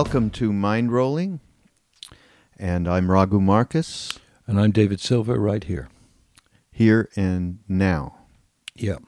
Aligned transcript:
Welcome 0.00 0.30
to 0.30 0.52
Mind 0.52 0.92
Rolling. 0.92 1.40
And 2.56 2.86
I'm 2.86 3.10
Raghu 3.10 3.40
Markus, 3.40 4.16
And 4.46 4.60
I'm 4.60 4.70
David 4.70 5.00
Silver 5.00 5.40
right 5.40 5.64
here. 5.64 5.88
here 6.70 7.08
and 7.16 7.58
now. 7.66 8.18
Yeah. 8.76 8.98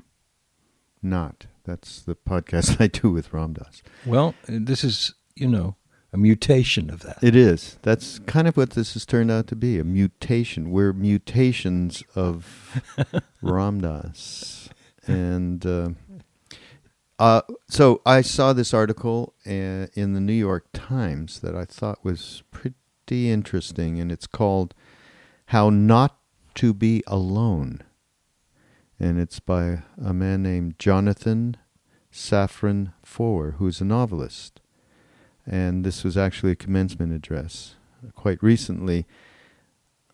Not. 1.00 1.46
That's 1.64 2.02
the 2.02 2.16
podcast 2.16 2.80
I 2.80 2.88
do 2.88 3.08
with 3.12 3.32
Ram 3.32 3.52
Dass. 3.52 3.84
Well, 4.04 4.34
this 4.48 4.82
is, 4.82 5.14
you 5.36 5.46
know, 5.46 5.76
a 6.12 6.16
mutation 6.16 6.90
of 6.90 7.02
that. 7.02 7.18
It 7.22 7.36
is. 7.36 7.78
That's 7.82 8.18
kind 8.18 8.48
of 8.48 8.56
what 8.56 8.70
this 8.70 8.94
has 8.94 9.06
turned 9.06 9.30
out 9.30 9.46
to 9.46 9.54
be 9.54 9.78
a 9.78 9.84
mutation. 9.84 10.72
We're 10.72 10.92
mutations 10.92 12.02
of 12.16 12.82
Ram 13.42 13.80
Dass. 13.80 14.68
And 15.06 15.64
uh, 15.64 15.90
uh, 17.20 17.42
so 17.68 18.00
I 18.04 18.22
saw 18.22 18.52
this 18.52 18.74
article 18.74 19.34
uh, 19.46 19.86
in 19.94 20.14
the 20.14 20.20
New 20.20 20.32
York 20.32 20.66
Times 20.72 21.40
that 21.40 21.54
I 21.54 21.64
thought 21.64 22.04
was 22.04 22.42
pretty 22.50 23.30
interesting, 23.30 24.00
and 24.00 24.10
it's 24.10 24.26
called 24.26 24.74
How 25.46 25.70
Not 25.70 26.16
to 26.56 26.74
Be 26.74 27.04
Alone. 27.06 27.82
And 28.98 29.20
it's 29.20 29.38
by 29.38 29.82
a 30.02 30.12
man 30.12 30.42
named 30.42 30.78
Jonathan 30.78 31.56
Safran 32.12 32.92
Foer, 33.04 33.52
who's 33.58 33.80
a 33.80 33.84
novelist 33.84 34.60
and 35.46 35.84
this 35.84 36.04
was 36.04 36.16
actually 36.16 36.52
a 36.52 36.56
commencement 36.56 37.12
address 37.12 37.74
quite 38.14 38.42
recently. 38.42 39.06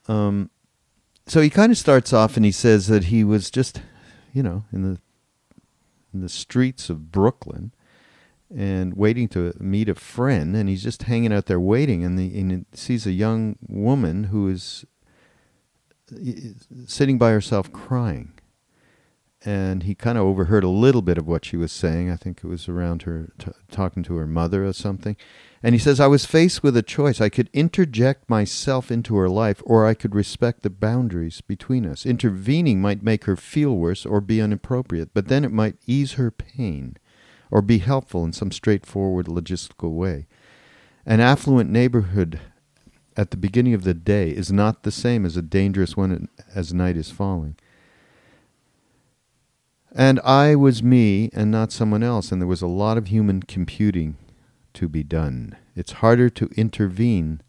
Um, 0.08 0.50
so 1.26 1.40
he 1.40 1.50
kind 1.50 1.70
of 1.70 1.78
starts 1.78 2.12
off 2.12 2.36
and 2.36 2.44
he 2.44 2.52
says 2.52 2.86
that 2.86 3.04
he 3.04 3.22
was 3.22 3.50
just, 3.50 3.82
you 4.32 4.42
know, 4.42 4.64
in 4.72 4.82
the 4.82 4.98
in 6.16 6.22
the 6.22 6.28
streets 6.28 6.90
of 6.90 7.12
Brooklyn 7.12 7.72
and 8.54 8.94
waiting 8.94 9.28
to 9.28 9.52
meet 9.58 9.88
a 9.88 9.94
friend, 9.94 10.54
and 10.56 10.68
he's 10.68 10.82
just 10.82 11.04
hanging 11.04 11.32
out 11.32 11.46
there 11.46 11.60
waiting, 11.60 12.04
and, 12.04 12.18
the, 12.18 12.38
and 12.38 12.50
he 12.52 12.64
sees 12.72 13.06
a 13.06 13.12
young 13.12 13.56
woman 13.66 14.24
who 14.24 14.48
is 14.48 14.84
sitting 16.86 17.18
by 17.18 17.30
herself 17.30 17.72
crying 17.72 18.32
and 19.44 19.84
he 19.84 19.94
kind 19.94 20.18
of 20.18 20.24
overheard 20.24 20.64
a 20.64 20.68
little 20.68 21.02
bit 21.02 21.18
of 21.18 21.26
what 21.26 21.44
she 21.44 21.56
was 21.56 21.70
saying. 21.70 22.10
I 22.10 22.16
think 22.16 22.40
it 22.42 22.48
was 22.48 22.68
around 22.68 23.02
her 23.02 23.32
t- 23.38 23.52
talking 23.70 24.02
to 24.04 24.16
her 24.16 24.26
mother 24.26 24.66
or 24.66 24.72
something. 24.72 25.16
And 25.62 25.74
he 25.74 25.78
says, 25.78 25.98
I 25.98 26.06
was 26.06 26.26
faced 26.26 26.62
with 26.62 26.76
a 26.76 26.82
choice. 26.82 27.20
I 27.20 27.28
could 27.28 27.48
interject 27.52 28.28
myself 28.28 28.90
into 28.90 29.16
her 29.16 29.28
life, 29.28 29.62
or 29.64 29.86
I 29.86 29.94
could 29.94 30.14
respect 30.14 30.62
the 30.62 30.70
boundaries 30.70 31.40
between 31.40 31.86
us. 31.86 32.04
Intervening 32.04 32.80
might 32.80 33.02
make 33.02 33.24
her 33.24 33.36
feel 33.36 33.76
worse 33.76 34.04
or 34.04 34.20
be 34.20 34.40
inappropriate, 34.40 35.10
but 35.14 35.28
then 35.28 35.44
it 35.44 35.52
might 35.52 35.76
ease 35.86 36.12
her 36.12 36.30
pain 36.30 36.96
or 37.50 37.62
be 37.62 37.78
helpful 37.78 38.24
in 38.24 38.32
some 38.32 38.50
straightforward 38.50 39.26
logistical 39.26 39.92
way. 39.92 40.26
An 41.06 41.20
affluent 41.20 41.70
neighborhood 41.70 42.40
at 43.16 43.30
the 43.30 43.36
beginning 43.36 43.72
of 43.72 43.84
the 43.84 43.94
day 43.94 44.30
is 44.30 44.52
not 44.52 44.82
the 44.82 44.90
same 44.90 45.24
as 45.24 45.36
a 45.36 45.42
dangerous 45.42 45.96
one 45.96 46.28
as 46.54 46.74
night 46.74 46.96
is 46.96 47.10
falling. 47.10 47.56
And 49.94 50.20
I 50.20 50.54
was 50.54 50.82
me 50.82 51.30
and 51.32 51.50
not 51.50 51.72
someone 51.72 52.02
else, 52.02 52.30
and 52.30 52.42
there 52.42 52.46
was 52.48 52.60
a 52.60 52.66
lot 52.66 52.98
of 52.98 53.06
human 53.06 53.42
computing 53.42 54.16
to 54.76 54.88
be 54.88 55.02
done. 55.02 55.56
It's 55.74 56.00
harder 56.00 56.30
to 56.30 56.50
intervene 56.56 57.42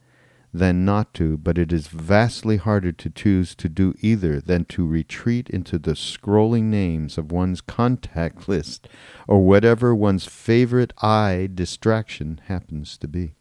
than 0.53 0.85
not 0.85 1.13
to, 1.13 1.37
but 1.37 1.57
it 1.57 1.71
is 1.71 1.87
vastly 1.87 2.57
harder 2.57 2.91
to 2.91 3.09
choose 3.09 3.53
to 3.55 3.69
do 3.69 3.93
either 4.01 4.39
than 4.41 4.65
to 4.65 4.87
retreat 4.87 5.49
into 5.49 5.77
the 5.77 5.91
scrolling 5.91 6.63
names 6.63 7.17
of 7.17 7.31
one's 7.31 7.61
contact 7.61 8.49
list 8.49 8.87
or 9.27 9.45
whatever 9.45 9.93
one's 9.93 10.25
favorite 10.25 10.93
eye 11.01 11.49
distraction 11.53 12.41
happens 12.45 12.97
to 12.97 13.07
be. 13.07 13.33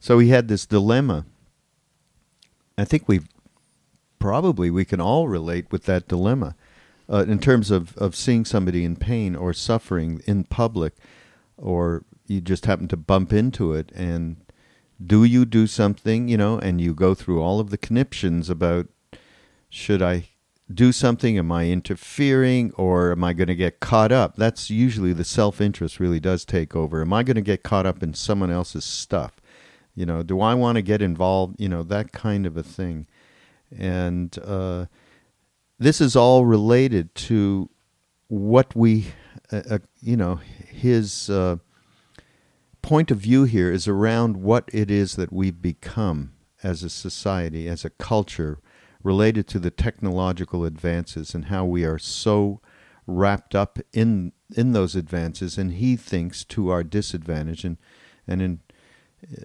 So 0.00 0.18
he 0.18 0.28
had 0.28 0.48
this 0.48 0.66
dilemma. 0.66 1.24
I 2.76 2.84
think 2.84 3.08
we 3.08 3.20
probably 4.18 4.70
we 4.70 4.84
can 4.84 5.00
all 5.00 5.28
relate 5.28 5.66
with 5.70 5.84
that 5.84 6.08
dilemma 6.08 6.54
uh, 7.08 7.24
in 7.26 7.38
terms 7.38 7.70
of, 7.70 7.96
of 7.96 8.14
seeing 8.14 8.44
somebody 8.44 8.84
in 8.84 8.96
pain 8.96 9.34
or 9.34 9.52
suffering 9.52 10.20
in 10.26 10.44
public, 10.44 10.94
or 11.56 12.04
you 12.28 12.40
just 12.40 12.66
happen 12.66 12.88
to 12.88 12.96
bump 12.96 13.32
into 13.32 13.72
it, 13.72 13.90
and 13.94 14.36
do 15.04 15.24
you 15.24 15.44
do 15.44 15.66
something, 15.66 16.28
you 16.28 16.36
know, 16.36 16.58
and 16.58 16.80
you 16.80 16.94
go 16.94 17.14
through 17.14 17.40
all 17.40 17.60
of 17.60 17.70
the 17.70 17.78
conniptions 17.78 18.50
about 18.50 18.88
should 19.70 20.02
I 20.02 20.28
do 20.72 20.92
something? 20.92 21.38
Am 21.38 21.52
I 21.52 21.68
interfering 21.68 22.72
or 22.76 23.12
am 23.12 23.24
I 23.24 23.32
going 23.32 23.48
to 23.48 23.54
get 23.54 23.80
caught 23.80 24.12
up? 24.12 24.36
That's 24.36 24.70
usually 24.70 25.12
the 25.12 25.24
self 25.24 25.60
interest 25.60 26.00
really 26.00 26.20
does 26.20 26.44
take 26.44 26.74
over. 26.74 27.00
Am 27.00 27.12
I 27.12 27.22
going 27.22 27.36
to 27.36 27.40
get 27.40 27.62
caught 27.62 27.86
up 27.86 28.02
in 28.02 28.14
someone 28.14 28.50
else's 28.50 28.84
stuff? 28.84 29.40
You 29.94 30.06
know, 30.06 30.22
do 30.22 30.40
I 30.40 30.54
want 30.54 30.76
to 30.76 30.82
get 30.82 31.02
involved? 31.02 31.60
You 31.60 31.68
know, 31.68 31.82
that 31.84 32.12
kind 32.12 32.46
of 32.46 32.56
a 32.56 32.62
thing. 32.62 33.06
And, 33.76 34.36
uh, 34.44 34.86
this 35.78 36.00
is 36.00 36.16
all 36.16 36.44
related 36.44 37.14
to 37.14 37.68
what 38.28 38.74
we, 38.74 39.06
uh, 39.52 39.62
uh, 39.70 39.78
you 40.00 40.16
know, 40.16 40.40
his 40.68 41.30
uh, 41.30 41.56
point 42.82 43.10
of 43.10 43.18
view 43.18 43.44
here 43.44 43.70
is 43.70 43.88
around 43.88 44.36
what 44.36 44.68
it 44.72 44.90
is 44.90 45.16
that 45.16 45.32
we've 45.32 45.60
become 45.60 46.32
as 46.62 46.82
a 46.82 46.90
society, 46.90 47.68
as 47.68 47.84
a 47.84 47.90
culture, 47.90 48.58
related 49.02 49.46
to 49.48 49.58
the 49.58 49.70
technological 49.70 50.64
advances 50.64 51.34
and 51.34 51.46
how 51.46 51.64
we 51.64 51.84
are 51.84 51.98
so 51.98 52.60
wrapped 53.06 53.54
up 53.54 53.78
in 53.92 54.32
in 54.56 54.72
those 54.72 54.96
advances, 54.96 55.58
and 55.58 55.74
he 55.74 55.96
thinks 55.96 56.44
to 56.44 56.70
our 56.70 56.82
disadvantage. 56.82 57.64
And 57.64 57.76
and 58.26 58.42
in 58.42 58.60
uh, 59.22 59.42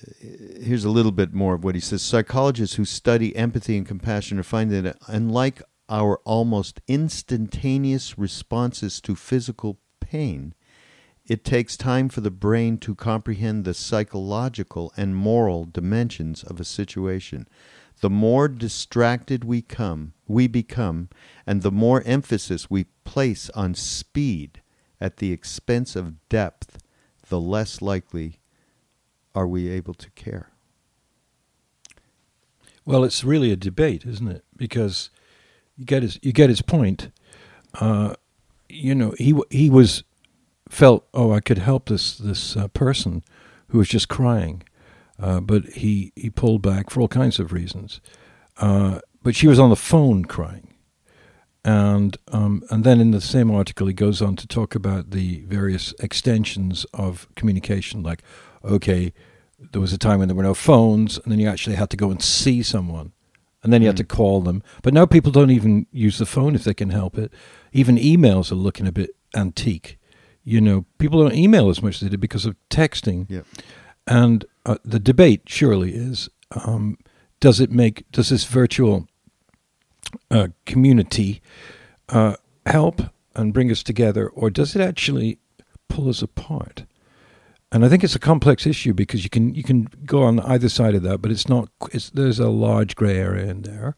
here's 0.62 0.86
a 0.86 0.90
little 0.90 1.12
bit 1.12 1.34
more 1.34 1.56
of 1.56 1.64
what 1.64 1.76
he 1.76 1.82
says. 1.82 2.02
Psychologists 2.02 2.76
who 2.76 2.86
study 2.86 3.36
empathy 3.36 3.78
and 3.78 3.88
compassion 3.88 4.40
are 4.40 4.44
finding 4.44 4.84
that 4.84 4.98
unlike 5.08 5.62
our 5.90 6.18
almost 6.26 6.80
instantaneous 6.88 8.18
responses 8.18 9.02
to 9.02 9.16
physical 9.16 9.80
pain, 10.00 10.54
it 11.26 11.46
takes 11.46 11.78
time 11.78 12.10
for 12.10 12.22
the 12.22 12.32
brain 12.32 12.78
to 12.80 12.96
comprehend 12.96 13.64
the 13.64 13.74
psychological 13.74 14.92
and 14.98 15.16
moral 15.16 15.66
dimensions 15.66 16.44
of 16.44 16.60
a 16.60 16.66
situation. 16.66 17.48
The 18.02 18.10
more 18.10 18.50
distracted 18.50 19.46
we 19.46 19.62
come, 19.62 20.14
we 20.28 20.48
become, 20.48 21.10
and 21.48 21.62
the 21.62 21.72
more 21.72 22.04
emphasis 22.06 22.70
we 22.70 22.86
place 23.06 23.50
on 23.52 23.76
speed 23.76 24.62
at 25.00 25.18
the 25.18 25.32
expense 25.32 25.96
of 25.96 26.28
depth, 26.28 26.80
the 27.30 27.40
less 27.40 27.82
likely 27.82 28.40
are 29.34 29.48
we 29.48 29.70
able 29.70 29.94
to 29.94 30.10
care. 30.12 30.50
Well, 32.86 33.06
it's 33.06 33.24
really 33.24 33.52
a 33.52 33.56
debate, 33.56 34.06
isn't 34.06 34.28
it? 34.28 34.44
Because 34.58 35.10
you 35.78 35.86
get 35.86 36.04
his 36.04 36.20
you 36.22 36.34
get 36.34 36.50
his 36.50 36.62
point. 36.62 37.10
Uh, 37.76 38.16
you 38.68 38.94
know, 38.94 39.16
he 39.18 39.34
he 39.50 39.70
was 39.70 40.04
felt 40.74 41.08
oh 41.14 41.32
I 41.32 41.40
could 41.40 41.60
help 41.60 41.88
this 41.88 42.18
this 42.18 42.58
uh, 42.58 42.68
person 42.70 43.24
who 43.70 43.78
was 43.78 43.88
just 43.88 44.10
crying, 44.10 44.64
uh, 45.20 45.40
but 45.40 45.66
he 45.66 46.12
he 46.16 46.30
pulled 46.30 46.62
back 46.62 46.90
for 46.90 47.02
all 47.02 47.08
kinds 47.08 47.40
of 47.40 47.54
reasons. 47.54 48.02
Uh, 48.58 49.00
but 49.22 49.36
she 49.36 49.48
was 49.48 49.60
on 49.60 49.70
the 49.70 49.76
phone 49.76 50.26
crying, 50.26 50.74
and 51.64 52.18
um, 52.32 52.64
and 52.70 52.84
then 52.84 53.00
in 53.00 53.12
the 53.12 53.22
same 53.22 53.52
article 53.52 53.88
he 53.88 53.94
goes 53.94 54.22
on 54.22 54.36
to 54.36 54.48
talk 54.48 54.76
about 54.76 55.12
the 55.12 55.42
various 55.42 55.94
extensions 56.00 56.86
of 56.94 57.28
communication, 57.36 58.04
like 58.04 58.24
okay. 58.64 59.14
There 59.72 59.80
was 59.80 59.94
a 59.94 59.98
time 59.98 60.20
when 60.20 60.28
there 60.28 60.36
were 60.36 60.44
no 60.44 60.54
phones, 60.54 61.18
and 61.20 61.32
then 61.32 61.40
you 61.40 61.48
actually 61.48 61.78
had 61.78 61.90
to 61.92 61.96
go 61.96 62.12
and 62.12 62.22
see 62.22 62.62
someone 62.62 63.14
and 63.64 63.72
then 63.72 63.82
you 63.82 63.88
had 63.88 63.96
to 63.98 64.04
hmm. 64.04 64.16
call 64.16 64.42
them. 64.42 64.62
But 64.82 64.94
now 64.94 65.06
people 65.06 65.32
don't 65.32 65.52
even 65.52 65.88
use 65.92 66.18
the 66.18 66.26
phone 66.26 66.54
if 66.54 66.66
they 66.66 66.74
can 66.74 66.90
help 66.90 67.18
it. 67.18 67.32
Even 67.72 67.96
emails 67.96 68.52
are 68.52 68.56
looking 68.56 68.88
a 68.88 68.92
bit 68.92 69.12
antique. 69.34 69.98
You 70.44 70.62
know, 70.62 70.86
people 70.98 71.22
don't 71.22 71.36
email 71.36 71.70
as 71.70 71.82
much 71.82 71.96
as 71.96 72.02
they 72.02 72.10
did 72.10 72.20
because 72.20 72.46
of 72.46 72.56
texting. 72.70 73.30
Yep. 73.30 73.46
And 74.08 74.46
uh, 74.66 74.78
the 74.84 75.00
debate 75.00 75.44
surely 75.46 75.94
is: 75.94 76.30
um, 76.52 76.98
Does 77.40 77.60
it 77.60 77.72
make 77.72 78.10
does 78.12 78.30
this 78.30 78.46
virtual 78.46 79.08
uh, 80.30 80.50
community 80.66 81.42
uh, 82.10 82.36
help 82.66 83.02
and 83.36 83.54
bring 83.54 83.72
us 83.72 83.84
together, 83.84 84.28
or 84.30 84.50
does 84.50 84.76
it 84.76 84.82
actually 84.82 85.40
pull 85.88 86.10
us 86.10 86.22
apart? 86.22 86.84
and 87.74 87.84
I 87.84 87.90
think 87.90 88.04
it's 88.04 88.16
a 88.16 88.20
complex 88.20 88.68
issue 88.68 88.94
because 88.94 89.24
you 89.24 89.32
can 89.32 89.56
you 89.56 89.64
can 89.64 89.88
go 90.06 90.22
on 90.22 90.40
either 90.42 90.70
side 90.70 90.94
of 90.94 91.02
that, 91.04 91.24
but 91.24 91.32
it's 91.32 91.50
not. 91.50 91.70
It's, 91.92 92.12
there's 92.12 92.40
a 92.40 92.50
large 92.50 92.96
grey 92.96 93.18
area 93.18 93.50
in 93.50 93.64
there 93.64 93.96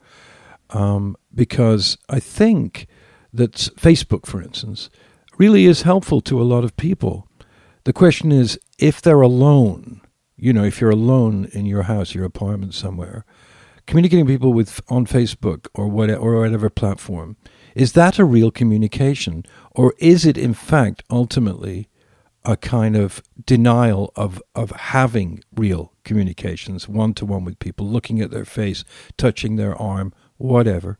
um, 0.69 1.17
because 1.33 1.97
I 2.09 2.21
think 2.21 2.87
that 3.33 3.51
Facebook, 3.51 4.25
for 4.25 4.41
instance, 4.41 4.89
really 5.37 5.65
is 5.65 5.83
helpful 5.83 6.21
to 6.21 6.41
a 6.41 6.43
lot 6.43 6.63
of 6.63 6.77
people. 6.77 7.27
The 7.83 7.93
question 7.93 8.31
is 8.31 8.59
if 8.77 9.01
they're 9.01 9.21
alone. 9.21 10.01
You 10.37 10.51
know, 10.51 10.65
if 10.65 10.81
you're 10.81 10.89
alone 10.89 11.47
in 11.53 11.65
your 11.65 11.83
house, 11.83 12.13
your 12.13 12.25
apartment 12.25 12.73
somewhere, 12.73 13.23
communicating 13.87 14.27
people 14.27 14.51
with 14.51 14.81
on 14.89 15.05
Facebook 15.05 15.67
or 15.73 15.87
whatever, 15.87 16.19
or 16.19 16.39
whatever 16.41 16.69
platform, 16.69 17.37
is 17.73 17.93
that 17.93 18.19
a 18.19 18.25
real 18.25 18.51
communication, 18.51 19.43
or 19.71 19.93
is 19.97 20.25
it 20.25 20.37
in 20.37 20.53
fact 20.53 21.03
ultimately 21.09 21.87
a 22.45 22.55
kind 22.55 22.95
of 22.95 23.21
denial 23.45 24.11
of, 24.15 24.41
of 24.53 24.71
having 24.71 25.43
real 25.55 25.91
communications 26.03 26.87
one 26.87 27.13
to 27.15 27.25
one 27.25 27.43
with 27.43 27.59
people, 27.59 27.87
looking 27.87 28.21
at 28.21 28.31
their 28.31 28.45
face, 28.45 28.83
touching 29.17 29.55
their 29.55 29.75
arm, 29.75 30.13
whatever. 30.37 30.97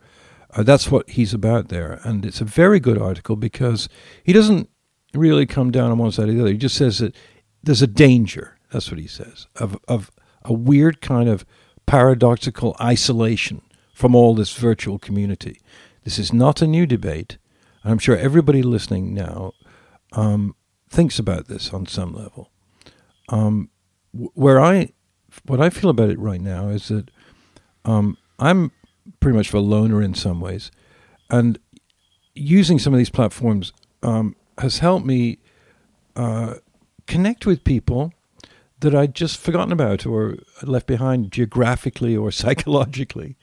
Uh, 0.56 0.64
that's 0.64 0.90
what 0.90 1.10
he's 1.10 1.34
about 1.34 1.68
there. 1.68 2.00
And 2.04 2.26
it's 2.26 2.42
a 2.42 2.46
very 2.46 2.80
good 2.80 2.98
article 2.98 3.36
because 3.36 3.90
he 4.24 4.32
doesn't 4.32 4.70
really 5.14 5.46
come 5.46 5.70
down 5.70 5.92
on 5.92 5.98
one 5.98 6.12
side 6.12 6.30
or 6.30 6.32
the 6.32 6.42
other. 6.42 6.52
He 6.52 6.58
just 6.58 6.78
says 6.78 7.00
that 7.00 7.16
there's 7.62 7.82
a 7.82 7.88
danger, 7.88 8.58
that's 8.72 8.90
what 8.90 9.00
he 9.00 9.08
says, 9.08 9.48
of, 9.58 9.78
of 9.88 10.12
a 10.44 10.54
weird 10.54 11.02
kind 11.02 11.28
of 11.28 11.46
paradoxical 11.86 12.76
isolation 12.80 13.62
from 13.94 14.16
all 14.16 14.34
this 14.34 14.54
virtual 14.54 14.98
community. 14.98 15.62
This 16.04 16.18
is 16.18 16.32
not 16.32 16.62
a 16.62 16.68
new 16.68 16.86
debate. 16.86 17.38
And 17.84 17.92
I'm 17.92 18.00
sure 18.00 18.18
everybody 18.18 18.64
listening 18.64 19.14
now 19.14 19.54
um, 20.14 20.56
thinks 20.90 21.20
about 21.20 21.48
this 21.48 21.74
on 21.74 21.86
some 21.86 22.14
level. 22.14 22.50
Um, 23.30 23.70
where 24.14 24.62
I, 24.62 24.94
what 25.46 25.60
I 25.60 25.70
feel 25.70 25.90
about 25.90 26.10
it 26.10 26.20
right 26.20 26.42
now 26.42 26.70
is 26.70 26.88
that 26.88 27.12
um, 27.84 28.18
I'm 28.40 28.72
pretty 29.20 29.38
much 29.38 29.54
a 29.54 29.60
loner 29.60 30.02
in 30.02 30.14
some 30.14 30.40
ways, 30.40 30.72
and 31.30 31.60
using 32.34 32.80
some 32.80 32.94
of 32.94 32.98
these 32.98 33.10
platforms 33.10 33.74
um, 34.04 34.36
has 34.58 34.80
helped 34.80 35.06
me 35.06 35.40
uh, 36.16 36.56
connect 37.08 37.46
with 37.46 37.64
people 37.64 38.14
that 38.80 38.94
I'd 38.94 39.16
just 39.16 39.38
forgotten 39.38 39.72
about 39.72 40.06
or 40.06 40.38
left 40.62 40.88
behind 40.88 41.32
geographically 41.32 42.16
or 42.16 42.32
psychologically. 42.44 43.38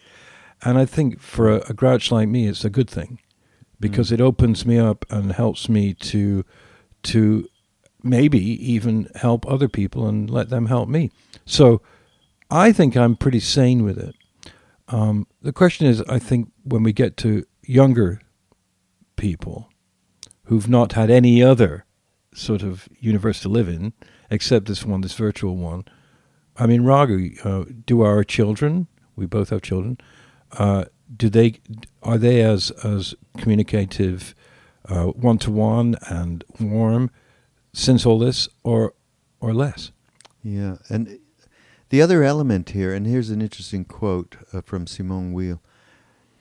And 0.62 0.79
I 0.79 0.85
think 0.85 1.20
for 1.20 1.50
a, 1.50 1.70
a 1.70 1.75
grouch 1.75 2.12
like 2.12 2.29
me, 2.29 2.47
it's 2.47 2.65
a 2.65 2.70
good 2.70 2.88
thing 2.88 3.19
because 3.81 4.11
mm. 4.11 4.15
it 4.15 4.20
opens 4.20 4.65
me 4.65 4.79
up 4.79 5.05
and 5.11 5.32
helps 5.32 5.69
me 5.69 5.94
to 5.94 6.44
to 7.03 7.49
maybe 8.05 8.38
even 8.38 9.08
help 9.17 9.47
other 9.47 9.69
people 9.69 10.06
and 10.06 10.31
let 10.31 10.50
them 10.50 10.67
help 10.67 10.88
me. 10.88 11.11
So 11.44 11.82
I 12.50 12.73
think 12.73 12.97
I'm 12.97 13.17
pretty 13.17 13.41
sane 13.41 13.82
with 13.82 13.99
it. 13.99 14.15
Um, 14.93 15.27
the 15.41 15.53
question 15.53 15.87
is, 15.87 16.03
I 16.03 16.19
think 16.19 16.53
when 16.65 16.83
we 16.83 16.93
get 16.93 17.17
to 17.19 17.44
younger 17.65 18.21
people 19.17 19.71
who've 20.44 20.69
not 20.69 20.93
had 20.93 21.11
any 21.11 21.43
other 21.43 21.87
sort 22.35 22.62
of 22.62 22.89
universe 22.99 23.41
to 23.41 23.49
live 23.49 23.69
in, 23.69 23.93
except 24.31 24.67
this 24.67 24.85
one, 24.85 25.00
this 25.00 25.15
virtual 25.15 25.56
one. 25.56 25.85
I 26.56 26.67
mean, 26.67 26.83
Raghu, 26.83 27.31
uh, 27.44 27.65
do 27.87 28.03
our 28.03 28.23
children? 28.25 28.87
We 29.17 29.27
both 29.27 29.50
have 29.50 29.62
children. 29.62 29.99
Uh, 30.53 30.85
do 31.15 31.29
they 31.29 31.61
are 32.03 32.19
they 32.19 32.43
as 32.43 32.71
as 32.85 33.15
communicative, 33.39 34.35
one 34.89 35.39
to 35.39 35.50
one 35.50 35.97
and 36.09 36.44
warm 36.61 37.11
since 37.73 38.05
all 38.05 38.19
this, 38.19 38.49
or 38.62 38.94
or 39.41 39.55
less? 39.55 39.93
Yeah, 40.43 40.77
and 40.89 41.19
the 41.93 42.00
other 42.00 42.25
element 42.25 42.71
here, 42.71 42.94
and 42.94 43.06
here's 43.06 43.29
an 43.29 43.43
interesting 43.43 43.85
quote 43.85 44.37
uh, 44.55 44.62
from 44.62 44.87
Simone 44.87 45.35
Weil: 45.35 45.61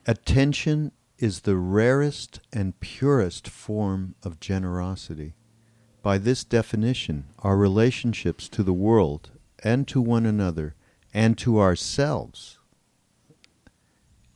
"Attention 0.08 0.94
is 1.18 1.42
the 1.42 1.58
rarest 1.58 2.40
and 2.54 2.80
purest 2.80 3.50
form 3.50 4.16
of 4.24 4.40
generosity. 4.40 5.34
By 6.02 6.20
this 6.20 6.46
definition, 6.46 7.26
our 7.40 7.58
relationships 7.58 8.48
to 8.48 8.64
the 8.64 8.72
world 8.72 9.32
and 9.62 9.86
to 9.90 10.00
one 10.00 10.26
another 10.26 10.74
and 11.14 11.38
to 11.40 11.60
ourselves 11.60 12.58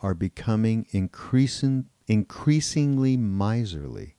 are 0.02 0.14
becoming 0.14 0.86
increasing, 0.92 1.86
increasingly 2.08 3.16
miserly. 3.16 4.16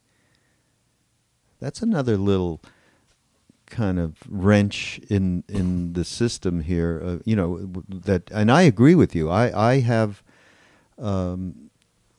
That's 1.60 1.82
another 1.82 2.16
little 2.16 2.62
kind 3.66 3.98
of 3.98 4.16
wrench 4.28 5.00
in 5.08 5.44
in 5.48 5.92
the 5.92 6.04
system 6.04 6.60
here. 6.60 7.02
Uh, 7.04 7.18
you 7.24 7.36
know 7.36 7.70
that, 7.88 8.30
and 8.30 8.50
I 8.50 8.62
agree 8.62 8.94
with 8.94 9.14
you. 9.14 9.30
I 9.30 9.72
I 9.72 9.80
have 9.80 10.22
um, 10.98 11.70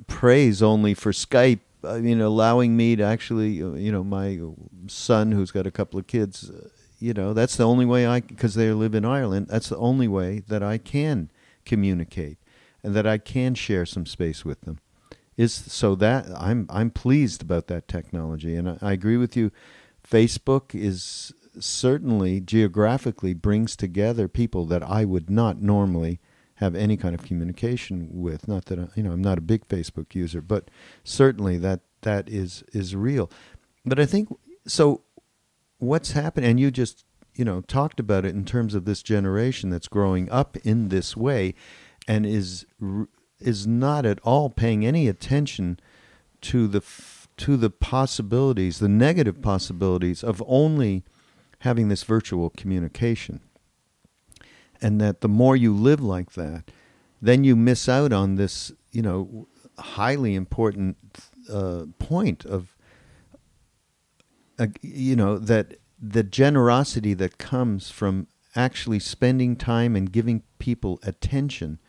praise 0.07 0.61
only 0.61 0.93
for 0.93 1.11
Skype. 1.11 1.59
I 1.83 1.99
mean, 1.99 2.21
allowing 2.21 2.75
me 2.75 2.95
to 2.95 3.03
actually, 3.03 3.61
uh, 3.61 3.73
you 3.73 3.91
know, 3.91 4.03
my 4.03 4.39
son 4.87 5.31
who's 5.31 5.51
got 5.51 5.67
a 5.67 5.71
couple 5.71 5.99
of 5.99 6.07
kids, 6.07 6.49
uh, 6.49 6.69
you 6.99 7.13
know, 7.13 7.33
that's 7.33 7.55
the 7.55 7.67
only 7.67 7.85
way 7.85 8.05
I, 8.05 8.19
because 8.19 8.55
they 8.55 8.71
live 8.71 8.95
in 8.95 9.05
Ireland, 9.05 9.47
that's 9.49 9.69
the 9.69 9.77
only 9.77 10.07
way 10.07 10.43
that 10.47 10.63
I 10.63 10.79
can 10.79 11.29
communicate 11.65 12.37
and 12.83 12.95
that 12.95 13.05
I 13.05 13.17
can 13.17 13.53
share 13.53 13.85
some 13.85 14.05
space 14.05 14.43
with 14.43 14.61
them. 14.61 14.79
Is 15.37 15.53
so 15.53 15.93
that 15.95 16.25
I'm 16.35 16.65
I'm 16.67 16.89
pleased 16.89 17.43
about 17.43 17.67
that 17.67 17.87
technology, 17.87 18.55
and 18.55 18.67
I, 18.69 18.77
I 18.81 18.91
agree 18.93 19.17
with 19.17 19.37
you. 19.37 19.51
Facebook 20.09 20.73
is 20.73 21.33
certainly 21.59 22.39
geographically 22.39 23.33
brings 23.33 23.75
together 23.75 24.27
people 24.27 24.65
that 24.65 24.83
I 24.83 25.05
would 25.05 25.29
not 25.29 25.61
normally 25.61 26.19
have 26.55 26.75
any 26.75 26.97
kind 26.97 27.13
of 27.13 27.23
communication 27.23 28.09
with. 28.11 28.47
Not 28.47 28.65
that 28.65 28.79
I, 28.79 28.87
you 28.95 29.03
know 29.03 29.11
I'm 29.11 29.21
not 29.21 29.37
a 29.37 29.41
big 29.41 29.67
Facebook 29.67 30.15
user, 30.15 30.41
but 30.41 30.69
certainly 31.03 31.57
that 31.57 31.81
that 32.01 32.29
is 32.29 32.63
is 32.73 32.95
real. 32.95 33.29
But 33.85 33.99
I 33.99 34.05
think 34.05 34.29
so. 34.65 35.01
What's 35.79 36.11
happening? 36.11 36.49
And 36.49 36.59
you 36.59 36.71
just 36.71 37.05
you 37.35 37.45
know 37.45 37.61
talked 37.61 37.99
about 37.99 38.25
it 38.25 38.33
in 38.33 38.45
terms 38.45 38.75
of 38.75 38.85
this 38.85 39.03
generation 39.03 39.69
that's 39.69 39.87
growing 39.87 40.29
up 40.31 40.57
in 40.57 40.89
this 40.89 41.15
way, 41.15 41.53
and 42.07 42.25
is 42.25 42.65
is 43.39 43.67
not 43.67 44.05
at 44.05 44.19
all 44.21 44.49
paying 44.49 44.85
any 44.85 45.07
attention 45.07 45.79
to 46.41 46.67
the 46.67 46.81
to 47.37 47.57
the 47.57 47.69
possibilities, 47.69 48.79
the 48.79 48.89
negative 48.89 49.41
possibilities 49.41 50.23
of 50.23 50.43
only 50.47 51.03
having 51.59 51.87
this 51.87 52.03
virtual 52.03 52.49
communication. 52.49 53.41
And 54.81 55.01
that 55.01 55.21
the 55.21 55.27
more 55.27 55.55
you 55.55 55.73
live 55.73 56.01
like 56.01 56.33
that, 56.33 56.71
then 57.21 57.43
you 57.43 57.55
miss 57.55 57.89
out 57.89 58.13
on 58.13 58.35
this, 58.35 58.71
you 58.91 59.01
know, 59.01 59.47
highly 59.77 60.35
important 60.35 60.97
uh, 61.51 61.85
point 61.99 62.45
of, 62.45 62.75
uh, 64.59 64.67
you 64.81 65.15
know, 65.15 65.37
that 65.37 65.77
the 65.99 66.23
generosity 66.23 67.13
that 67.15 67.37
comes 67.37 67.89
from 67.89 68.27
actually 68.55 68.99
spending 68.99 69.55
time 69.55 69.95
and 69.95 70.11
giving 70.11 70.43
people 70.59 70.99
attention 71.03 71.79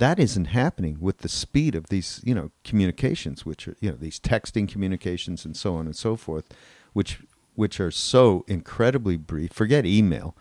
that 0.00 0.18
isn't 0.18 0.46
happening 0.46 0.96
with 1.00 1.18
the 1.18 1.28
speed 1.28 1.74
of 1.74 1.88
these 1.88 2.20
you 2.24 2.34
know 2.34 2.50
communications 2.64 3.46
which 3.46 3.68
are 3.68 3.76
you 3.80 3.90
know 3.90 3.96
these 3.96 4.18
texting 4.18 4.68
communications 4.68 5.44
and 5.44 5.56
so 5.56 5.74
on 5.74 5.86
and 5.86 5.96
so 5.96 6.16
forth 6.16 6.46
which 6.92 7.20
which 7.54 7.78
are 7.78 7.90
so 7.90 8.44
incredibly 8.48 9.18
brief. 9.18 9.52
Forget 9.52 9.84
email. 9.84 10.34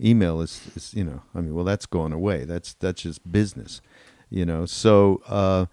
Email 0.00 0.40
is, 0.40 0.72
is 0.74 0.92
you 0.92 1.04
know 1.04 1.22
i 1.34 1.40
mean 1.40 1.54
well 1.54 1.64
that's 1.64 1.86
going 1.86 2.12
away. 2.12 2.44
That's 2.44 2.74
that's 2.74 3.02
just 3.02 3.30
business 3.30 3.80
you 4.30 4.44
know? 4.44 4.66
So 4.66 5.22
uh, 5.28 5.66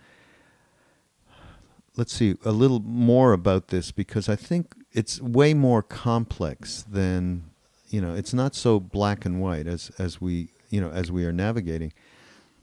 let's 1.97 2.13
see 2.13 2.35
a 2.45 2.51
little 2.51 2.79
more 2.79 3.33
about 3.33 3.67
this 3.67 3.91
because 3.91 4.29
i 4.29 4.35
think 4.35 4.73
it's 4.93 5.21
way 5.21 5.53
more 5.53 5.83
complex 5.83 6.83
than 6.83 7.43
you 7.89 7.99
know 7.99 8.15
it's 8.15 8.33
not 8.33 8.55
so 8.55 8.79
black 8.79 9.25
and 9.25 9.41
white 9.41 9.67
as 9.67 9.91
as 9.99 10.21
we 10.21 10.47
you 10.69 10.79
know 10.79 10.89
as 10.89 11.11
we 11.11 11.25
are 11.25 11.33
navigating 11.33 11.91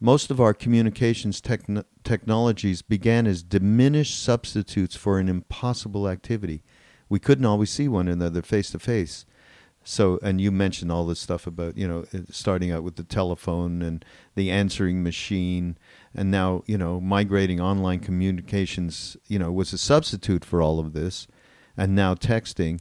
most 0.00 0.30
of 0.30 0.40
our 0.40 0.54
communications 0.54 1.40
techn- 1.40 1.84
technologies 2.04 2.82
began 2.82 3.26
as 3.26 3.42
diminished 3.42 4.22
substitutes 4.22 4.96
for 4.96 5.18
an 5.18 5.28
impossible 5.28 6.08
activity. 6.08 6.62
We 7.08 7.18
couldn't 7.18 7.46
always 7.46 7.70
see 7.70 7.88
one 7.88 8.08
another 8.08 8.42
face 8.42 8.70
to 8.70 8.78
face. 8.78 9.24
So 9.82 10.18
and 10.22 10.40
you 10.40 10.50
mentioned 10.52 10.92
all 10.92 11.06
this 11.06 11.18
stuff 11.20 11.46
about 11.46 11.76
you 11.78 11.88
know 11.88 12.04
starting 12.30 12.70
out 12.70 12.82
with 12.82 12.96
the 12.96 13.04
telephone 13.04 13.80
and 13.80 14.04
the 14.34 14.50
answering 14.50 15.02
machine 15.02 15.78
and 16.14 16.30
now 16.30 16.62
you 16.66 16.76
know 16.76 17.00
migrating 17.00 17.58
online 17.58 18.00
communications 18.00 19.16
you 19.28 19.38
know 19.38 19.50
was 19.50 19.72
a 19.72 19.78
substitute 19.78 20.44
for 20.44 20.60
all 20.60 20.78
of 20.78 20.92
this 20.92 21.26
and 21.76 21.94
now 21.94 22.14
texting. 22.14 22.80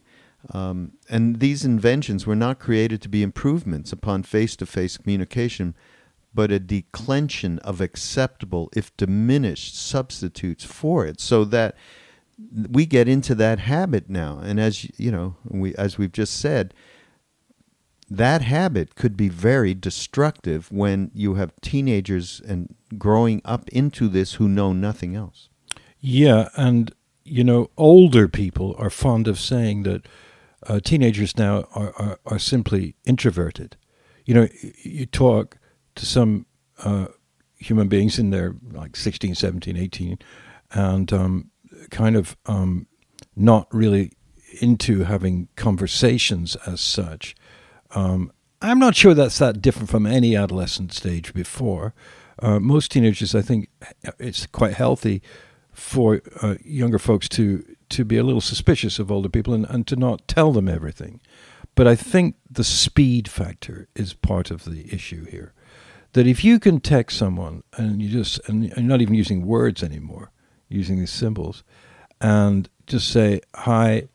Um, 0.54 0.94
and 1.10 1.40
these 1.40 1.64
inventions 1.64 2.28
were 2.28 2.36
not 2.36 2.60
created 2.60 3.02
to 3.04 3.10
be 3.10 3.24
improvements 3.24 3.92
upon 3.92 4.24
face-to-face 4.24 4.98
communication 4.98 5.76
but 6.38 6.51
a 6.51 6.60
declension 6.60 7.58
of 7.60 7.82
acceptable 7.82 8.70
if 8.75 8.96
diminished 8.96 9.75
substitutes 9.75 10.63
for 10.63 11.03
it 11.03 11.20
so 11.20 11.44
that 11.44 11.75
we 12.70 12.86
get 12.86 13.08
into 13.08 13.34
that 13.34 13.58
habit 13.58 14.08
now 14.08 14.39
and 14.44 14.60
as 14.60 14.88
you 15.00 15.12
know 15.12 15.36
we 15.44 15.74
as 15.74 15.98
we've 15.98 16.12
just 16.12 16.39
said 16.39 16.75
that 18.08 18.44
habit 18.44 18.94
could 18.94 19.17
be 19.17 19.29
very 19.29 19.74
destructive 19.74 20.72
when 20.72 21.10
you 21.15 21.34
have 21.34 21.60
teenagers 21.62 22.39
and 22.48 22.75
growing 23.00 23.41
up 23.44 23.67
into 23.70 24.08
this 24.08 24.36
who 24.36 24.48
know 24.48 24.72
nothing 24.72 25.15
else. 25.15 25.50
Yeah, 26.00 26.50
and 26.56 26.94
you 27.25 27.44
know, 27.44 27.70
older 27.75 28.27
people 28.29 28.75
are 28.77 28.89
fond 28.89 29.27
of 29.27 29.39
saying 29.39 29.84
that 29.84 30.08
uh, 30.67 30.79
teenagers 30.79 31.38
now 31.38 31.65
are, 31.75 31.94
are, 31.98 32.20
are, 32.25 32.39
simply 32.39 32.96
introverted. 33.06 33.75
You 34.25 34.34
know, 34.34 34.48
you 34.84 35.06
talk 35.06 35.58
to 35.98 36.06
some 36.06 36.46
uh, 36.84 37.08
human 37.58 37.88
beings 37.88 38.18
in 38.18 38.30
their 38.30 38.56
like 38.72 38.96
16, 38.96 39.36
17, 39.36 39.77
18, 39.77 40.20
and 40.72 41.13
um, 41.13 41.51
kind 41.92 42.16
of 42.16 42.38
um, 42.46 42.88
not 43.36 43.68
really 43.74 44.13
into 44.62 45.04
having 45.04 45.48
conversations 45.56 46.56
as 46.66 46.82
such. 46.82 47.36
Um, 47.92 48.32
I'm 48.62 48.80
not 48.80 48.96
sure 48.96 49.13
that's 49.13 49.38
that 49.38 49.62
different 49.62 49.89
from 49.89 50.06
any 50.06 50.36
adolescent 50.36 50.94
stage 50.94 51.34
before. 51.34 51.94
Uh, 52.39 52.60
most 52.60 52.92
teenagers, 52.92 53.36
I 53.36 53.42
think, 53.42 53.70
it's 54.20 54.46
quite 54.48 54.74
healthy 54.74 55.22
for 55.74 56.22
uh, 56.42 56.56
younger 56.63 56.98
folks 57.00 57.30
to 57.30 57.63
to 57.89 58.04
be 58.04 58.18
a 58.18 58.24
little 58.24 58.42
suspicious 58.42 59.00
of 59.00 59.12
older 59.12 59.30
people 59.30 59.54
and, 59.54 59.66
and 59.70 59.88
to 59.88 59.96
not 59.96 60.27
tell 60.27 60.51
them 60.51 60.68
everything. 60.68 61.22
But 61.75 61.88
I 61.88 61.96
think 61.96 62.36
the 62.50 62.63
speed 62.63 63.30
factor 63.30 63.88
is 63.96 64.13
part 64.13 64.51
of 64.51 64.66
the 64.66 64.94
issue 64.94 65.25
here. 65.25 65.54
That 66.18 66.26
if 66.26 66.44
you 66.44 66.60
can 66.60 66.80
text 66.80 67.16
someone 67.16 67.62
and 67.74 68.02
you 68.02 68.10
just 68.10 68.42
and 68.50 68.66
you're 68.66 68.80
not 68.80 69.02
even 69.02 69.14
using 69.14 69.46
words 69.46 69.84
anymore, 69.84 70.32
using 70.68 70.98
these 70.98 71.12
symbols, 71.12 71.64
and 72.20 72.68
just 72.88 73.08
say 73.10 73.42
hi, 73.54 74.08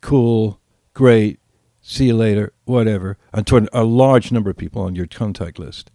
cool, 0.00 0.60
great, 0.94 1.40
see 1.82 2.06
you 2.06 2.14
later, 2.14 2.52
whatever, 2.64 3.18
and 3.32 3.44
to 3.48 3.68
a 3.72 3.82
large 3.82 4.30
number 4.30 4.50
of 4.50 4.56
people 4.56 4.82
on 4.82 4.94
your 4.94 5.08
contact 5.08 5.58
list. 5.58 5.90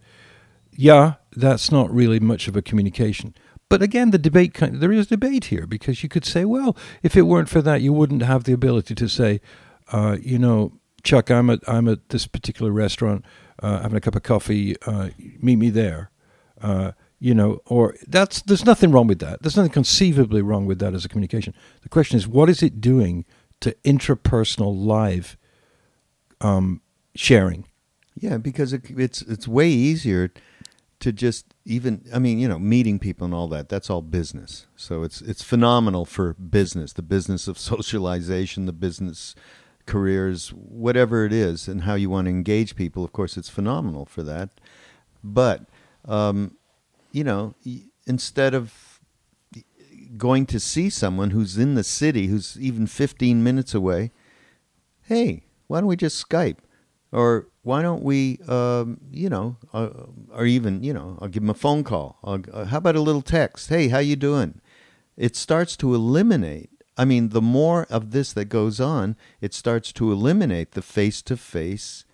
Yeah, 0.70 1.14
that's 1.34 1.72
not 1.72 1.90
really 1.90 2.20
much 2.20 2.46
of 2.46 2.56
a 2.56 2.60
communication. 2.60 3.34
But 3.70 3.80
again, 3.80 4.10
the 4.10 4.18
debate 4.18 4.52
there 4.60 4.92
is 4.92 5.06
debate 5.06 5.46
here 5.46 5.66
because 5.66 6.02
you 6.02 6.10
could 6.10 6.26
say, 6.26 6.44
well, 6.44 6.76
if 7.02 7.16
it 7.16 7.22
weren't 7.22 7.48
for 7.48 7.62
that, 7.62 7.80
you 7.80 7.94
wouldn't 7.94 8.20
have 8.20 8.44
the 8.44 8.52
ability 8.52 8.94
to 8.96 9.08
say, 9.08 9.40
uh, 9.90 10.18
you 10.20 10.38
know, 10.38 10.74
Chuck, 11.02 11.30
I'm 11.30 11.48
at 11.48 11.60
I'm 11.66 11.88
at 11.88 12.10
this 12.10 12.26
particular 12.26 12.70
restaurant 12.70 13.24
uh, 13.64 13.80
having 13.80 13.96
a 13.96 14.00
cup 14.00 14.14
of 14.14 14.22
coffee. 14.22 14.76
Uh, 14.86 15.08
meet 15.40 15.56
me 15.56 15.70
there. 15.70 16.10
Uh, 16.60 16.92
you 17.18 17.34
know, 17.34 17.60
or 17.64 17.94
that's 18.06 18.42
there's 18.42 18.66
nothing 18.66 18.90
wrong 18.90 19.06
with 19.06 19.20
that. 19.20 19.42
There's 19.42 19.56
nothing 19.56 19.72
conceivably 19.72 20.42
wrong 20.42 20.66
with 20.66 20.78
that 20.80 20.92
as 20.92 21.04
a 21.04 21.08
communication. 21.08 21.54
The 21.80 21.88
question 21.88 22.18
is, 22.18 22.28
what 22.28 22.50
is 22.50 22.62
it 22.62 22.80
doing 22.80 23.24
to 23.60 23.74
intrapersonal 23.84 24.76
live 24.76 25.38
um, 26.42 26.82
sharing? 27.14 27.66
Yeah, 28.14 28.36
because 28.36 28.74
it, 28.74 28.82
it's 28.90 29.22
it's 29.22 29.48
way 29.48 29.70
easier 29.70 30.30
to 31.00 31.12
just 31.12 31.54
even 31.64 32.04
I 32.12 32.18
mean, 32.18 32.38
you 32.38 32.48
know, 32.48 32.58
meeting 32.58 32.98
people 32.98 33.24
and 33.24 33.32
all 33.32 33.48
that, 33.48 33.70
that's 33.70 33.88
all 33.88 34.02
business. 34.02 34.66
So 34.76 35.02
it's 35.02 35.22
it's 35.22 35.42
phenomenal 35.42 36.04
for 36.04 36.34
business, 36.34 36.92
the 36.92 37.02
business 37.02 37.48
of 37.48 37.58
socialization, 37.72 38.66
the 38.66 38.74
business 38.74 39.34
careers, 39.86 40.48
whatever 40.50 41.24
it 41.24 41.32
is, 41.32 41.68
and 41.68 41.82
how 41.82 41.94
you 41.94 42.10
want 42.10 42.26
to 42.26 42.30
engage 42.30 42.76
people. 42.76 43.04
Of 43.04 43.12
course, 43.12 43.36
it's 43.36 43.48
phenomenal 43.48 44.06
for 44.06 44.22
that. 44.22 44.50
But 45.22 45.62
um, 46.06 46.56
you 47.12 47.24
know, 47.24 47.54
instead 48.06 48.54
of 48.54 49.00
going 50.16 50.46
to 50.46 50.60
see 50.60 50.90
someone 50.90 51.30
who's 51.30 51.56
in 51.58 51.74
the 51.74 51.84
city, 51.84 52.26
who's 52.26 52.58
even 52.60 52.86
15 52.86 53.42
minutes 53.42 53.74
away, 53.74 54.12
hey, 55.02 55.44
why 55.66 55.80
don't 55.80 55.88
we 55.88 55.96
just 55.96 56.28
Skype? 56.28 56.58
Or 57.12 57.48
why 57.62 57.82
don't 57.82 58.02
we, 58.02 58.40
um, 58.48 59.00
you 59.12 59.28
know, 59.28 59.56
uh, 59.72 59.90
or 60.32 60.44
even, 60.44 60.82
you 60.82 60.92
know, 60.92 61.18
I'll 61.20 61.28
give 61.28 61.42
them 61.42 61.50
a 61.50 61.54
phone 61.54 61.84
call. 61.84 62.18
Uh, 62.24 62.64
how 62.64 62.78
about 62.78 62.96
a 62.96 63.00
little 63.00 63.22
text? 63.22 63.68
Hey, 63.68 63.88
how 63.88 63.98
you 63.98 64.16
doing? 64.16 64.60
It 65.16 65.36
starts 65.36 65.76
to 65.76 65.94
eliminate. 65.94 66.70
I 66.96 67.04
mean, 67.04 67.30
the 67.30 67.42
more 67.42 67.86
of 67.90 68.12
this 68.12 68.32
that 68.34 68.46
goes 68.46 68.80
on, 68.80 69.16
it 69.40 69.52
starts 69.52 69.92
to 69.94 70.12
eliminate 70.12 70.72
the 70.72 70.82
face-to-face 70.82 72.04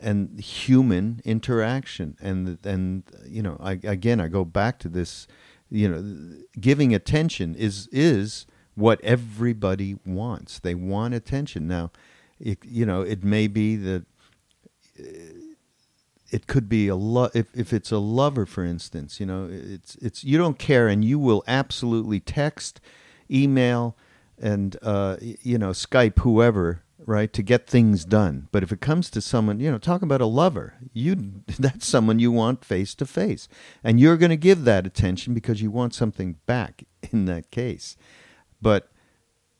and 0.00 0.38
human 0.38 1.20
interaction. 1.24 2.16
And 2.20 2.58
and 2.64 3.02
you 3.26 3.42
know, 3.42 3.56
I, 3.60 3.72
again, 3.72 4.20
I 4.20 4.28
go 4.28 4.44
back 4.44 4.78
to 4.80 4.88
this. 4.88 5.26
You 5.70 5.88
know, 5.88 6.42
giving 6.58 6.94
attention 6.94 7.54
is 7.54 7.88
is 7.92 8.46
what 8.74 9.00
everybody 9.02 9.96
wants. 10.06 10.58
They 10.58 10.74
want 10.74 11.14
attention. 11.14 11.66
Now, 11.66 11.90
it, 12.40 12.58
you 12.64 12.86
know, 12.86 13.02
it 13.02 13.24
may 13.24 13.48
be 13.48 13.76
that 13.76 14.04
uh, 14.98 15.02
it 16.30 16.46
could 16.46 16.68
be 16.68 16.88
a 16.88 16.96
lo- 16.96 17.30
if 17.34 17.46
if 17.54 17.72
it's 17.72 17.90
a 17.90 17.98
lover 17.98 18.44
for 18.44 18.62
instance 18.62 19.18
you 19.18 19.24
know 19.24 19.48
it's 19.50 19.94
it's 19.96 20.24
you 20.24 20.36
don't 20.36 20.58
care 20.58 20.86
and 20.86 21.02
you 21.02 21.18
will 21.18 21.42
absolutely 21.46 22.20
text 22.20 22.80
email 23.30 23.96
and 24.40 24.76
uh, 24.82 25.16
you 25.20 25.58
know 25.58 25.70
skype 25.70 26.18
whoever 26.20 26.82
right 26.98 27.32
to 27.32 27.42
get 27.42 27.66
things 27.66 28.04
done. 28.04 28.48
But 28.52 28.62
if 28.62 28.70
it 28.70 28.80
comes 28.80 29.10
to 29.10 29.20
someone 29.20 29.60
you 29.60 29.70
know 29.70 29.78
talk 29.78 30.02
about 30.02 30.20
a 30.20 30.26
lover. 30.26 30.74
You 30.92 31.42
that's 31.58 31.86
someone 31.86 32.18
you 32.18 32.32
want 32.32 32.64
face 32.64 32.94
to 32.96 33.06
face. 33.06 33.48
And 33.82 33.98
you're 33.98 34.16
going 34.16 34.30
to 34.30 34.36
give 34.36 34.64
that 34.64 34.86
attention 34.86 35.34
because 35.34 35.62
you 35.62 35.70
want 35.70 35.94
something 35.94 36.36
back 36.46 36.84
in 37.12 37.24
that 37.26 37.50
case. 37.50 37.96
But 38.60 38.90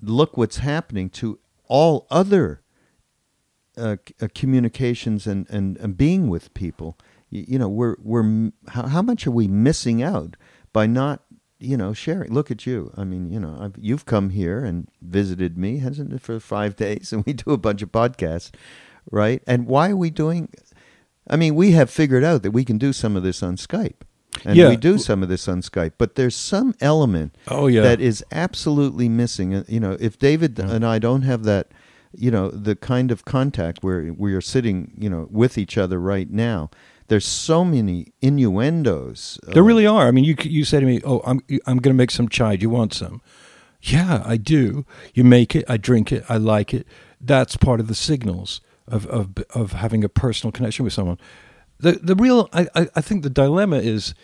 look 0.00 0.36
what's 0.36 0.58
happening 0.58 1.10
to 1.10 1.38
all 1.66 2.06
other 2.10 2.62
uh, 3.76 3.96
uh, 4.20 4.28
communications 4.34 5.26
and, 5.26 5.48
and, 5.50 5.76
and 5.76 5.96
being 5.96 6.28
with 6.28 6.52
people, 6.54 6.98
you, 7.30 7.44
you 7.48 7.58
know, 7.58 7.68
we're 7.68 7.96
we're 8.02 8.50
how, 8.68 8.88
how 8.88 9.02
much 9.02 9.26
are 9.26 9.30
we 9.30 9.46
missing 9.46 10.02
out 10.02 10.36
by 10.72 10.86
not 10.86 11.22
you 11.60 11.76
know 11.76 11.92
sharing? 11.92 12.32
Look 12.32 12.50
at 12.50 12.66
you. 12.66 12.92
I 12.96 13.04
mean, 13.04 13.30
you 13.30 13.40
know, 13.40 13.56
I've, 13.60 13.74
you've 13.78 14.06
come 14.06 14.30
here 14.30 14.64
and 14.64 14.88
visited 15.02 15.56
me, 15.58 15.78
hasn't 15.78 16.12
it, 16.12 16.20
for 16.22 16.38
five 16.40 16.76
days, 16.86 17.12
and 17.12 17.24
we 17.26 17.32
do 17.32 17.50
a 17.52 17.58
bunch 17.58 17.82
of 17.82 17.92
podcasts, 17.92 18.50
right? 19.10 19.42
And 19.46 19.66
why 19.66 19.90
are 19.90 19.96
we 19.96 20.10
doing? 20.10 20.48
I 21.30 21.36
mean, 21.36 21.54
we 21.54 21.72
have 21.72 21.90
figured 21.90 22.24
out 22.24 22.42
that 22.42 22.52
we 22.52 22.64
can 22.64 22.78
do 22.78 22.92
some 22.92 23.16
of 23.16 23.22
this 23.22 23.42
on 23.42 23.56
Skype. 23.56 23.94
And 24.44 24.56
Yeah. 24.56 24.68
we 24.68 24.76
do 24.76 24.98
some 24.98 25.22
of 25.22 25.28
this 25.28 25.48
on 25.48 25.62
Skype, 25.62 25.92
but 25.98 26.14
there's 26.14 26.36
some 26.36 26.74
element 26.80 27.36
Oh 27.48 27.66
yeah, 27.66 27.82
that 27.82 28.00
is 28.00 28.24
absolutely 28.30 29.08
missing. 29.08 29.52
Uh, 29.54 29.64
You 29.66 29.80
know, 29.80 29.96
if 29.98 30.18
David 30.18 30.58
Yeah. 30.58 30.70
and 30.70 30.86
I 30.86 30.98
don't 31.00 31.22
have 31.22 31.42
that, 31.44 31.72
you 32.14 32.30
know, 32.30 32.48
the 32.50 32.76
kind 32.76 33.10
of 33.10 33.24
contact 33.24 33.82
where 33.82 34.14
we 34.16 34.32
are 34.34 34.40
sitting, 34.40 34.92
you 34.96 35.10
know, 35.10 35.26
with 35.30 35.58
each 35.58 35.76
other 35.76 35.98
right 35.98 36.30
now, 36.30 36.70
there's 37.08 37.26
so 37.26 37.64
many 37.64 38.12
innuendos. 38.20 39.38
There 39.42 39.62
really 39.62 39.86
are. 39.86 40.06
I 40.06 40.10
mean, 40.10 40.24
you 40.24 40.36
you 40.42 40.64
say 40.64 40.80
to 40.80 40.86
me, 40.86 41.00
"Oh, 41.04 41.20
I'm 41.24 41.40
I'm 41.66 41.78
going 41.78 41.94
to 41.94 41.98
make 41.98 42.10
some 42.10 42.28
chai. 42.28 42.56
Do 42.56 42.62
you 42.62 42.70
want 42.70 42.94
some?" 42.94 43.20
Yeah, 43.80 44.22
I 44.24 44.36
do. 44.36 44.84
You 45.14 45.24
make 45.24 45.56
it. 45.56 45.64
I 45.68 45.76
drink 45.76 46.12
it. 46.12 46.24
I 46.28 46.36
like 46.36 46.74
it. 46.74 46.86
That's 47.20 47.56
part 47.56 47.80
of 47.80 47.88
the 47.88 47.94
signals 47.94 48.60
of 48.86 49.06
of 49.06 49.30
of 49.54 49.72
having 49.72 50.04
a 50.04 50.08
personal 50.08 50.52
connection 50.52 50.84
with 50.84 50.92
someone. 50.92 51.18
The 51.78 51.92
the 51.92 52.14
real 52.14 52.48
I 52.52 52.68
I, 52.74 52.88
I 52.96 53.00
think 53.00 53.22
the 53.22 53.30
dilemma 53.30 53.78
is 53.78 54.14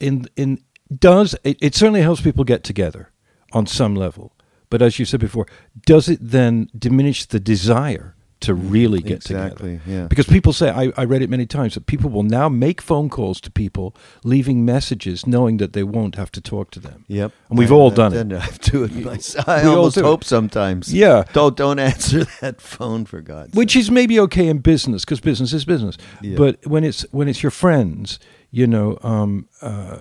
in 0.00 0.26
in 0.36 0.62
does 0.96 1.36
it, 1.44 1.56
it 1.60 1.74
certainly 1.74 2.02
helps 2.02 2.20
people 2.20 2.44
get 2.44 2.64
together 2.64 3.10
on 3.52 3.66
some 3.66 3.94
level, 3.94 4.32
but 4.70 4.82
as 4.82 4.98
you 4.98 5.04
said 5.04 5.20
before, 5.20 5.46
does 5.86 6.08
it 6.08 6.18
then 6.20 6.68
diminish 6.76 7.26
the 7.26 7.40
desire 7.40 8.16
to 8.44 8.54
really 8.54 9.00
get 9.00 9.20
together? 9.22 9.46
exactly, 9.46 9.80
yeah. 9.86 10.06
Because 10.06 10.26
people 10.26 10.52
say, 10.52 10.70
I, 10.70 10.92
I 10.96 11.04
read 11.04 11.22
it 11.22 11.30
many 11.30 11.46
times, 11.46 11.74
that 11.74 11.86
people 11.86 12.10
will 12.10 12.22
now 12.22 12.48
make 12.48 12.80
phone 12.80 13.08
calls 13.10 13.40
to 13.42 13.50
people, 13.50 13.94
leaving 14.24 14.64
messages, 14.64 15.26
knowing 15.26 15.58
that 15.58 15.72
they 15.72 15.82
won't 15.82 16.14
have 16.16 16.30
to 16.32 16.40
talk 16.40 16.70
to 16.72 16.80
them. 16.80 17.04
Yep, 17.08 17.32
And 17.50 17.58
we've 17.58 17.72
I- 17.72 17.74
all 17.74 17.90
I- 17.92 17.94
done 17.94 18.12
it. 18.14 18.32
I 18.36 18.40
have 18.40 18.58
to 18.60 18.70
do 18.70 18.84
it 18.84 18.94
myself. 19.04 19.48
I 19.48 19.62
We 19.64 19.68
almost 19.70 19.94
do 19.96 20.00
it. 20.00 20.04
hope 20.04 20.24
sometimes. 20.24 20.92
Yeah. 20.94 21.24
Don't 21.32 21.56
don't 21.56 21.78
answer 21.92 22.24
that 22.40 22.60
phone 22.60 23.04
for 23.06 23.20
God's 23.20 23.54
Which 23.54 23.72
sake. 23.72 23.80
is 23.80 23.90
maybe 23.90 24.18
okay 24.20 24.46
in 24.48 24.58
business 24.58 25.04
because 25.04 25.20
business 25.20 25.52
is 25.52 25.64
business, 25.64 25.96
Yeah. 26.22 26.36
but 26.36 26.64
when 26.66 26.84
it's 26.84 27.04
when 27.12 27.28
it's 27.28 27.42
your 27.42 27.50
friends, 27.52 28.18
you 28.50 28.66
know, 28.66 28.98
um, 29.02 29.48
uh, 29.62 29.98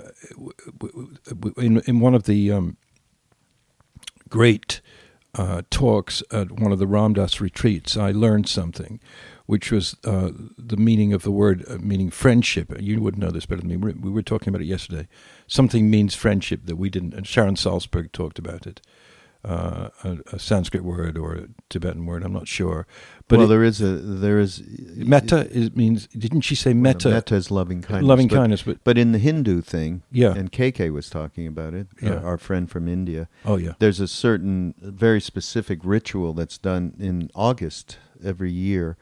in 1.58 1.82
in 1.88 2.00
one 2.00 2.14
of 2.16 2.24
the 2.24 2.52
um, 2.52 2.78
great 4.30 4.82
uh, 5.36 5.64
talks 5.70 6.22
at 6.32 6.52
one 6.52 6.72
of 6.72 6.80
the 6.80 6.88
Ram 6.88 7.14
Dass 7.14 7.42
retreats, 7.42 7.98
I 7.98 8.12
learned 8.12 8.48
something, 8.48 9.00
which 9.46 9.72
was 9.72 9.96
uh, 10.06 10.32
the 10.58 10.78
meaning 10.78 11.12
of 11.12 11.24
the 11.24 11.32
word, 11.32 11.66
uh, 11.68 11.78
meaning 11.80 12.12
friendship. 12.12 12.74
You 12.80 13.02
wouldn't 13.02 13.24
know 13.24 13.32
this 13.32 13.46
better 13.46 13.62
than 13.62 13.70
me. 13.70 13.78
We 13.78 13.94
we 13.94 14.12
were 14.12 14.22
talking 14.22 14.50
about 14.50 14.62
it 14.62 14.68
yesterday. 14.68 15.08
Something 15.48 15.90
means 15.90 16.16
friendship 16.16 16.62
that 16.66 16.76
we 16.76 16.90
didn't. 16.90 17.14
And 17.14 17.28
Sharon 17.28 17.56
Salzberg 17.56 18.12
talked 18.12 18.40
about 18.40 18.68
it. 18.68 18.82
Uh, 19.46 19.90
a, 20.06 20.18
a 20.32 20.40
Sanskrit 20.40 20.86
word 20.86 21.18
or 21.18 21.34
a 21.34 21.48
Tibetan 21.68 22.06
word, 22.06 22.24
I'm 22.24 22.32
not 22.32 22.48
sure. 22.48 22.88
But 23.34 23.40
well, 23.40 23.46
it- 23.48 23.50
there 23.50 23.64
is 23.64 23.82
a 23.82 23.96
there 23.98 24.40
is 24.40 24.62
metta 24.96 25.50
is, 25.52 25.76
means, 25.76 26.06
didn't 26.08 26.42
she 26.42 26.54
say 26.54 26.74
metta? 26.74 27.10
Metta 27.10 27.34
is 27.36 27.50
loving 27.50 27.82
kindness. 27.82 28.08
loving 28.08 28.28
but, 28.28 28.36
kindness, 28.36 28.62
but 28.62 28.84
But 28.84 28.98
in 29.00 29.12
the 29.12 29.18
Hindu 29.18 29.62
thing, 29.62 30.04
Yeah. 30.12 30.36
and 30.36 30.52
KK 30.52 30.92
was 30.92 31.10
talking 31.10 31.48
about 31.48 31.74
it. 31.74 31.88
Yeah. 32.00 32.12
Our, 32.18 32.26
our 32.26 32.38
friend 32.38 32.70
from 32.70 32.88
India. 32.88 33.28
oh 33.44 33.58
yeah, 33.58 33.74
There's 33.80 34.00
a 34.00 34.08
certain 34.08 34.76
very 34.80 35.20
specific 35.20 35.80
ritual 35.84 36.34
that's 36.34 36.60
done 36.60 36.94
in 37.00 37.32
August 37.34 37.98
every 38.24 38.52
year, 38.52 38.98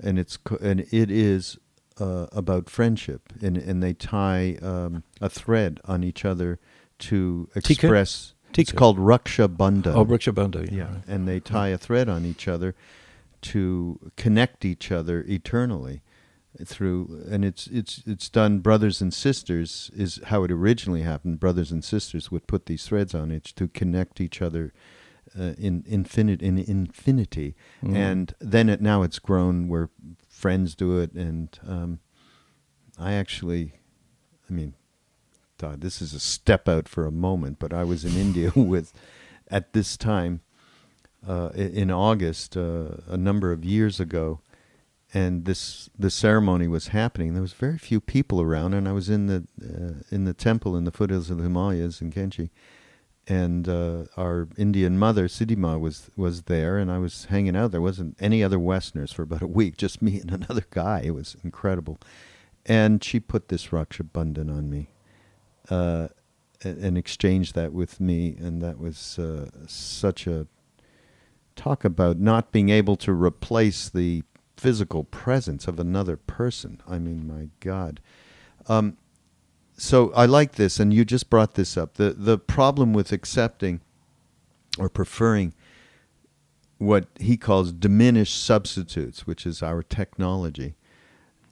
and 0.00 0.18
it's 0.18 0.36
and 0.60 0.80
it 0.90 1.10
is 1.10 1.56
uh, 2.00 2.26
about 2.32 2.68
friendship, 2.68 3.32
and 3.40 3.56
and 3.56 3.82
they 3.82 3.92
tie 3.94 4.56
um, 4.62 5.04
a 5.20 5.28
thread 5.28 5.80
on 5.84 6.02
each 6.02 6.24
other 6.24 6.58
to 6.98 7.48
express. 7.54 8.32
It's 8.58 8.70
Tika. 8.70 8.76
called 8.78 8.98
Raksha 8.98 9.48
Bandhan. 9.54 9.94
oh 9.94 10.04
Rikshabandha, 10.06 10.72
yeah, 10.72 11.02
and 11.06 11.28
they 11.28 11.40
tie 11.40 11.68
a 11.68 11.78
thread 11.78 12.08
on 12.08 12.24
each 12.24 12.48
other 12.48 12.74
to 13.52 14.10
connect 14.16 14.64
each 14.64 14.90
other 14.92 15.24
eternally 15.28 16.02
through 16.64 17.22
and 17.30 17.44
it's 17.44 17.66
it's 17.66 18.02
it's 18.06 18.30
done 18.30 18.60
brothers 18.60 19.02
and 19.02 19.12
sisters 19.12 19.90
is 19.94 20.20
how 20.26 20.42
it 20.44 20.50
originally 20.50 21.02
happened. 21.02 21.38
Brothers 21.38 21.70
and 21.70 21.84
sisters 21.84 22.30
would 22.30 22.46
put 22.46 22.66
these 22.66 22.84
threads 22.86 23.14
on 23.14 23.30
it 23.30 23.44
to 23.56 23.68
connect 23.68 24.20
each 24.20 24.40
other 24.40 24.72
uh, 25.38 25.52
in 25.58 25.84
infinite 25.86 26.40
in 26.42 26.56
infinity, 26.58 27.54
Mm. 27.82 27.94
and 27.94 28.34
then 28.40 28.68
it 28.68 28.80
now 28.80 29.02
it's 29.02 29.18
grown 29.18 29.68
where 29.68 29.90
friends 30.28 30.74
do 30.74 30.98
it, 30.98 31.12
and 31.12 31.58
um, 31.66 31.98
I 32.98 33.12
actually, 33.12 33.72
I 34.48 34.52
mean, 34.52 34.72
God, 35.58 35.80
this 35.82 36.00
is 36.00 36.14
a 36.14 36.20
step 36.20 36.68
out 36.68 36.88
for 36.88 37.06
a 37.06 37.12
moment, 37.12 37.58
but 37.58 37.72
I 37.72 37.84
was 37.84 38.04
in 38.04 38.16
India 38.16 38.50
with 38.56 38.92
at 39.50 39.72
this 39.72 39.96
time 39.96 40.40
uh, 41.26 41.50
in 41.54 41.90
August 41.90 42.56
uh, 42.56 42.88
a 43.08 43.16
number 43.16 43.52
of 43.52 43.64
years 43.64 44.00
ago, 44.00 44.40
and 45.14 45.44
this 45.44 45.88
the 45.98 46.10
ceremony 46.10 46.68
was 46.68 46.88
happening. 46.88 47.32
There 47.32 47.42
was 47.42 47.52
very 47.52 47.78
few 47.78 48.00
people 48.00 48.40
around, 48.40 48.74
and 48.74 48.88
I 48.88 48.92
was 48.92 49.08
in 49.08 49.26
the 49.26 49.46
uh, 49.62 50.02
in 50.10 50.24
the 50.24 50.34
temple 50.34 50.76
in 50.76 50.84
the 50.84 50.90
foothills 50.90 51.30
of 51.30 51.38
the 51.38 51.44
Himalayas 51.44 52.00
in 52.00 52.12
Kainchi, 52.12 52.50
and 53.26 53.68
uh, 53.68 54.04
our 54.16 54.48
Indian 54.56 54.98
mother 54.98 55.28
Siddhi 55.28 55.56
Ma 55.56 55.76
was 55.76 56.10
was 56.16 56.42
there, 56.42 56.78
and 56.78 56.90
I 56.90 56.98
was 56.98 57.26
hanging 57.26 57.56
out. 57.56 57.72
There 57.72 57.80
wasn't 57.80 58.16
any 58.20 58.42
other 58.42 58.58
Westerners 58.58 59.12
for 59.12 59.22
about 59.22 59.42
a 59.42 59.46
week, 59.46 59.76
just 59.84 60.02
me 60.02 60.20
and 60.20 60.30
another 60.32 60.64
guy. 60.70 61.02
It 61.04 61.14
was 61.14 61.36
incredible, 61.42 61.98
and 62.64 63.02
she 63.02 63.20
put 63.20 63.48
this 63.48 63.68
Raksha 63.68 64.10
Bandhan 64.10 64.50
on 64.50 64.70
me. 64.70 64.88
Uh, 65.68 66.08
a- 66.64 66.68
and 66.68 66.96
exchanged 66.96 67.54
that 67.56 67.72
with 67.72 68.00
me, 68.00 68.36
and 68.38 68.62
that 68.62 68.78
was 68.78 69.18
uh, 69.18 69.50
such 69.66 70.26
a 70.26 70.46
talk 71.56 71.84
about 71.84 72.18
not 72.18 72.52
being 72.52 72.68
able 72.68 72.96
to 72.96 73.12
replace 73.12 73.88
the 73.88 74.22
physical 74.56 75.04
presence 75.04 75.66
of 75.66 75.78
another 75.80 76.16
person. 76.16 76.80
I 76.88 76.98
mean, 76.98 77.26
my 77.26 77.48
God. 77.60 78.00
Um, 78.68 78.96
so 79.76 80.12
I 80.14 80.26
like 80.26 80.52
this, 80.52 80.78
and 80.80 80.92
you 80.94 81.04
just 81.04 81.28
brought 81.28 81.54
this 81.54 81.76
up. 81.76 81.94
the 81.94 82.10
The 82.10 82.38
problem 82.38 82.92
with 82.92 83.12
accepting 83.12 83.80
or 84.78 84.88
preferring 84.88 85.52
what 86.78 87.06
he 87.18 87.36
calls 87.36 87.72
diminished 87.72 88.42
substitutes, 88.44 89.26
which 89.26 89.46
is 89.46 89.62
our 89.62 89.82
technology, 89.82 90.74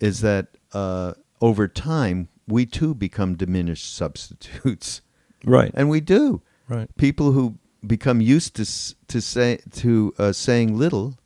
is 0.01 0.21
that 0.21 0.49
uh, 0.73 1.15
over 1.41 1.67
time 1.69 2.29
we 2.47 2.67
too 2.67 2.95
become 2.95 3.35
diminished 3.35 3.95
substitutes, 3.97 5.01
Right. 5.45 5.71
and 5.75 5.89
we 5.91 6.01
do 6.01 6.41
Right. 6.69 6.95
people 6.97 7.33
who 7.33 7.59
become 7.87 8.21
used 8.21 8.55
to 8.57 8.65
to 9.09 9.21
say 9.21 9.59
to 9.73 10.15
uh, 10.19 10.33
saying 10.33 10.77
little 10.77 11.19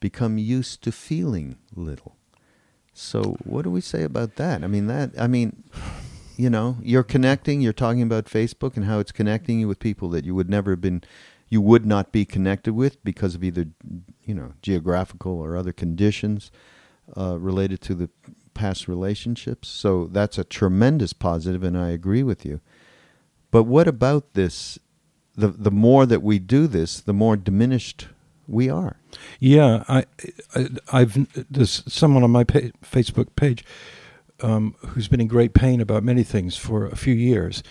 become 0.00 0.38
used 0.38 0.82
to 0.82 0.92
feeling 0.92 1.56
little. 1.74 2.16
So 2.92 3.36
what 3.44 3.62
do 3.62 3.70
we 3.70 3.80
say 3.80 4.02
about 4.02 4.36
that? 4.36 4.64
I 4.64 4.66
mean 4.66 4.86
that 4.86 5.10
I 5.18 5.26
mean 5.26 5.64
you 6.40 6.48
know, 6.48 6.78
you're 6.80 7.02
connecting, 7.02 7.60
you're 7.60 7.74
talking 7.74 8.00
about 8.00 8.24
Facebook 8.24 8.74
and 8.74 8.86
how 8.86 8.98
it's 8.98 9.12
connecting 9.12 9.60
you 9.60 9.68
with 9.68 9.78
people 9.78 10.08
that 10.08 10.24
you 10.24 10.34
would 10.34 10.48
never 10.48 10.70
have 10.70 10.80
been 10.80 11.04
you 11.50 11.60
would 11.60 11.84
not 11.84 12.12
be 12.12 12.24
connected 12.24 12.72
with 12.72 13.02
because 13.04 13.34
of 13.34 13.44
either 13.44 13.66
you 14.24 14.34
know, 14.34 14.54
geographical 14.62 15.38
or 15.38 15.56
other 15.56 15.72
conditions 15.72 16.50
uh, 17.16 17.36
related 17.38 17.80
to 17.82 17.94
the 17.94 18.08
past 18.54 18.88
relationships. 18.88 19.68
So 19.68 20.06
that's 20.06 20.38
a 20.38 20.44
tremendous 20.44 21.12
positive 21.12 21.62
and 21.62 21.76
I 21.76 21.90
agree 21.90 22.22
with 22.22 22.46
you. 22.46 22.60
But 23.50 23.64
what 23.64 23.86
about 23.86 24.32
this? 24.32 24.78
The 25.36 25.48
the 25.48 25.70
more 25.70 26.06
that 26.06 26.22
we 26.22 26.38
do 26.38 26.66
this, 26.66 27.00
the 27.00 27.12
more 27.12 27.36
diminished 27.36 28.08
we 28.46 28.68
are. 28.68 28.96
Yeah, 29.38 29.84
I, 29.88 30.04
I 30.54 30.68
I've 30.92 31.26
there's 31.50 31.82
someone 31.92 32.22
on 32.22 32.30
my 32.30 32.44
pa- 32.44 32.72
Facebook 32.82 33.34
page 33.36 33.64
um, 34.42 34.74
who's 34.88 35.08
been 35.08 35.20
in 35.20 35.28
great 35.28 35.54
pain 35.54 35.80
about 35.80 36.02
many 36.02 36.24
things 36.24 36.56
for 36.56 36.86
a 36.86 36.96
few 36.96 37.14
years, 37.14 37.62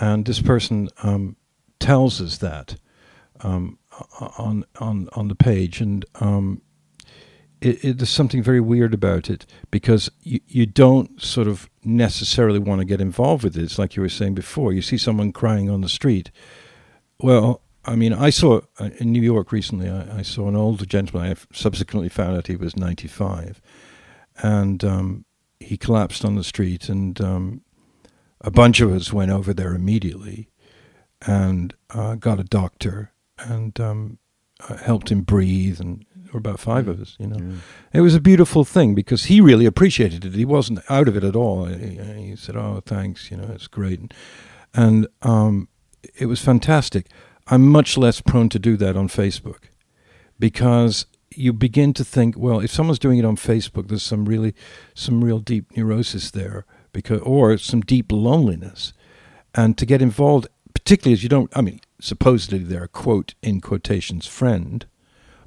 and 0.00 0.24
this 0.24 0.40
person 0.40 0.88
um, 1.02 1.36
tells 1.78 2.20
us 2.20 2.38
that 2.38 2.76
um, 3.40 3.78
on 4.38 4.64
on 4.78 5.08
on 5.12 5.28
the 5.28 5.34
page, 5.34 5.80
and 5.80 6.04
um, 6.20 6.62
it, 7.60 7.84
it, 7.84 7.98
there's 7.98 8.10
something 8.10 8.42
very 8.42 8.60
weird 8.60 8.94
about 8.94 9.28
it 9.28 9.46
because 9.70 10.10
you, 10.22 10.40
you 10.46 10.66
don't 10.66 11.20
sort 11.20 11.48
of 11.48 11.68
necessarily 11.84 12.58
want 12.58 12.80
to 12.80 12.84
get 12.84 13.00
involved 13.00 13.44
with 13.44 13.56
it. 13.56 13.62
It's 13.62 13.78
like 13.78 13.96
you 13.96 14.02
were 14.02 14.08
saying 14.08 14.34
before. 14.34 14.72
You 14.72 14.82
see 14.82 14.96
someone 14.98 15.32
crying 15.32 15.68
on 15.68 15.80
the 15.80 15.88
street. 15.88 16.30
Well, 17.22 17.62
I 17.84 17.96
mean, 17.96 18.12
I 18.12 18.30
saw 18.30 18.60
uh, 18.78 18.90
in 18.98 19.12
New 19.12 19.22
York 19.22 19.52
recently. 19.52 19.88
I, 19.88 20.18
I 20.18 20.22
saw 20.22 20.48
an 20.48 20.56
older 20.56 20.86
gentleman. 20.86 21.32
I 21.32 21.36
subsequently 21.52 22.08
found 22.08 22.36
out 22.36 22.46
he 22.46 22.56
was 22.56 22.76
95, 22.76 23.60
and 24.42 24.84
um, 24.84 25.24
he 25.58 25.76
collapsed 25.76 26.24
on 26.24 26.34
the 26.34 26.44
street. 26.44 26.88
And 26.88 27.20
um, 27.20 27.62
a 28.40 28.50
bunch 28.50 28.80
of 28.80 28.92
us 28.92 29.12
went 29.12 29.30
over 29.30 29.52
there 29.52 29.74
immediately 29.74 30.48
and 31.26 31.74
uh, 31.90 32.14
got 32.14 32.40
a 32.40 32.44
doctor 32.44 33.12
and 33.38 33.78
um, 33.80 34.18
uh, 34.68 34.76
helped 34.76 35.10
him 35.10 35.22
breathe. 35.22 35.80
And 35.80 36.04
there 36.14 36.32
were 36.32 36.38
about 36.38 36.60
five 36.60 36.88
of 36.88 37.00
us, 37.00 37.16
you 37.18 37.26
know. 37.26 37.54
It 37.92 38.00
was 38.00 38.14
a 38.14 38.20
beautiful 38.20 38.64
thing 38.64 38.94
because 38.94 39.24
he 39.24 39.40
really 39.40 39.66
appreciated 39.66 40.24
it. 40.24 40.34
He 40.34 40.44
wasn't 40.44 40.80
out 40.88 41.08
of 41.08 41.16
it 41.16 41.24
at 41.24 41.36
all. 41.36 41.66
He, 41.66 41.96
he 41.96 42.36
said, 42.36 42.56
"Oh, 42.56 42.82
thanks, 42.84 43.30
you 43.30 43.36
know, 43.36 43.50
it's 43.52 43.66
great," 43.66 43.98
and, 43.98 44.14
and 44.74 45.06
um, 45.22 45.68
it 46.16 46.26
was 46.26 46.40
fantastic. 46.40 47.06
I'm 47.46 47.68
much 47.68 47.96
less 47.96 48.20
prone 48.20 48.48
to 48.50 48.58
do 48.58 48.76
that 48.76 48.96
on 48.96 49.08
Facebook 49.08 49.64
because 50.38 51.06
you 51.34 51.52
begin 51.52 51.92
to 51.94 52.04
think, 52.04 52.36
well, 52.36 52.60
if 52.60 52.70
someone's 52.70 52.98
doing 52.98 53.18
it 53.18 53.24
on 53.24 53.36
Facebook, 53.36 53.88
there's 53.88 54.02
some 54.02 54.24
really, 54.24 54.54
some 54.94 55.22
real 55.22 55.38
deep 55.38 55.76
neurosis 55.76 56.30
there, 56.30 56.64
because 56.92 57.20
or 57.20 57.56
some 57.58 57.80
deep 57.80 58.10
loneliness, 58.10 58.92
and 59.54 59.78
to 59.78 59.86
get 59.86 60.02
involved, 60.02 60.48
particularly 60.74 61.12
as 61.12 61.22
you 61.22 61.28
don't, 61.28 61.50
I 61.56 61.60
mean, 61.60 61.80
supposedly 62.00 62.60
they're 62.60 62.84
a 62.84 62.88
quote 62.88 63.34
in 63.42 63.60
quotations 63.60 64.26
friend, 64.26 64.86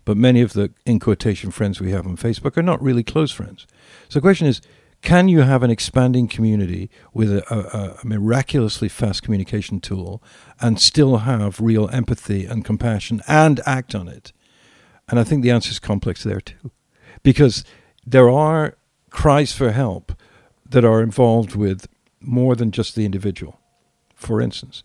but 0.05 0.17
many 0.17 0.41
of 0.41 0.53
the 0.53 0.71
in 0.85 0.99
quotation 0.99 1.51
friends 1.51 1.79
we 1.79 1.91
have 1.91 2.05
on 2.05 2.17
Facebook 2.17 2.57
are 2.57 2.63
not 2.63 2.81
really 2.81 3.03
close 3.03 3.31
friends. 3.31 3.65
So 4.09 4.19
the 4.19 4.21
question 4.21 4.47
is, 4.47 4.61
can 5.03 5.27
you 5.27 5.41
have 5.41 5.63
an 5.63 5.69
expanding 5.69 6.29
community 6.29 6.89
with 7.13 7.29
a, 7.29 7.43
a, 7.53 7.99
a 8.01 8.07
miraculously 8.07 8.87
fast 8.87 9.21
communication 9.21 9.81
tool 9.81 10.23
and 10.61 10.79
still 10.79 11.17
have 11.17 11.59
real 11.59 11.89
empathy 11.89 12.45
and 12.45 12.63
compassion 12.63 13.21
and 13.27 13.59
act 13.65 13.93
on 13.93 14.07
it? 14.07 14.31
And 15.09 15.19
I 15.19 15.25
think 15.25 15.43
the 15.43 15.51
answer 15.51 15.71
is 15.71 15.79
complex 15.79 16.23
there 16.23 16.39
too, 16.39 16.71
because 17.21 17.65
there 18.05 18.29
are 18.29 18.77
cries 19.09 19.51
for 19.51 19.71
help 19.71 20.13
that 20.67 20.85
are 20.85 21.03
involved 21.03 21.53
with 21.53 21.87
more 22.21 22.55
than 22.55 22.71
just 22.71 22.95
the 22.95 23.05
individual. 23.05 23.59
For 24.15 24.39
instance, 24.39 24.83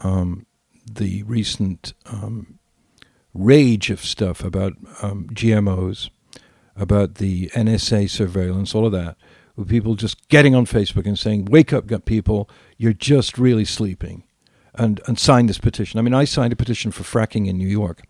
um, 0.00 0.44
the 0.90 1.22
recent 1.22 1.94
um, 2.06 2.58
rage 3.32 3.90
of 3.90 4.00
stuff 4.00 4.42
about 4.42 4.72
um, 5.02 5.28
GMOs, 5.32 6.10
about 6.74 7.16
the 7.16 7.48
NSA 7.50 8.10
surveillance, 8.10 8.74
all 8.74 8.86
of 8.86 8.92
that, 8.92 9.16
with 9.56 9.68
people 9.68 9.94
just 9.94 10.28
getting 10.28 10.54
on 10.54 10.66
Facebook 10.66 11.06
and 11.06 11.18
saying, 11.18 11.46
"Wake 11.46 11.72
up, 11.72 11.86
people! 12.04 12.48
You're 12.78 12.92
just 12.92 13.38
really 13.38 13.64
sleeping," 13.64 14.24
and 14.74 15.00
and 15.06 15.18
sign 15.18 15.46
this 15.46 15.58
petition. 15.58 15.98
I 15.98 16.02
mean, 16.02 16.14
I 16.14 16.24
signed 16.24 16.52
a 16.52 16.56
petition 16.56 16.90
for 16.90 17.02
fracking 17.02 17.46
in 17.46 17.58
New 17.58 17.68
York, 17.68 18.02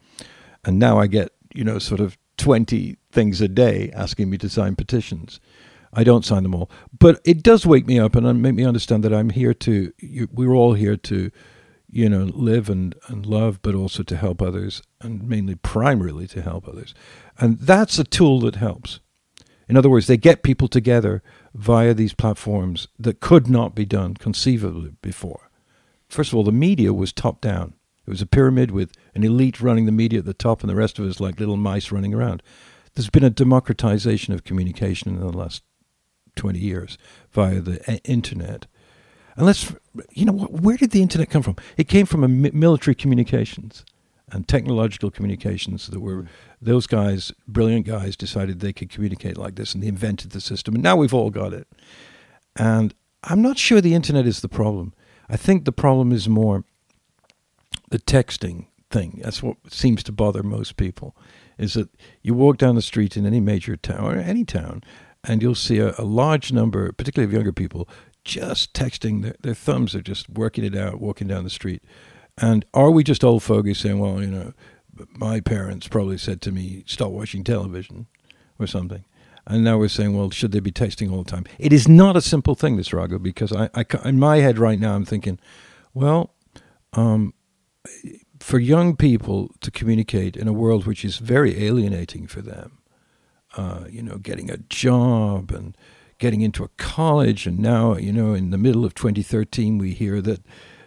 and 0.64 0.78
now 0.78 0.98
I 0.98 1.07
get 1.07 1.33
you 1.55 1.64
know 1.64 1.78
sort 1.78 2.00
of 2.00 2.16
twenty 2.37 2.96
things 3.11 3.40
a 3.40 3.48
day 3.48 3.90
asking 3.94 4.31
me 4.31 4.38
to 4.38 4.48
sign 4.48 4.76
petitions. 4.76 5.40
I 5.94 6.05
don't 6.05 6.24
sign 6.24 6.42
them 6.42 6.55
all, 6.55 6.70
but 6.98 7.20
it 7.24 7.42
does 7.42 7.66
wake 7.66 7.87
me 7.87 7.98
up 7.98 8.16
and 8.16 8.40
make 8.40 8.55
me 8.55 8.64
understand 8.64 9.05
that 9.05 9.12
I'm 9.12 9.31
here 9.31 9.52
to. 9.55 9.92
You, 9.98 10.28
we're 10.33 10.55
all 10.55 10.72
here 10.72 10.96
to, 10.96 11.31
you 11.90 12.09
know, 12.09 12.24
live 12.33 12.70
and 12.70 12.94
and 13.09 13.26
love, 13.26 13.61
but 13.61 13.74
also 13.74 14.02
to 14.05 14.16
help 14.16 14.40
others, 14.40 14.83
and 15.02 15.28
mainly 15.28 15.55
primarily 15.55 16.26
to 16.28 16.40
help 16.40 16.66
others, 16.66 16.94
and 17.38 17.59
that's 17.59 17.98
a 17.98 18.05
tool 18.05 18.40
that 18.40 18.57
helps. 18.57 19.00
In 19.68 19.77
other 19.77 19.88
words, 19.88 20.07
they 20.07 20.16
get 20.16 20.42
people 20.42 20.68
together 20.68 21.22
via 21.55 21.94
these 21.94 22.14
platforms 22.14 22.88
that 22.98 23.20
could 23.20 23.48
not 23.48 23.75
be 23.75 23.85
done 23.85 24.14
conceivably 24.14 24.92
before. 25.03 25.51
First 26.09 26.33
of 26.33 26.37
all, 26.37 26.44
the 26.44 26.53
media 26.53 26.92
was 26.92 27.12
top 27.12 27.40
down. 27.40 27.75
It 28.07 28.11
was 28.11 28.22
a 28.22 28.27
pyramid 28.27 28.70
with 28.70 28.92
an 29.14 29.22
elite 29.22 29.61
running 29.61 29.87
the 29.87 29.92
media 29.92 30.18
at 30.18 30.25
the 30.25 30.35
top 30.35 30.61
and 30.61 30.68
the 30.68 30.75
rest 30.75 30.98
of 30.98 31.07
us 31.07 31.20
like 31.20 31.38
little 31.38 31.57
mice 31.57 31.92
running 31.92 32.12
around. 32.12 32.42
There's 32.94 33.11
been 33.11 33.25
a 33.25 33.31
democratization 33.31 34.35
of 34.35 34.44
communication 34.44 35.14
in 35.14 35.20
the 35.20 35.29
last 35.29 35.62
20 36.37 36.59
years 36.59 36.98
via 37.31 37.61
the 37.61 37.81
uh, 37.90 37.98
internet. 38.05 38.66
And 39.37 39.46
let's, 39.46 39.72
you 40.11 40.27
know, 40.27 40.33
where 40.33 40.77
did 40.77 40.90
the 40.90 41.01
internet 41.01 41.31
come 41.31 41.42
from? 41.42 41.57
It 41.77 41.88
came 41.88 42.05
from 42.07 42.25
a 42.25 42.29
military 42.29 42.94
communications 42.94 43.85
and 44.33 44.49
technological 44.49 45.11
communications 45.11 45.87
that 45.88 46.01
were 46.01 46.27
those 46.61 46.87
guys, 46.87 47.33
brilliant 47.47 47.87
guys, 47.87 48.16
decided 48.16 48.61
they 48.61 48.73
could 48.73 48.90
communicate 48.90 49.37
like 49.37 49.55
this 49.57 49.75
and 49.75 49.83
they 49.83 49.88
invented 49.88 50.31
the 50.31 50.40
system. 50.40 50.75
And 50.75 50.83
now 50.83 50.97
we've 50.97 51.14
all 51.14 51.31
got 51.31 51.53
it. 51.53 51.68
And 52.57 52.95
I'm 53.25 53.42
not 53.42 53.59
sure 53.59 53.81
the 53.81 53.95
internet 53.95 54.27
is 54.27 54.40
the 54.40 54.49
problem. 54.49 54.95
I 55.29 55.37
think 55.37 55.64
the 55.64 55.73
problem 55.73 56.12
is 56.12 56.29
more 56.29 56.64
the 57.90 57.99
texting 57.99 58.66
thing. 58.90 59.21
That's 59.23 59.42
what 59.42 59.57
seems 59.68 60.03
to 60.05 60.12
bother 60.12 60.42
most 60.42 60.77
people. 60.77 61.14
Is 61.59 61.75
that 61.75 61.90
you 62.23 62.35
walk 62.35 62.57
down 62.57 62.75
the 62.75 62.83
street 62.83 63.16
in 63.16 63.27
any 63.27 63.40
major 63.40 63.77
town 63.77 64.05
or 64.05 64.18
any 64.18 64.45
town, 64.45 64.83
and 65.23 65.42
you'll 65.42 65.55
see 65.55 65.79
a, 65.79 65.95
a 65.99 66.05
large 66.05 66.53
number, 66.53 66.90
particularly 66.92 67.31
of 67.31 67.35
younger 67.35 67.53
people, 67.53 67.88
just 68.25 68.73
texting. 68.73 69.23
Their, 69.23 69.35
their 69.42 69.55
thumbs 69.55 69.95
are 69.95 70.03
just 70.03 70.29
working 70.31 70.64
it 70.64 70.75
out, 70.75 71.01
walking 71.01 71.29
down 71.29 71.45
the 71.45 71.51
street. 71.51 71.83
And 72.42 72.66
are 72.74 72.90
we 72.90 73.05
just 73.05 73.24
old 73.24 73.42
fogies 73.42 73.78
saying, 73.78 73.98
well, 74.00 74.20
you 74.20 74.26
know, 74.26 74.52
my 75.16 75.40
parents 75.40 75.88
probably 75.88 76.18
said 76.18 76.42
to 76.42 76.52
me, 76.52 76.83
"Stop 76.87 77.12
watching 77.12 77.44
television," 77.44 78.09
or 78.59 78.66
something. 78.66 79.05
And 79.46 79.64
now 79.64 79.78
we're 79.78 79.88
saying, 79.88 80.16
well, 80.16 80.31
should 80.31 80.52
they 80.52 80.61
be 80.61 80.70
texting 80.70 81.11
all 81.11 81.24
the 81.24 81.31
time? 81.31 81.44
It 81.59 81.72
is 81.72 81.88
not 81.88 82.16
a 82.16 82.20
simple 82.20 82.55
thing, 82.55 82.76
this 82.76 82.92
Raghu, 82.92 83.18
because 83.18 83.52
I, 83.52 83.68
I 83.74 83.85
in 84.05 84.18
my 84.18 84.37
head 84.38 84.59
right 84.59 84.78
now, 84.78 84.94
I'm 84.94 85.05
thinking, 85.05 85.38
well, 85.94 86.35
um, 86.92 87.35
for 88.38 88.59
young 88.59 88.96
people 88.96 89.52
to 89.61 89.70
communicate 89.70 90.37
in 90.37 90.46
a 90.46 90.52
world 90.52 90.87
which 90.87 91.05
is 91.05 91.18
very 91.18 91.64
alienating 91.64 92.26
for 92.26 92.40
them, 92.40 92.78
uh, 93.57 93.85
you 93.90 94.02
know, 94.02 94.18
getting 94.18 94.50
a 94.50 94.59
job 94.59 95.50
and 95.50 95.76
getting 96.18 96.40
into 96.40 96.62
a 96.62 96.68
college, 96.76 97.46
and 97.46 97.59
now, 97.59 97.96
you 97.96 98.12
know, 98.12 98.35
in 98.35 98.50
the 98.50 98.59
middle 98.59 98.85
of 98.85 98.94
2013, 98.94 99.78
we 99.78 99.92
hear 99.92 100.20
that 100.20 100.40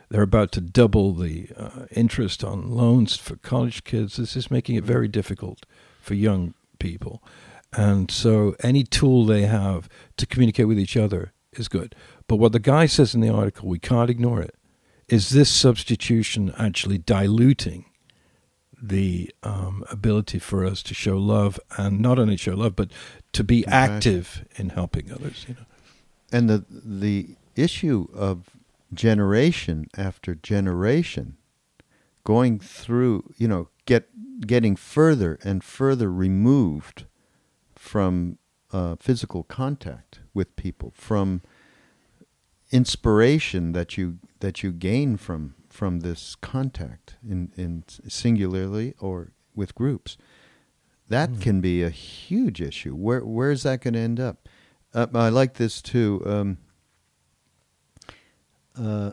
they're 0.09 0.21
about 0.21 0.51
to 0.53 0.61
double 0.61 1.13
the 1.13 1.49
uh, 1.57 1.85
interest 1.91 2.43
on 2.43 2.69
loans 2.69 3.17
for 3.17 3.35
college 3.37 3.83
kids. 3.83 4.17
This 4.17 4.35
is 4.35 4.51
making 4.51 4.75
it 4.75 4.83
very 4.83 5.07
difficult 5.07 5.65
for 6.01 6.13
young 6.13 6.53
people. 6.79 7.23
And 7.73 8.09
so 8.09 8.55
any 8.61 8.83
tool 8.83 9.25
they 9.25 9.43
have 9.43 9.89
to 10.17 10.25
communicate 10.25 10.67
with 10.67 10.79
each 10.79 10.95
other 10.95 11.33
is 11.53 11.67
good. 11.67 11.95
But 12.27 12.37
what 12.37 12.51
the 12.51 12.59
guy 12.59 12.85
says 12.85 13.13
in 13.15 13.21
the 13.21 13.29
article, 13.29 13.67
we 13.67 13.79
can't 13.79 14.09
ignore 14.09 14.41
it, 14.41 14.55
is 15.07 15.29
this 15.29 15.49
substitution 15.49 16.53
actually 16.57 16.97
diluting 16.97 17.85
the 18.81 19.31
um, 19.43 19.83
ability 19.89 20.39
for 20.39 20.65
us 20.65 20.83
to 20.83 20.93
show 20.93 21.17
love 21.17 21.59
and 21.77 21.99
not 21.99 22.19
only 22.19 22.37
show 22.37 22.53
love, 22.53 22.75
but 22.75 22.91
to 23.33 23.43
be 23.43 23.65
active 23.67 24.45
in 24.55 24.69
helping 24.69 25.11
others. 25.11 25.45
You 25.47 25.55
know? 25.55 25.65
And 26.31 26.49
the 26.49 26.65
the 26.69 27.35
issue 27.55 28.07
of 28.13 28.49
generation 28.95 29.87
after 29.97 30.35
generation 30.35 31.37
going 32.23 32.59
through, 32.59 33.33
you 33.37 33.47
know, 33.47 33.69
get 33.85 34.09
getting 34.41 34.75
further 34.75 35.39
and 35.43 35.63
further 35.63 36.11
removed 36.11 37.05
from 37.73 38.37
uh, 38.71 38.95
physical 38.99 39.43
contact 39.43 40.19
with 40.33 40.55
people, 40.55 40.91
from 40.95 41.41
inspiration 42.71 43.71
that 43.71 43.97
you 43.97 44.19
that 44.39 44.63
you 44.63 44.71
gain 44.71 45.17
from 45.17 45.55
from 45.69 46.01
this 46.01 46.35
contact 46.35 47.15
in, 47.27 47.51
in 47.55 47.83
singularly 48.07 48.93
or 48.99 49.31
with 49.53 49.75
groups. 49.75 50.17
That 51.07 51.29
mm. 51.29 51.41
can 51.41 51.61
be 51.61 51.83
a 51.83 51.89
huge 51.89 52.61
issue. 52.61 52.95
Where 52.95 53.23
where 53.23 53.51
is 53.51 53.63
that 53.63 53.81
going 53.81 53.93
to 53.93 53.99
end 53.99 54.19
up? 54.19 54.49
Uh, 54.93 55.07
I 55.13 55.29
like 55.29 55.55
this 55.55 55.81
too. 55.81 56.21
Um, 56.25 56.57
uh, 58.77 59.11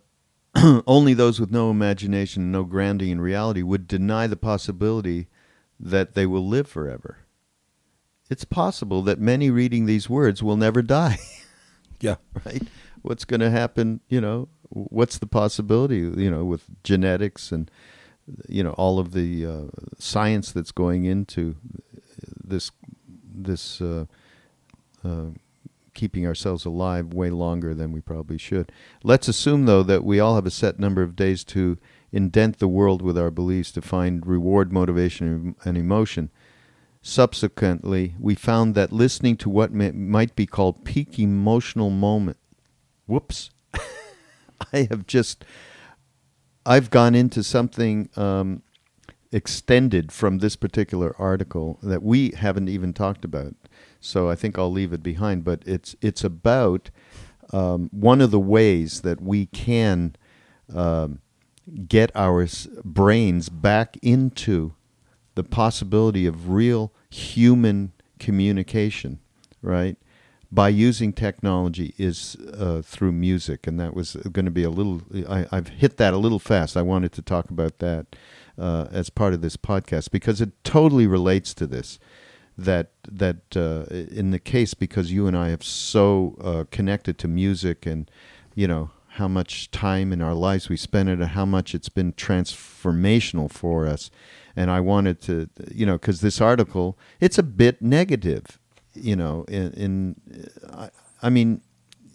only 0.86 1.14
those 1.14 1.40
with 1.40 1.50
no 1.50 1.70
imagination, 1.70 2.52
no 2.52 2.64
grounding 2.64 3.10
in 3.10 3.20
reality, 3.20 3.62
would 3.62 3.86
deny 3.86 4.26
the 4.26 4.36
possibility 4.36 5.28
that 5.78 6.14
they 6.14 6.26
will 6.26 6.46
live 6.46 6.68
forever 6.68 7.18
it's 8.32 8.46
possible 8.46 9.02
that 9.02 9.20
many 9.20 9.50
reading 9.50 9.84
these 9.84 10.08
words 10.08 10.42
will 10.42 10.56
never 10.56 10.80
die. 10.80 11.18
yeah. 12.00 12.16
Right? 12.46 12.62
What's 13.02 13.26
going 13.26 13.40
to 13.40 13.50
happen, 13.50 14.00
you 14.08 14.22
know, 14.22 14.48
what's 14.70 15.18
the 15.18 15.26
possibility, 15.26 15.98
you 15.98 16.30
know, 16.30 16.44
with 16.44 16.64
genetics 16.82 17.52
and, 17.52 17.70
you 18.48 18.64
know, 18.64 18.70
all 18.72 18.98
of 18.98 19.12
the 19.12 19.44
uh, 19.44 19.62
science 19.98 20.50
that's 20.50 20.72
going 20.72 21.04
into 21.04 21.56
this, 22.42 22.70
this, 23.34 23.82
uh, 23.82 24.06
uh, 25.04 25.26
keeping 25.94 26.26
ourselves 26.26 26.64
alive 26.64 27.12
way 27.12 27.30
longer 27.30 27.74
than 27.74 27.92
we 27.92 28.00
probably 28.00 28.38
should. 28.38 28.72
Let's 29.02 29.28
assume, 29.28 29.66
though, 29.66 29.82
that 29.82 30.04
we 30.04 30.20
all 30.20 30.34
have 30.34 30.46
a 30.46 30.50
set 30.50 30.78
number 30.78 31.02
of 31.02 31.16
days 31.16 31.44
to 31.44 31.78
indent 32.12 32.58
the 32.58 32.68
world 32.68 33.02
with 33.02 33.16
our 33.16 33.30
beliefs 33.30 33.72
to 33.72 33.82
find 33.82 34.26
reward, 34.26 34.72
motivation, 34.72 35.54
and 35.64 35.76
emotion. 35.76 36.30
Subsequently, 37.00 38.14
we 38.20 38.34
found 38.34 38.74
that 38.74 38.92
listening 38.92 39.36
to 39.38 39.50
what 39.50 39.72
may, 39.72 39.90
might 39.90 40.36
be 40.36 40.46
called 40.46 40.84
peak 40.84 41.18
emotional 41.18 41.90
moment. 41.90 42.36
Whoops. 43.06 43.50
I 44.72 44.86
have 44.90 45.06
just, 45.06 45.44
I've 46.64 46.90
gone 46.90 47.14
into 47.14 47.42
something 47.42 48.08
um, 48.16 48.62
extended 49.32 50.12
from 50.12 50.38
this 50.38 50.54
particular 50.54 51.16
article 51.18 51.78
that 51.82 52.02
we 52.02 52.30
haven't 52.32 52.68
even 52.68 52.92
talked 52.92 53.24
about. 53.24 53.56
So 54.02 54.28
I 54.28 54.34
think 54.34 54.58
I'll 54.58 54.70
leave 54.70 54.92
it 54.92 55.02
behind. 55.02 55.44
But 55.44 55.62
it's 55.64 55.96
it's 56.02 56.24
about 56.24 56.90
um, 57.52 57.88
one 57.92 58.20
of 58.20 58.30
the 58.30 58.40
ways 58.40 59.02
that 59.02 59.22
we 59.22 59.46
can 59.46 60.16
um, 60.74 61.20
get 61.88 62.10
our 62.14 62.46
brains 62.84 63.48
back 63.48 63.96
into 64.02 64.74
the 65.34 65.44
possibility 65.44 66.26
of 66.26 66.50
real 66.50 66.92
human 67.10 67.92
communication, 68.18 69.20
right? 69.62 69.96
By 70.50 70.68
using 70.68 71.12
technology 71.12 71.94
is 71.96 72.36
uh, 72.52 72.82
through 72.84 73.12
music, 73.12 73.66
and 73.66 73.80
that 73.80 73.94
was 73.94 74.16
going 74.16 74.44
to 74.44 74.50
be 74.50 74.64
a 74.64 74.70
little. 74.70 75.00
I, 75.26 75.46
have 75.50 75.68
hit 75.68 75.96
that 75.96 76.12
a 76.12 76.18
little 76.18 76.38
fast. 76.38 76.76
I 76.76 76.82
wanted 76.82 77.12
to 77.12 77.22
talk 77.22 77.48
about 77.48 77.78
that 77.78 78.14
uh, 78.58 78.88
as 78.92 79.08
part 79.08 79.32
of 79.32 79.40
this 79.40 79.56
podcast 79.56 80.10
because 80.10 80.42
it 80.42 80.50
totally 80.64 81.06
relates 81.06 81.54
to 81.54 81.66
this. 81.66 81.98
That 82.58 82.90
that 83.10 83.56
uh, 83.56 83.86
in 83.90 84.30
the 84.30 84.38
case 84.38 84.74
because 84.74 85.10
you 85.10 85.26
and 85.26 85.36
I 85.36 85.48
have 85.48 85.64
so 85.64 86.36
uh, 86.40 86.64
connected 86.70 87.18
to 87.18 87.28
music 87.28 87.86
and 87.86 88.10
you 88.54 88.68
know 88.68 88.90
how 89.16 89.28
much 89.28 89.70
time 89.70 90.12
in 90.12 90.22
our 90.22 90.34
lives 90.34 90.68
we 90.68 90.76
spend 90.76 91.08
it 91.08 91.18
and 91.18 91.28
how 91.28 91.44
much 91.44 91.74
it's 91.74 91.88
been 91.88 92.12
transformational 92.12 93.50
for 93.50 93.86
us 93.86 94.10
and 94.56 94.70
I 94.70 94.80
wanted 94.80 95.20
to, 95.22 95.48
you 95.70 95.86
know, 95.86 95.94
because 95.94 96.20
this 96.20 96.40
article 96.40 96.98
it's 97.20 97.38
a 97.38 97.42
bit 97.42 97.80
negative, 97.80 98.58
you 98.94 99.16
know. 99.16 99.44
In, 99.48 99.72
in 99.72 100.16
I, 100.72 100.90
I, 101.22 101.30
mean, 101.30 101.62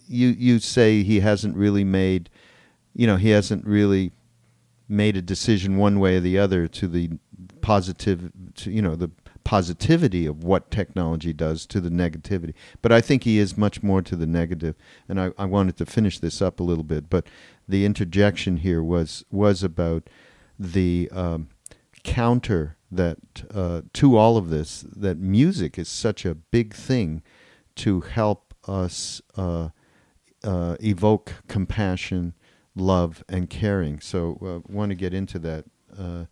you 0.08 0.28
you 0.28 0.58
say 0.58 1.02
he 1.02 1.20
hasn't 1.20 1.56
really 1.56 1.84
made, 1.84 2.30
you 2.94 3.06
know, 3.06 3.16
he 3.16 3.30
hasn't 3.30 3.66
really 3.66 4.12
made 4.88 5.16
a 5.16 5.22
decision 5.22 5.76
one 5.76 6.00
way 6.00 6.16
or 6.16 6.20
the 6.20 6.38
other 6.38 6.68
to 6.68 6.88
the 6.88 7.10
positive, 7.60 8.30
to 8.54 8.70
you 8.70 8.82
know, 8.82 8.94
the 8.94 9.10
positivity 9.48 10.26
of 10.26 10.44
what 10.44 10.70
technology 10.70 11.32
does 11.32 11.64
to 11.64 11.80
the 11.80 11.88
negativity. 11.88 12.52
But 12.82 12.92
I 12.92 13.00
think 13.00 13.24
he 13.24 13.38
is 13.38 13.56
much 13.56 13.82
more 13.82 14.02
to 14.02 14.14
the 14.14 14.26
negative. 14.26 14.74
and 15.08 15.18
I, 15.18 15.30
I 15.38 15.46
wanted 15.46 15.78
to 15.78 15.86
finish 15.86 16.18
this 16.18 16.42
up 16.42 16.60
a 16.60 16.62
little 16.62 16.84
bit. 16.84 17.08
But 17.08 17.26
the 17.66 17.86
interjection 17.86 18.58
here 18.58 18.82
was 18.82 19.24
was 19.30 19.62
about 19.62 20.10
the 20.58 21.08
um, 21.14 21.48
counter 22.04 22.76
that 22.92 23.16
uh, 23.50 23.80
to 23.94 24.18
all 24.18 24.36
of 24.36 24.50
this 24.50 24.84
that 24.94 25.16
music 25.16 25.78
is 25.78 25.88
such 25.88 26.26
a 26.26 26.34
big 26.34 26.74
thing 26.74 27.22
to 27.76 28.02
help 28.02 28.52
us 28.66 29.22
uh, 29.38 29.70
uh, 30.44 30.76
evoke 30.80 31.36
compassion, 31.48 32.34
love, 32.76 33.24
and 33.30 33.48
caring. 33.48 33.98
So, 34.00 34.36
uh, 34.42 34.70
want 34.70 34.90
to 34.90 34.94
get 34.94 35.14
into 35.14 35.38
that. 35.38 35.64
Uh, 35.98 36.26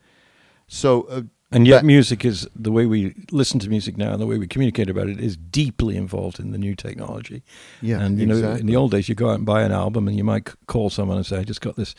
so, 0.68 1.02
uh, 1.04 1.22
and 1.52 1.66
yet, 1.66 1.84
music 1.84 2.24
is 2.24 2.48
the 2.56 2.72
way 2.72 2.86
we 2.86 3.14
listen 3.30 3.60
to 3.60 3.68
music 3.68 3.96
now, 3.96 4.12
and 4.12 4.20
the 4.20 4.26
way 4.26 4.38
we 4.38 4.48
communicate 4.48 4.90
about 4.90 5.08
it 5.08 5.20
is 5.20 5.36
deeply 5.36 5.96
involved 5.96 6.40
in 6.40 6.50
the 6.50 6.58
new 6.58 6.74
technology. 6.74 7.42
Yeah, 7.80 8.00
and 8.00 8.18
you 8.18 8.26
exactly. 8.26 8.48
know, 8.48 8.56
in 8.56 8.66
the 8.66 8.76
old 8.76 8.90
days, 8.90 9.08
you 9.08 9.14
go 9.14 9.30
out 9.30 9.36
and 9.36 9.46
buy 9.46 9.62
an 9.62 9.72
album, 9.72 10.08
and 10.08 10.16
you 10.16 10.24
might 10.24 10.52
call 10.66 10.90
someone 10.90 11.16
and 11.16 11.26
say, 11.26 11.38
"I 11.38 11.44
just 11.44 11.60
got 11.60 11.76
this." 11.76 11.94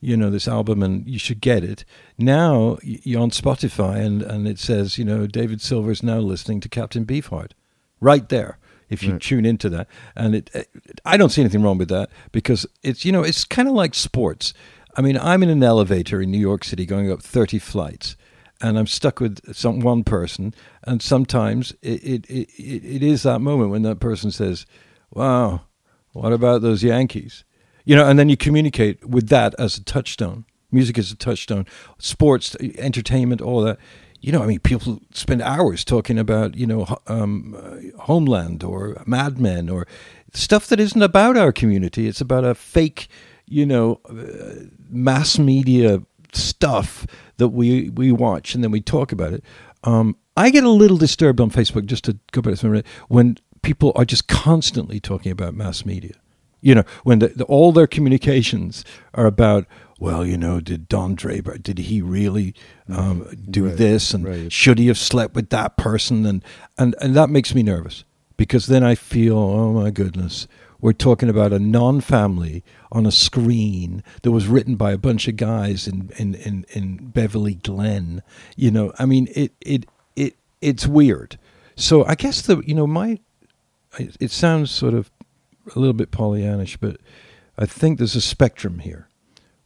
you 0.00 0.16
know 0.16 0.30
this 0.30 0.48
album 0.48 0.82
and 0.82 1.06
you 1.06 1.18
should 1.18 1.40
get 1.40 1.62
it 1.62 1.84
now 2.18 2.78
you're 2.82 3.20
on 3.20 3.30
spotify 3.30 3.96
and, 3.96 4.22
and 4.22 4.48
it 4.48 4.58
says 4.58 4.96
you 4.98 5.04
know 5.04 5.26
david 5.26 5.60
silver 5.60 5.90
is 5.90 6.02
now 6.02 6.18
listening 6.18 6.58
to 6.58 6.68
captain 6.68 7.04
beefheart 7.04 7.52
right 8.00 8.28
there 8.30 8.58
if 8.88 9.02
you 9.02 9.12
right. 9.12 9.20
tune 9.20 9.44
into 9.44 9.68
that 9.68 9.86
and 10.16 10.34
it, 10.34 10.50
it, 10.54 10.68
i 11.04 11.16
don't 11.16 11.28
see 11.30 11.42
anything 11.42 11.62
wrong 11.62 11.78
with 11.78 11.90
that 11.90 12.08
because 12.32 12.66
it's 12.82 13.04
you 13.04 13.12
know 13.12 13.22
it's 13.22 13.44
kind 13.44 13.68
of 13.68 13.74
like 13.74 13.94
sports 13.94 14.54
i 14.96 15.02
mean 15.02 15.18
i'm 15.18 15.42
in 15.42 15.50
an 15.50 15.62
elevator 15.62 16.22
in 16.22 16.30
new 16.30 16.38
york 16.38 16.64
city 16.64 16.86
going 16.86 17.12
up 17.12 17.20
30 17.20 17.58
flights 17.58 18.16
and 18.60 18.78
i'm 18.78 18.86
stuck 18.86 19.20
with 19.20 19.54
some 19.54 19.80
one 19.80 20.04
person 20.04 20.54
and 20.84 21.02
sometimes 21.02 21.72
it, 21.82 22.02
it, 22.02 22.26
it, 22.30 22.48
it 22.58 23.02
is 23.02 23.22
that 23.22 23.40
moment 23.40 23.70
when 23.70 23.82
that 23.82 24.00
person 24.00 24.30
says 24.30 24.66
wow 25.12 25.60
what 26.12 26.32
about 26.32 26.62
those 26.62 26.82
yankees 26.82 27.44
you 27.84 27.96
know, 27.96 28.06
and 28.06 28.18
then 28.18 28.28
you 28.28 28.36
communicate 28.36 29.04
with 29.04 29.28
that 29.30 29.54
as 29.58 29.76
a 29.76 29.84
touchstone. 29.84 30.44
Music 30.70 30.98
is 30.98 31.10
a 31.10 31.16
touchstone. 31.16 31.66
Sports, 31.98 32.56
entertainment, 32.60 33.40
all 33.40 33.62
that. 33.62 33.78
You 34.20 34.32
know, 34.32 34.42
I 34.42 34.46
mean, 34.46 34.60
people 34.60 35.00
spend 35.12 35.40
hours 35.40 35.84
talking 35.84 36.18
about, 36.18 36.54
you 36.54 36.66
know, 36.66 36.86
um, 37.06 37.56
uh, 37.58 38.02
Homeland 38.02 38.62
or 38.62 39.02
Mad 39.06 39.40
Men 39.40 39.68
or 39.68 39.86
stuff 40.34 40.66
that 40.68 40.78
isn't 40.78 41.02
about 41.02 41.36
our 41.36 41.52
community. 41.52 42.06
It's 42.06 42.20
about 42.20 42.44
a 42.44 42.54
fake, 42.54 43.08
you 43.46 43.64
know, 43.64 44.00
uh, 44.08 44.66
mass 44.88 45.38
media 45.38 46.02
stuff 46.32 47.06
that 47.40 47.48
we 47.48 47.90
we 47.90 48.12
watch 48.12 48.54
and 48.54 48.62
then 48.62 48.70
we 48.70 48.80
talk 48.80 49.12
about 49.12 49.32
it. 49.32 49.42
Um, 49.82 50.16
I 50.36 50.50
get 50.50 50.64
a 50.64 50.70
little 50.70 50.96
disturbed 50.96 51.40
on 51.40 51.50
Facebook 51.50 51.86
just 51.86 52.04
to 52.04 52.16
go 52.32 52.40
back 52.40 52.56
to 52.58 52.82
when 53.08 53.36
people 53.62 53.92
are 53.96 54.04
just 54.04 54.28
constantly 54.28 55.00
talking 55.00 55.32
about 55.32 55.54
mass 55.54 55.84
media 55.84 56.14
You 56.60 56.74
know, 56.76 56.84
when 57.04 57.18
the, 57.18 57.28
the, 57.28 57.44
all 57.44 57.72
their 57.72 57.86
communications 57.86 58.84
are 59.14 59.26
about, 59.26 59.66
well, 59.98 60.24
you 60.24 60.36
know, 60.38 60.60
did 60.60 60.88
Don 60.88 61.14
Draper, 61.14 61.58
did 61.58 61.78
he 61.78 62.02
really 62.02 62.54
um, 62.88 63.26
do 63.50 63.66
Right, 63.66 63.76
this? 63.76 64.14
And 64.14 64.24
right. 64.24 64.52
should 64.52 64.78
he 64.78 64.86
have 64.88 64.98
slept 64.98 65.34
with 65.34 65.50
that 65.50 65.76
person? 65.76 66.26
And, 66.26 66.44
and, 66.78 66.94
and 67.00 67.14
that 67.16 67.30
makes 67.30 67.54
me 67.54 67.62
nervous 67.62 68.04
because 68.36 68.66
then 68.66 68.82
I 68.84 68.94
feel, 68.94 69.36
oh 69.38 69.72
my 69.72 69.90
goodness, 69.90 70.46
we're 70.80 70.92
talking 70.92 71.28
about 71.28 71.52
a 71.52 71.58
non 71.58 72.00
family 72.00 72.64
on 72.92 73.06
a 73.06 73.12
screen 73.12 74.02
that 74.22 74.32
was 74.32 74.46
written 74.46 74.76
by 74.76 74.92
a 74.92 74.98
bunch 74.98 75.28
of 75.28 75.36
guys 75.36 75.86
in, 75.86 76.10
in, 76.16 76.34
in, 76.34 76.66
in 76.70 76.96
Beverly 77.10 77.54
Glen. 77.54 78.22
You 78.56 78.70
know, 78.70 78.92
I 78.98 79.06
mean, 79.06 79.28
it, 79.34 79.52
it, 79.60 79.86
it, 80.16 80.36
it's 80.60 80.86
weird. 80.86 81.38
So 81.76 82.04
I 82.04 82.14
guess 82.14 82.42
the, 82.42 82.62
you 82.66 82.74
know, 82.74 82.86
my, 82.86 83.20
it 83.98 84.30
sounds 84.30 84.70
sort 84.70 84.94
of 84.94 85.10
a 85.74 85.78
little 85.78 85.94
bit 85.94 86.10
Pollyannish, 86.10 86.78
but 86.80 86.98
I 87.58 87.66
think 87.66 87.98
there's 87.98 88.16
a 88.16 88.20
spectrum 88.20 88.80
here 88.80 89.08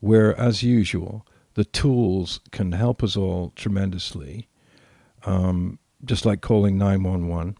where, 0.00 0.38
as 0.38 0.62
usual, 0.62 1.26
the 1.54 1.64
tools 1.64 2.40
can 2.50 2.72
help 2.72 3.02
us 3.02 3.16
all 3.16 3.52
tremendously, 3.56 4.48
um, 5.24 5.78
just 6.04 6.26
like 6.26 6.40
calling 6.40 6.76
911. 6.76 7.56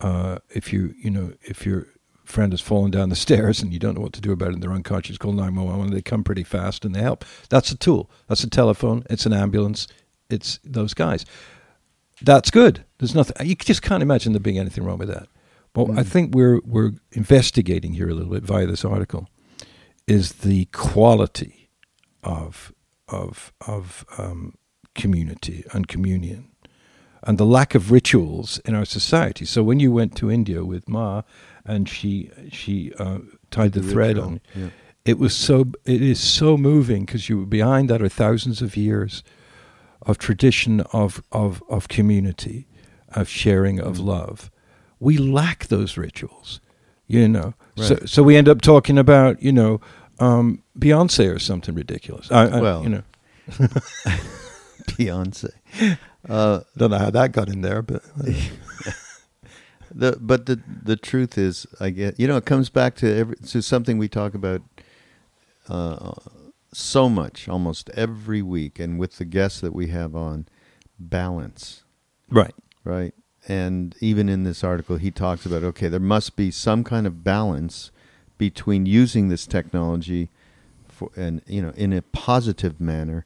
Uh, 0.00 0.38
if 0.50 0.72
you, 0.72 0.94
you 0.98 1.10
know, 1.10 1.32
if 1.42 1.64
your 1.64 1.86
friend 2.26 2.52
has 2.52 2.60
fallen 2.60 2.90
down 2.90 3.08
the 3.08 3.16
stairs 3.26 3.62
and 3.62 3.72
you 3.72 3.78
don't 3.78 3.94
know 3.94 4.00
what 4.00 4.12
to 4.14 4.20
do 4.20 4.32
about 4.32 4.48
it 4.48 4.54
and 4.54 4.62
they're 4.62 4.72
unconscious, 4.72 5.18
call 5.18 5.32
911 5.32 5.92
they 5.92 6.02
come 6.02 6.24
pretty 6.24 6.44
fast 6.44 6.84
and 6.84 6.94
they 6.94 7.02
help. 7.02 7.24
That's 7.48 7.70
a 7.70 7.76
tool. 7.76 8.10
That's 8.28 8.44
a 8.44 8.50
telephone. 8.50 9.04
It's 9.08 9.26
an 9.26 9.32
ambulance. 9.32 9.88
It's 10.28 10.58
those 10.64 10.94
guys. 10.94 11.24
That's 12.22 12.50
good. 12.50 12.84
There's 12.98 13.14
nothing. 13.14 13.46
You 13.46 13.54
just 13.54 13.82
can't 13.82 14.02
imagine 14.02 14.32
there 14.32 14.40
being 14.40 14.58
anything 14.58 14.84
wrong 14.84 14.98
with 14.98 15.08
that. 15.08 15.28
What 15.74 15.98
I 15.98 16.02
think 16.02 16.34
we're 16.34 16.60
we're 16.64 16.92
investigating 17.12 17.92
here 17.92 18.08
a 18.08 18.14
little 18.14 18.32
bit 18.32 18.42
via 18.42 18.66
this 18.66 18.84
article 18.84 19.28
is 20.06 20.32
the 20.32 20.64
quality 20.66 21.68
of 22.22 22.72
of 23.08 23.52
of 23.66 24.06
um, 24.16 24.54
community 24.94 25.64
and 25.74 25.86
communion, 25.86 26.48
and 27.22 27.36
the 27.36 27.44
lack 27.44 27.74
of 27.74 27.92
rituals 27.92 28.58
in 28.60 28.74
our 28.74 28.86
society. 28.86 29.44
So 29.44 29.62
when 29.62 29.78
you 29.78 29.92
went 29.92 30.16
to 30.16 30.30
India 30.30 30.64
with 30.64 30.88
Ma, 30.88 31.22
and 31.66 31.88
she 31.88 32.30
she 32.50 32.92
uh, 32.98 33.18
tied 33.50 33.72
the, 33.72 33.80
The 33.80 33.92
thread 33.92 34.18
on, 34.18 34.40
yeah. 34.54 34.68
it 35.04 35.18
was 35.18 35.34
so 35.34 35.66
it 35.84 36.00
is 36.02 36.20
so 36.20 36.56
moving 36.56 37.04
because 37.04 37.28
you 37.28 37.44
behind 37.46 37.90
that 37.90 38.00
are 38.02 38.08
thousands 38.08 38.62
of 38.62 38.76
years 38.76 39.22
of 40.02 40.18
tradition 40.18 40.80
of 40.92 41.22
of 41.32 41.62
of 41.68 41.88
community, 41.88 42.66
of 43.08 43.28
sharing 43.28 43.80
of 43.80 43.96
Mm. 43.98 44.04
love. 44.06 44.50
We 45.00 45.18
lack 45.18 45.66
those 45.66 45.96
rituals, 46.00 46.60
you 47.06 47.28
know. 47.28 47.54
So 47.76 47.94
Right. 47.94 48.08
so 48.08 48.22
we 48.22 48.36
end 48.36 48.48
up 48.48 48.60
talking 48.62 48.98
about 48.98 49.42
you 49.42 49.52
know 49.52 49.80
um, 50.18 50.62
Beyonce 50.78 51.34
or 51.34 51.38
something 51.38 51.74
ridiculous. 51.74 52.30
I, 52.30 52.46
I, 52.46 52.60
Well, 52.60 52.82
you 52.82 52.88
know, 52.88 53.02
Beyonce. 54.88 55.50
Uh, 56.28 56.60
don't 56.76 56.90
know 56.90 56.98
how 56.98 57.10
that 57.10 57.32
got 57.32 57.48
in 57.48 57.60
there, 57.60 57.82
but 57.82 58.02
uh, 58.18 58.32
the 59.96 60.18
but 60.20 60.46
the 60.46 60.60
the 60.66 60.96
truth 60.96 61.38
is, 61.38 61.66
I 61.80 61.90
get 61.90 62.20
you 62.20 62.28
know, 62.28 62.36
it 62.36 62.44
comes 62.44 62.68
back 62.68 62.94
to 62.96 63.12
every 63.12 63.36
to 63.36 63.62
something 63.62 63.96
we 63.96 64.08
talk 64.08 64.34
about 64.34 64.62
uh, 65.68 66.12
so 66.72 67.08
much, 67.08 67.48
almost 67.48 67.88
every 67.94 68.42
week, 68.42 68.78
and 68.78 68.98
with 68.98 69.16
the 69.16 69.24
guests 69.24 69.60
that 69.62 69.74
we 69.74 69.88
have 69.88 70.14
on, 70.14 70.46
balance, 70.98 71.82
right. 72.30 72.54
right? 72.84 73.14
And 73.48 73.94
even 74.00 74.28
in 74.28 74.44
this 74.44 74.62
article, 74.62 74.96
he 74.98 75.10
talks 75.10 75.46
about 75.46 75.64
okay, 75.64 75.88
there 75.88 75.98
must 75.98 76.36
be 76.36 76.50
some 76.50 76.84
kind 76.84 77.06
of 77.06 77.24
balance 77.24 77.90
between 78.36 78.84
using 78.84 79.28
this 79.28 79.46
technology 79.46 80.28
for 80.86 81.10
and 81.16 81.40
you 81.46 81.62
know 81.62 81.70
in 81.70 81.94
a 81.94 82.02
positive 82.02 82.78
manner, 82.80 83.24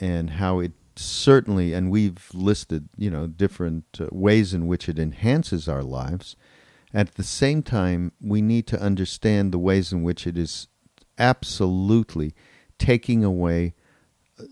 and 0.00 0.30
how 0.30 0.60
it 0.60 0.72
certainly 0.98 1.72
and 1.72 1.90
we've 1.90 2.28
listed 2.32 2.88
you 2.96 3.10
know 3.10 3.26
different 3.26 3.84
uh, 4.00 4.06
ways 4.12 4.54
in 4.54 4.66
which 4.66 4.88
it 4.88 4.98
enhances 4.98 5.68
our 5.68 5.82
lives. 5.82 6.36
At 6.94 7.14
the 7.16 7.24
same 7.24 7.62
time, 7.62 8.12
we 8.20 8.40
need 8.40 8.66
to 8.68 8.80
understand 8.80 9.52
the 9.52 9.58
ways 9.58 9.92
in 9.92 10.02
which 10.02 10.26
it 10.26 10.38
is 10.38 10.68
absolutely 11.18 12.34
taking 12.78 13.24
away 13.24 13.74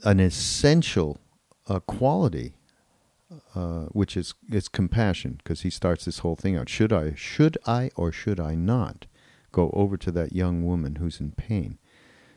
an 0.02 0.20
essential 0.20 1.18
uh, 1.68 1.80
quality 1.80 2.54
uh, 3.54 3.87
which 3.87 4.16
is 4.16 4.35
is 4.50 4.68
compassion, 4.68 5.35
because 5.38 5.62
he 5.62 5.70
starts 5.70 6.04
this 6.04 6.20
whole 6.20 6.37
thing 6.37 6.57
out. 6.57 6.68
Should 6.68 6.92
I, 6.92 7.14
should 7.14 7.57
I, 7.66 7.90
or 7.96 8.12
should 8.12 8.40
I 8.40 8.54
not 8.54 9.07
go 9.52 9.70
over 9.72 9.96
to 9.96 10.11
that 10.12 10.33
young 10.33 10.64
woman 10.64 10.96
who's 10.96 11.20
in 11.20 11.33
pain? 11.33 11.78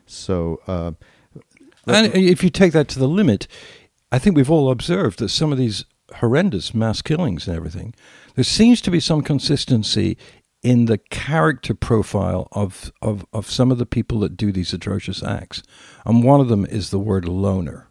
So, 0.05 0.61
uh, 0.67 0.91
And 1.85 2.13
if 2.13 2.43
you 2.43 2.49
take 2.49 2.73
that 2.73 2.87
to 2.89 2.99
the 2.99 3.07
limit, 3.07 3.47
I 4.11 4.19
think 4.19 4.35
we've 4.35 4.51
all 4.51 4.71
observed 4.71 5.19
that 5.19 5.29
some 5.29 5.51
of 5.51 5.57
these 5.57 5.85
horrendous 6.15 6.73
mass 6.73 7.01
killings 7.01 7.47
and 7.47 7.55
everything, 7.55 7.93
there 8.35 8.43
seems 8.43 8.81
to 8.81 8.91
be 8.91 8.99
some 8.99 9.21
consistency 9.21 10.17
in 10.63 10.85
the 10.85 10.97
character 10.97 11.73
profile 11.73 12.47
of, 12.51 12.91
of, 13.01 13.25
of 13.33 13.49
some 13.49 13.71
of 13.71 13.77
the 13.77 13.85
people 13.85 14.19
that 14.21 14.37
do 14.37 14.51
these 14.51 14.73
atrocious 14.73 15.21
acts. 15.21 15.61
And 16.05 16.23
one 16.23 16.39
of 16.39 16.47
them 16.47 16.65
is 16.65 16.89
the 16.89 16.99
word 16.99 17.27
loner. 17.27 17.89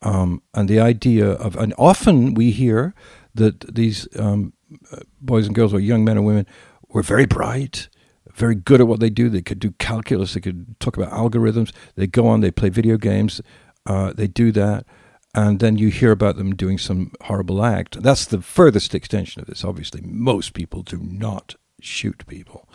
Um, 0.00 0.42
and 0.54 0.68
the 0.68 0.80
idea 0.80 1.30
of, 1.30 1.56
and 1.56 1.72
often 1.78 2.34
we 2.34 2.50
hear 2.50 2.94
that 3.34 3.74
these 3.74 4.08
um, 4.18 4.52
uh, 4.90 5.00
boys 5.20 5.46
and 5.46 5.54
girls, 5.54 5.72
or 5.72 5.80
young 5.80 6.04
men 6.04 6.16
and 6.16 6.26
women, 6.26 6.46
were 6.88 7.02
very 7.02 7.26
bright, 7.26 7.88
very 8.34 8.54
good 8.54 8.80
at 8.80 8.88
what 8.88 9.00
they 9.00 9.10
do. 9.10 9.28
They 9.28 9.42
could 9.42 9.60
do 9.60 9.72
calculus, 9.72 10.34
they 10.34 10.40
could 10.40 10.78
talk 10.80 10.96
about 10.96 11.12
algorithms. 11.12 11.72
They 11.94 12.06
go 12.06 12.26
on, 12.26 12.40
they 12.40 12.50
play 12.50 12.70
video 12.70 12.96
games, 12.96 13.40
uh, 13.86 14.12
they 14.12 14.26
do 14.26 14.50
that. 14.52 14.86
And 15.34 15.60
then 15.60 15.78
you 15.78 15.88
hear 15.88 16.10
about 16.10 16.36
them 16.36 16.54
doing 16.54 16.76
some 16.76 17.12
horrible 17.22 17.64
act. 17.64 18.02
That's 18.02 18.26
the 18.26 18.42
furthest 18.42 18.94
extension 18.94 19.40
of 19.40 19.48
this. 19.48 19.64
Obviously, 19.64 20.02
most 20.02 20.52
people 20.52 20.82
do 20.82 20.98
not 20.98 21.54
shoot 21.80 22.26
people 22.26 22.68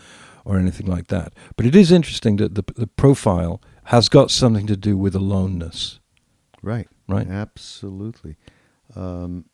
or 0.44 0.58
anything 0.58 0.88
like 0.88 1.08
that. 1.08 1.34
But 1.56 1.66
it 1.68 1.76
is 1.76 1.92
interesting 1.92 2.38
that 2.38 2.56
the, 2.56 2.64
the 2.76 2.88
profile 2.88 3.62
has 3.86 4.10
got 4.10 4.32
something 4.32 4.66
to 4.68 4.76
do 4.78 4.98
with 4.98 5.14
aloneness. 5.16 6.00
right, 6.64 6.88
Right. 7.08 7.28
absolutely. 7.28 8.36
Um, 8.96 9.46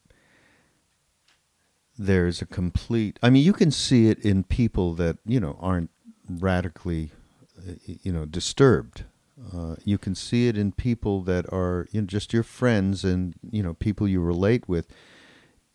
there's 1.98 2.42
a 2.42 2.46
complete. 2.46 3.20
I 3.22 3.30
mean, 3.30 3.44
you 3.44 3.54
can 3.54 3.70
see 3.70 4.08
it 4.08 4.20
in 4.20 4.44
people 4.44 4.94
that 4.96 5.18
you 5.26 5.40
know 5.40 5.58
aren't 5.60 5.92
radically, 6.28 7.12
uh, 7.60 7.74
you 7.86 8.12
know, 8.12 8.26
disturbed. 8.26 9.04
Uh, 9.52 9.76
you 9.84 9.98
can 9.98 10.14
see 10.14 10.48
it 10.48 10.58
in 10.58 10.72
people 10.72 11.22
that 11.22 11.52
are 11.52 11.88
you 11.92 12.02
know, 12.02 12.08
just 12.08 12.34
your 12.34 12.44
friends 12.44 13.04
and 13.04 13.34
you 13.50 13.64
know 13.64 13.74
people 13.74 14.08
you 14.08 14.22
relate 14.22 14.68
with. 14.70 14.88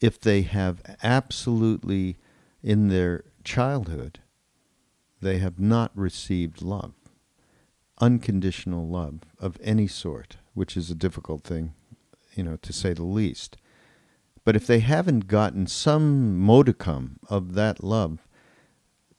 If 0.00 0.20
they 0.20 0.42
have 0.42 0.80
absolutely 1.02 2.18
in 2.62 2.88
their 2.88 3.24
childhood, 3.42 4.20
they 5.20 5.38
have 5.38 5.58
not 5.58 5.90
received 5.94 6.62
love, 6.62 6.94
unconditional 8.00 8.86
love 8.86 9.22
of 9.40 9.58
any 9.60 9.88
sort, 9.88 10.36
which 10.54 10.76
is 10.76 10.90
a 10.90 10.94
difficult 10.94 11.42
thing, 11.42 11.74
you 12.34 12.44
know, 12.44 12.56
to 12.62 12.72
say 12.72 12.92
the 12.92 13.02
least. 13.04 13.56
But 14.44 14.54
if 14.54 14.66
they 14.66 14.78
haven't 14.78 15.26
gotten 15.26 15.66
some 15.66 16.38
modicum 16.38 17.18
of 17.28 17.54
that 17.54 17.82
love, 17.82 18.26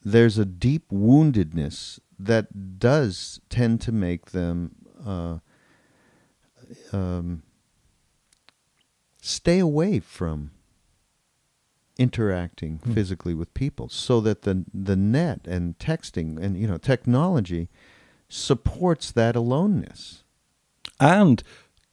there's 0.02 0.38
a 0.38 0.46
deep 0.46 0.90
woundedness 0.90 2.00
that 2.20 2.78
does 2.80 3.40
tend 3.50 3.80
to 3.82 3.92
make 3.92 4.32
them 4.32 4.76
uh, 5.06 5.38
um, 6.92 7.44
stay 9.22 9.60
away 9.60 10.00
from 10.00 10.52
interacting 11.98 12.80
Hmm. 12.80 12.94
physically 12.94 13.34
with 13.34 13.54
people 13.54 13.90
so 13.90 14.22
that 14.22 14.44
the 14.44 14.66
the 14.74 14.96
net 14.96 15.42
and 15.46 15.78
texting 15.80 16.38
and 16.42 16.58
you 16.58 16.66
know 16.68 16.78
technology 16.78 17.68
supports 18.30 19.12
that 19.12 19.36
aloneness 19.36 20.24
And 21.00 21.44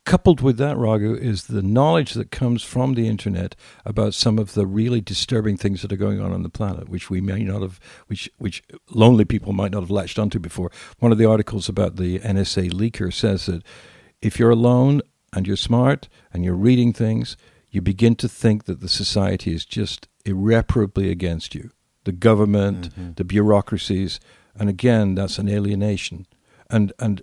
coupled 0.07 0.41
with 0.41 0.57
that, 0.57 0.79
Raghu, 0.79 1.15
is 1.15 1.49
the 1.49 1.61
knowledge 1.63 2.15
that 2.15 2.31
comes 2.31 2.63
from 2.63 2.95
the 2.95 3.07
internet 3.09 3.55
about 3.85 4.15
some 4.15 4.39
of 4.39 4.55
the 4.55 4.67
really 4.67 5.03
disturbing 5.03 5.59
things 5.59 5.83
that 5.83 5.93
are 5.93 5.97
going 5.99 6.21
on 6.21 6.33
on 6.33 6.43
the 6.43 6.49
planet, 6.49 6.89
which 6.89 7.11
we 7.11 7.21
may 7.21 7.43
not 7.43 7.61
have, 7.61 7.79
which 8.07 8.31
which 8.39 8.63
lonely 8.91 9.27
people 9.27 9.53
might 9.53 9.73
not 9.73 9.81
have 9.83 9.91
latched 9.91 10.19
onto 10.19 10.39
before. 10.39 10.71
One 11.01 11.13
of 11.13 11.19
the 11.19 11.29
articles 11.29 11.69
about 11.69 11.97
the 11.97 12.21
NSA 12.21 12.71
leaker 12.71 13.13
says 13.13 13.45
that 13.47 13.63
if 14.23 14.39
you're 14.39 14.51
alone 14.51 15.03
and 15.35 15.47
you're 15.47 15.57
smart 15.57 16.09
and 16.33 16.43
you're 16.45 16.55
reading 16.55 16.95
things, 16.95 17.37
you 17.71 17.83
begin 17.83 18.15
to 18.17 18.29
think 18.29 18.65
that 18.65 18.81
the 18.81 18.89
society 18.89 19.53
is 19.53 19.67
just 19.67 20.09
irreparably 20.25 21.11
against 21.11 21.55
you. 21.55 21.71
The 22.05 22.13
government, 22.13 22.95
Mhm. 22.95 23.17
the 23.17 23.25
bureaucracies, 23.25 24.21
and 24.59 24.69
again, 24.71 25.15
that's 25.17 25.39
an 25.39 25.49
alienation. 25.49 26.27
And 26.71 26.93
and 26.99 27.23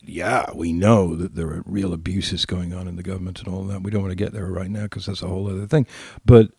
yeah, 0.00 0.46
we 0.54 0.72
know 0.72 1.16
that 1.16 1.34
there 1.34 1.48
are 1.48 1.62
real 1.66 1.92
abuses 1.92 2.46
going 2.46 2.72
on 2.72 2.88
in 2.88 2.96
the 2.96 3.02
government 3.02 3.40
and 3.40 3.48
all 3.48 3.64
that. 3.64 3.82
We 3.82 3.90
don't 3.90 4.02
want 4.02 4.12
to 4.12 4.16
get 4.16 4.32
there 4.32 4.46
right 4.46 4.70
now 4.70 4.84
because 4.84 5.06
that's 5.06 5.22
a 5.22 5.28
whole 5.28 5.48
other 5.48 5.66
thing. 5.66 5.86
But 6.24 6.50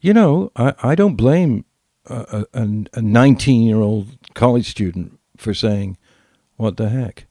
you 0.00 0.12
know, 0.12 0.50
I, 0.56 0.74
I 0.82 0.94
don't 0.94 1.14
blame 1.16 1.64
a, 2.06 2.46
a 2.52 3.00
19 3.00 3.62
year 3.62 3.80
old 3.80 4.18
college 4.34 4.68
student 4.68 5.18
for 5.36 5.54
saying, 5.54 5.96
What 6.56 6.76
the 6.76 6.88
heck? 6.88 7.26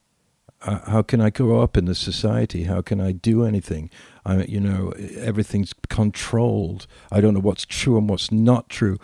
Uh, 0.62 0.78
how 0.90 1.02
can 1.02 1.20
I 1.20 1.30
grow 1.30 1.60
up 1.60 1.76
in 1.76 1.86
this 1.86 1.98
society? 1.98 2.64
How 2.64 2.82
can 2.82 3.00
I 3.00 3.10
do 3.12 3.44
anything? 3.44 3.90
I, 4.24 4.44
you 4.44 4.60
know, 4.60 4.90
everything's 5.16 5.74
controlled. 5.88 6.86
I 7.10 7.20
don't 7.20 7.34
know 7.34 7.40
what's 7.40 7.64
true 7.64 7.98
and 7.98 8.08
what's 8.08 8.30
not 8.30 8.68
true. 8.68 8.98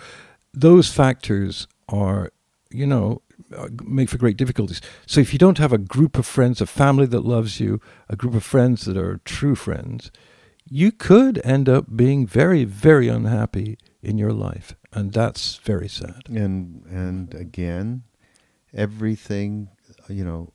Those 0.55 0.88
factors 0.88 1.66
are, 1.88 2.31
you 2.70 2.87
know, 2.87 3.22
Uh, 3.56 3.68
make 3.84 4.11
for 4.11 4.18
great 4.18 4.37
difficulties. 4.37 4.80
So 5.06 5.20
if 5.20 5.32
you 5.32 5.38
don't 5.38 5.56
have 5.56 5.72
a 5.72 5.78
group 5.78 6.18
of 6.18 6.26
friends, 6.26 6.61
a 6.61 6.66
family 6.66 7.06
that 7.06 7.24
loves 7.24 7.61
you, 7.61 7.80
a 8.08 8.14
group 8.14 8.34
of 8.34 8.44
friends 8.44 8.84
that 8.84 8.96
are 8.98 9.20
true 9.24 9.54
friends, 9.54 10.11
you 10.70 10.92
could 10.92 11.40
end 11.44 11.66
up 11.68 11.96
being 11.96 12.26
very, 12.26 12.64
very 12.64 13.08
unhappy 13.08 13.78
in 14.02 14.18
your 14.18 14.32
life, 14.32 14.76
and 14.92 15.12
that's 15.12 15.56
very 15.56 15.88
sad. 15.88 16.22
And 16.28 16.84
and 16.90 17.34
again, 17.34 18.02
everything 18.74 19.70
you 20.08 20.24
know 20.24 20.52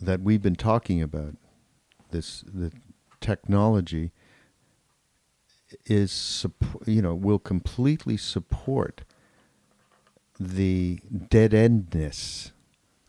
that 0.00 0.20
we've 0.20 0.42
been 0.42 0.56
talking 0.56 1.02
about, 1.02 1.36
this 2.10 2.44
the 2.46 2.72
technology 3.20 4.12
is 5.86 6.46
you 6.86 7.02
know 7.02 7.14
will 7.14 7.38
completely 7.38 8.16
support 8.16 9.04
the 10.38 11.00
dead 11.30 11.52
endness 11.52 12.52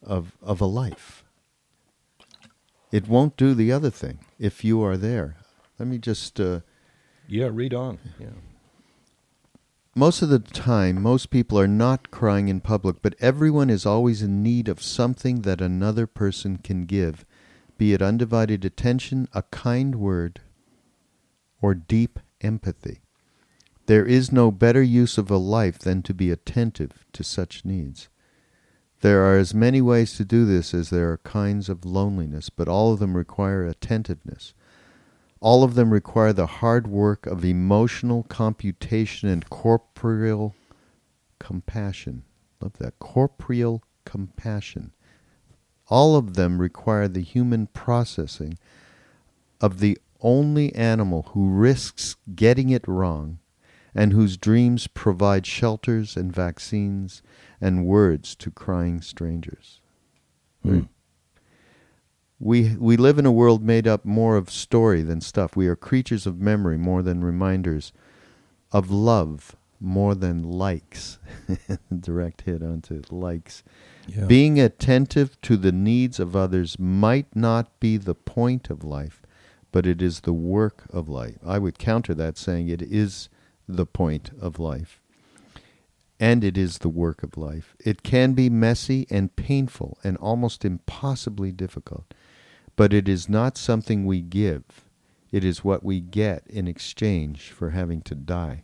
of 0.03 0.33
of 0.41 0.61
a 0.61 0.65
life. 0.65 1.23
It 2.91 3.07
won't 3.07 3.37
do 3.37 3.53
the 3.53 3.71
other 3.71 3.91
thing 3.91 4.19
if 4.39 4.63
you 4.63 4.81
are 4.83 4.97
there. 4.97 5.37
Let 5.77 5.87
me 5.87 5.97
just. 5.97 6.39
Uh, 6.39 6.61
yeah, 7.27 7.49
read 7.51 7.73
on. 7.73 7.99
Yeah. 8.19 8.29
Most 9.95 10.21
of 10.21 10.29
the 10.29 10.39
time, 10.39 11.01
most 11.01 11.29
people 11.29 11.59
are 11.59 11.67
not 11.67 12.09
crying 12.09 12.47
in 12.47 12.61
public, 12.61 13.01
but 13.01 13.15
everyone 13.19 13.69
is 13.69 13.85
always 13.85 14.21
in 14.21 14.41
need 14.41 14.67
of 14.67 14.81
something 14.81 15.41
that 15.41 15.61
another 15.61 16.07
person 16.07 16.57
can 16.57 16.85
give, 16.85 17.25
be 17.77 17.93
it 17.93 18.01
undivided 18.01 18.63
attention, 18.63 19.27
a 19.33 19.43
kind 19.43 19.95
word, 19.95 20.41
or 21.61 21.73
deep 21.73 22.19
empathy. 22.41 23.01
There 23.89 24.05
is 24.05 24.31
no 24.31 24.51
better 24.51 24.83
use 24.83 25.17
of 25.17 25.31
a 25.31 25.37
life 25.37 25.79
than 25.79 26.03
to 26.03 26.13
be 26.13 26.29
attentive 26.29 27.07
to 27.11 27.23
such 27.23 27.65
needs. 27.65 28.07
There 29.01 29.23
are 29.23 29.35
as 29.35 29.55
many 29.55 29.81
ways 29.81 30.15
to 30.17 30.23
do 30.23 30.45
this 30.45 30.75
as 30.75 30.91
there 30.91 31.11
are 31.11 31.17
kinds 31.17 31.69
of 31.69 31.83
loneliness, 31.85 32.51
but 32.51 32.67
all 32.67 32.93
of 32.93 32.99
them 32.99 33.17
require 33.17 33.65
attentiveness. 33.65 34.53
All 35.39 35.63
of 35.63 35.73
them 35.73 35.89
require 35.91 36.33
the 36.33 36.45
hard 36.45 36.85
work 36.85 37.25
of 37.25 37.43
emotional 37.43 38.27
computation 38.29 39.27
and 39.27 39.49
corporeal 39.49 40.53
compassion. 41.39 42.25
Love 42.61 42.73
that. 42.77 42.99
Corporeal 42.99 43.81
compassion. 44.05 44.93
All 45.87 46.15
of 46.15 46.35
them 46.35 46.61
require 46.61 47.07
the 47.07 47.23
human 47.23 47.65
processing 47.65 48.59
of 49.59 49.79
the 49.79 49.97
only 50.21 50.75
animal 50.75 51.31
who 51.33 51.49
risks 51.49 52.17
getting 52.35 52.69
it 52.69 52.87
wrong 52.87 53.39
and 53.95 54.13
whose 54.13 54.37
dreams 54.37 54.87
provide 54.87 55.45
shelters 55.45 56.15
and 56.15 56.33
vaccines 56.33 57.21
and 57.59 57.85
words 57.85 58.35
to 58.35 58.51
crying 58.51 59.01
strangers. 59.01 59.81
Mm. 60.65 60.87
We, 62.39 62.75
we 62.77 62.95
live 62.95 63.19
in 63.19 63.25
a 63.25 63.31
world 63.31 63.63
made 63.63 63.87
up 63.87 64.05
more 64.05 64.37
of 64.37 64.49
story 64.49 65.01
than 65.01 65.19
stuff. 65.19 65.55
We 65.55 65.67
are 65.67 65.75
creatures 65.75 66.25
of 66.25 66.39
memory 66.39 66.77
more 66.77 67.01
than 67.01 67.23
reminders, 67.23 67.91
of 68.71 68.89
love 68.89 69.55
more 69.79 70.15
than 70.15 70.43
likes. 70.43 71.19
Direct 71.99 72.41
hit 72.41 72.61
onto 72.61 73.01
likes. 73.09 73.63
Yeah. 74.07 74.25
Being 74.25 74.59
attentive 74.59 75.39
to 75.41 75.57
the 75.57 75.71
needs 75.71 76.19
of 76.19 76.35
others 76.35 76.77
might 76.79 77.35
not 77.35 77.79
be 77.79 77.97
the 77.97 78.15
point 78.15 78.69
of 78.69 78.83
life, 78.83 79.21
but 79.71 79.85
it 79.85 80.01
is 80.01 80.21
the 80.21 80.33
work 80.33 80.83
of 80.91 81.07
life. 81.09 81.37
I 81.45 81.59
would 81.59 81.77
counter 81.77 82.13
that 82.15 82.37
saying 82.37 82.69
it 82.69 82.81
is 82.81 83.29
the 83.69 83.85
point 83.85 84.31
of 84.41 84.59
life. 84.59 85.01
And 86.19 86.43
it 86.43 86.57
is 86.57 86.79
the 86.79 86.89
work 86.89 87.23
of 87.23 87.37
life. 87.37 87.75
It 87.79 88.03
can 88.03 88.33
be 88.33 88.49
messy 88.49 89.07
and 89.09 89.35
painful 89.35 89.97
and 90.03 90.17
almost 90.17 90.65
impossibly 90.65 91.51
difficult. 91.51 92.13
But 92.75 92.93
it 92.93 93.07
is 93.07 93.29
not 93.29 93.57
something 93.57 94.05
we 94.05 94.21
give, 94.21 94.63
it 95.31 95.43
is 95.43 95.63
what 95.63 95.83
we 95.83 96.01
get 96.01 96.43
in 96.47 96.67
exchange 96.67 97.51
for 97.51 97.69
having 97.69 98.01
to 98.03 98.15
die. 98.15 98.63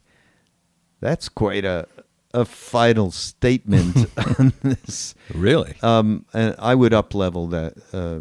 That's 0.99 1.29
quite 1.29 1.63
a 1.63 1.87
a 2.33 2.43
final 2.43 3.11
statement 3.11 3.95
on 4.39 4.51
this. 4.61 5.15
Really? 5.33 5.75
Um, 5.81 6.25
and 6.33 6.53
I 6.59 6.75
would 6.75 6.93
up 6.93 7.15
level 7.15 7.47
that 7.47 7.75
uh, 7.93 8.19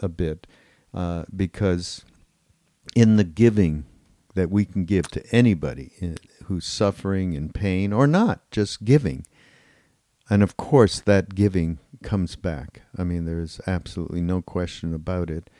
a 0.00 0.08
bit 0.08 0.46
uh, 0.94 1.24
because 1.34 2.04
in 2.94 3.16
the 3.16 3.24
giving 3.24 3.84
that 4.36 4.50
we 4.50 4.64
can 4.64 4.84
give 4.84 5.08
to 5.08 5.24
anybody 5.32 5.92
uh, 6.00 6.06
who's 6.44 6.64
suffering 6.64 7.32
in 7.32 7.50
pain 7.50 7.92
or 7.92 8.06
not, 8.06 8.48
just 8.50 8.84
giving. 8.84 9.26
And 10.30 10.42
of 10.42 10.56
course, 10.56 11.00
that 11.00 11.34
giving 11.34 11.78
comes 12.02 12.36
back. 12.36 12.82
I 12.96 13.02
mean, 13.02 13.24
there's 13.24 13.60
absolutely 13.66 14.20
no 14.20 14.42
question 14.42 14.94
about 14.94 15.30
it. 15.30 15.50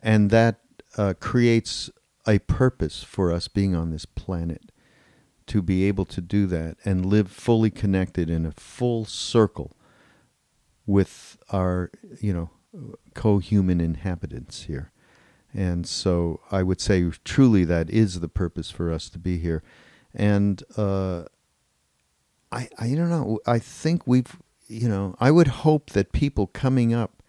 And 0.00 0.30
that 0.30 0.60
uh, 0.96 1.14
creates 1.20 1.90
a 2.26 2.38
purpose 2.40 3.02
for 3.02 3.32
us 3.32 3.48
being 3.48 3.74
on 3.74 3.90
this 3.90 4.04
planet 4.04 4.72
to 5.46 5.60
be 5.60 5.84
able 5.84 6.04
to 6.06 6.20
do 6.20 6.46
that 6.46 6.76
and 6.84 7.06
live 7.06 7.30
fully 7.30 7.70
connected 7.70 8.30
in 8.30 8.46
a 8.46 8.52
full 8.52 9.04
circle 9.04 9.76
with 10.86 11.36
our, 11.50 11.90
you 12.20 12.32
know, 12.32 12.50
co 13.14 13.38
human 13.38 13.80
inhabitants 13.80 14.62
here. 14.64 14.92
And 15.54 15.86
so 15.86 16.40
I 16.50 16.62
would 16.62 16.80
say 16.80 17.10
truly 17.24 17.64
that 17.64 17.90
is 17.90 18.20
the 18.20 18.28
purpose 18.28 18.70
for 18.70 18.90
us 18.90 19.08
to 19.10 19.18
be 19.18 19.38
here. 19.38 19.62
And 20.14 20.62
uh, 20.76 21.24
I, 22.50 22.68
I 22.78 22.94
don't 22.94 23.10
know. 23.10 23.38
I 23.46 23.58
think 23.58 24.06
we've 24.06 24.36
you 24.72 24.88
know, 24.88 25.14
I 25.20 25.30
would 25.30 25.48
hope 25.48 25.90
that 25.90 26.12
people 26.12 26.46
coming 26.46 26.94
up, 26.94 27.22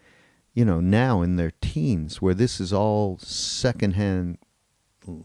you 0.54 0.64
know, 0.64 0.80
now 0.80 1.20
in 1.20 1.36
their 1.36 1.52
teens, 1.60 2.22
where 2.22 2.34
this 2.34 2.58
is 2.58 2.72
all 2.72 3.18
secondhand 3.18 4.38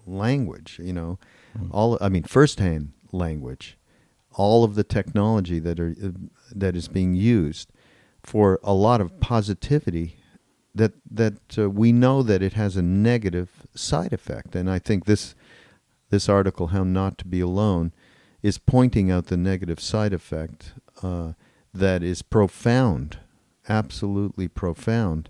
language, 0.06 0.80
you 0.84 0.92
know, 0.92 1.18
mm. 1.58 1.70
all 1.72 1.98
I 2.02 2.10
mean, 2.10 2.24
firsthand 2.24 2.92
language, 3.12 3.78
all 4.34 4.64
of 4.64 4.76
the 4.76 4.84
technology 4.84 5.60
that 5.60 5.80
are 5.80 5.96
uh, 6.04 6.10
that 6.54 6.76
is 6.76 6.88
being 6.88 7.16
used 7.16 7.72
for 8.22 8.60
a 8.64 8.74
lot 8.74 9.00
of 9.00 9.20
positivity 9.22 10.18
that 10.76 10.94
that 11.10 11.58
uh, 11.58 11.70
we 11.70 11.92
know 11.92 12.24
that 12.24 12.42
it 12.42 12.54
has 12.54 12.76
a 12.76 12.82
negative 12.82 13.68
side 13.76 14.14
effect. 14.14 14.56
And 14.56 14.70
i 14.70 14.80
think 14.80 15.06
this 15.06 15.36
this 16.10 16.30
article 16.30 16.68
how 16.68 16.84
not 16.84 17.18
to 17.20 17.28
be 17.28 17.40
alone 17.40 17.94
is 18.42 18.58
pointing 18.58 19.12
out 19.12 19.28
the 19.28 19.38
negative 19.38 19.80
side 19.80 20.14
effect 20.14 20.74
uh, 21.04 21.34
that 21.74 22.02
is 22.02 22.22
profound, 22.22 23.20
absolutely 23.68 24.48
profound, 24.48 25.30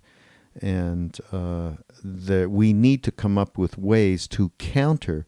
and 0.61 1.17
uh, 1.31 1.71
that 2.03 2.49
we 2.49 2.73
need 2.73 3.03
to 3.03 3.11
come 3.11 3.37
up 3.37 3.57
with 3.57 3.77
ways 3.77 4.27
to 4.27 4.51
counter, 4.57 5.25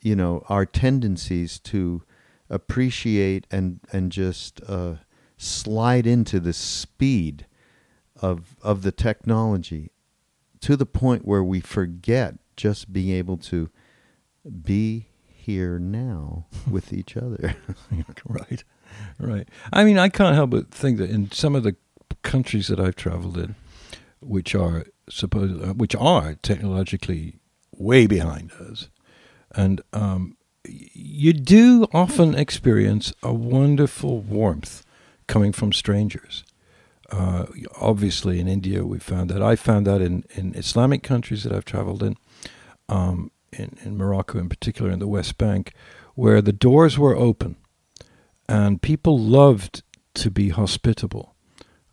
you 0.00 0.16
know, 0.16 0.44
our 0.48 0.66
tendencies 0.66 1.58
to 1.58 2.02
appreciate 2.50 3.46
and 3.50 3.80
and 3.92 4.12
just 4.12 4.60
uh, 4.66 4.94
slide 5.36 6.06
into 6.06 6.40
the 6.40 6.52
speed 6.52 7.46
of 8.20 8.56
of 8.62 8.82
the 8.82 8.92
technology 8.92 9.90
to 10.60 10.76
the 10.76 10.86
point 10.86 11.26
where 11.26 11.42
we 11.42 11.60
forget 11.60 12.36
just 12.56 12.92
being 12.92 13.10
able 13.10 13.36
to 13.36 13.70
be 14.62 15.08
here 15.26 15.78
now 15.78 16.46
with 16.70 16.92
each 16.92 17.16
other. 17.16 17.56
right 18.28 18.64
right. 19.18 19.48
I 19.72 19.84
mean, 19.84 19.98
I 19.98 20.08
can't 20.08 20.34
help 20.34 20.50
but 20.50 20.70
think 20.70 20.98
that 20.98 21.10
in 21.10 21.30
some 21.30 21.54
of 21.54 21.62
the 21.62 21.76
countries 22.22 22.68
that 22.68 22.80
I've 22.80 22.96
traveled 22.96 23.36
in, 23.36 23.54
which 24.20 24.54
are 24.54 24.86
supposed, 25.08 25.62
uh, 25.62 25.74
which 25.74 25.94
are 25.96 26.34
technologically 26.34 27.38
way 27.72 28.06
behind 28.06 28.52
us, 28.52 28.88
and 29.52 29.80
um, 29.92 30.36
you 30.66 31.32
do 31.32 31.86
often 31.92 32.34
experience 32.34 33.12
a 33.22 33.32
wonderful 33.32 34.20
warmth 34.20 34.84
coming 35.26 35.52
from 35.52 35.72
strangers. 35.72 36.44
Uh, 37.10 37.46
obviously, 37.80 38.40
in 38.40 38.48
India, 38.48 38.84
we 38.84 38.98
found 38.98 39.30
that. 39.30 39.42
I 39.42 39.56
found 39.56 39.86
that 39.86 40.00
in, 40.00 40.24
in 40.34 40.54
Islamic 40.54 41.02
countries 41.02 41.44
that 41.44 41.52
I've 41.52 41.64
traveled 41.64 42.02
in, 42.02 42.16
um, 42.88 43.30
in, 43.52 43.76
in 43.84 43.96
Morocco 43.96 44.38
in 44.38 44.48
particular, 44.48 44.90
in 44.90 44.98
the 44.98 45.08
West 45.08 45.38
Bank, 45.38 45.72
where 46.14 46.40
the 46.40 46.52
doors 46.52 46.98
were 46.98 47.16
open 47.16 47.56
and 48.48 48.82
people 48.82 49.18
loved 49.18 49.82
to 50.14 50.30
be 50.30 50.50
hospitable. 50.50 51.34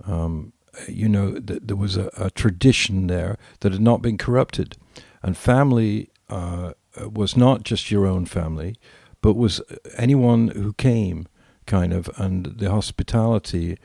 Um, 0.06 0.54
you 0.88 1.10
know, 1.10 1.40
th- 1.40 1.62
there 1.64 1.76
was 1.76 1.98
a, 1.98 2.10
a, 2.18 2.30
tradition 2.32 3.08
there 3.08 3.38
that 3.60 3.72
had 3.72 3.82
not 3.82 4.02
been 4.02 4.18
corrupted, 4.18 4.78
and 5.22 5.38
family 5.38 6.10
uh, 6.30 6.74
was 7.12 7.36
not 7.36 7.64
just 7.64 7.92
your 7.92 8.08
own 8.08 8.26
family, 8.26 8.76
but 9.22 9.36
was 9.36 9.62
anyone 9.98 10.50
who 10.50 10.74
came 10.74 11.28
kind 11.66 11.94
of, 11.94 12.10
and 12.18 12.46
the 12.58 12.72
hospitality 12.72 13.78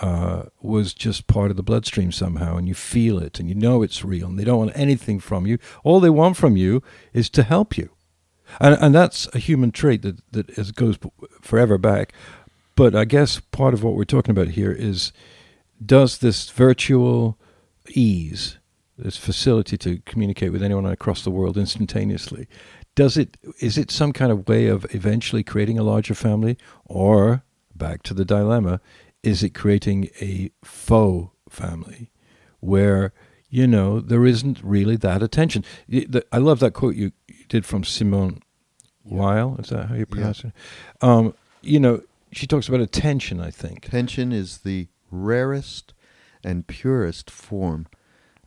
uh, 0.00 0.44
was 0.62 0.94
just 0.94 1.26
part 1.26 1.50
of 1.50 1.56
the 1.56 1.62
bloodstream 1.62 2.10
somehow, 2.10 2.56
and 2.56 2.66
you 2.66 2.74
feel 2.74 3.18
it, 3.18 3.38
and 3.38 3.48
you 3.48 3.54
know 3.54 3.82
it's 3.82 4.04
real, 4.04 4.28
and 4.28 4.38
they 4.38 4.44
don't 4.44 4.58
want 4.58 4.72
anything 4.74 5.20
from 5.20 5.46
you. 5.46 5.58
All 5.84 6.00
they 6.00 6.10
want 6.10 6.36
from 6.36 6.56
you 6.56 6.82
is 7.12 7.28
to 7.30 7.42
help 7.42 7.76
you, 7.76 7.90
and 8.58 8.76
and 8.80 8.94
that's 8.94 9.28
a 9.34 9.38
human 9.38 9.72
trait 9.72 10.02
that 10.02 10.20
that 10.32 10.50
is, 10.50 10.72
goes 10.72 10.98
forever 11.42 11.76
back. 11.76 12.12
But 12.76 12.94
I 12.94 13.04
guess 13.04 13.40
part 13.40 13.74
of 13.74 13.82
what 13.82 13.94
we're 13.94 14.04
talking 14.04 14.30
about 14.30 14.54
here 14.54 14.72
is 14.72 15.12
does 15.84 16.18
this 16.18 16.48
virtual 16.48 17.38
ease, 17.90 18.56
this 18.96 19.18
facility 19.18 19.76
to 19.78 19.98
communicate 20.06 20.52
with 20.52 20.62
anyone 20.62 20.86
across 20.86 21.22
the 21.22 21.30
world 21.30 21.58
instantaneously, 21.58 22.48
does 22.94 23.18
it 23.18 23.36
is 23.60 23.76
it 23.76 23.90
some 23.90 24.14
kind 24.14 24.32
of 24.32 24.48
way 24.48 24.66
of 24.66 24.86
eventually 24.94 25.42
creating 25.42 25.78
a 25.78 25.82
larger 25.82 26.14
family, 26.14 26.56
or 26.86 27.42
back 27.74 28.02
to 28.04 28.14
the 28.14 28.24
dilemma, 28.24 28.80
is 29.22 29.42
it 29.42 29.50
creating 29.50 30.08
a 30.20 30.50
faux 30.64 31.34
family 31.48 32.10
where 32.60 33.12
you 33.48 33.66
know 33.66 34.00
there 34.00 34.24
isn't 34.24 34.62
really 34.62 34.96
that 34.96 35.22
attention? 35.22 35.64
I 36.32 36.38
love 36.38 36.60
that 36.60 36.72
quote 36.72 36.94
you 36.94 37.12
did 37.48 37.66
from 37.66 37.84
Simone 37.84 38.40
Weil. 39.04 39.56
Is 39.58 39.70
that 39.70 39.88
how 39.88 39.94
you 39.94 40.06
pronounce 40.06 40.44
yeah. 40.44 40.50
it? 40.50 41.04
Um, 41.04 41.34
you 41.62 41.80
know, 41.80 42.02
she 42.32 42.46
talks 42.46 42.68
about 42.68 42.80
attention. 42.80 43.40
I 43.40 43.50
think 43.50 43.86
attention 43.86 44.32
is 44.32 44.58
the 44.58 44.88
rarest 45.10 45.92
and 46.44 46.66
purest 46.66 47.30
form 47.30 47.86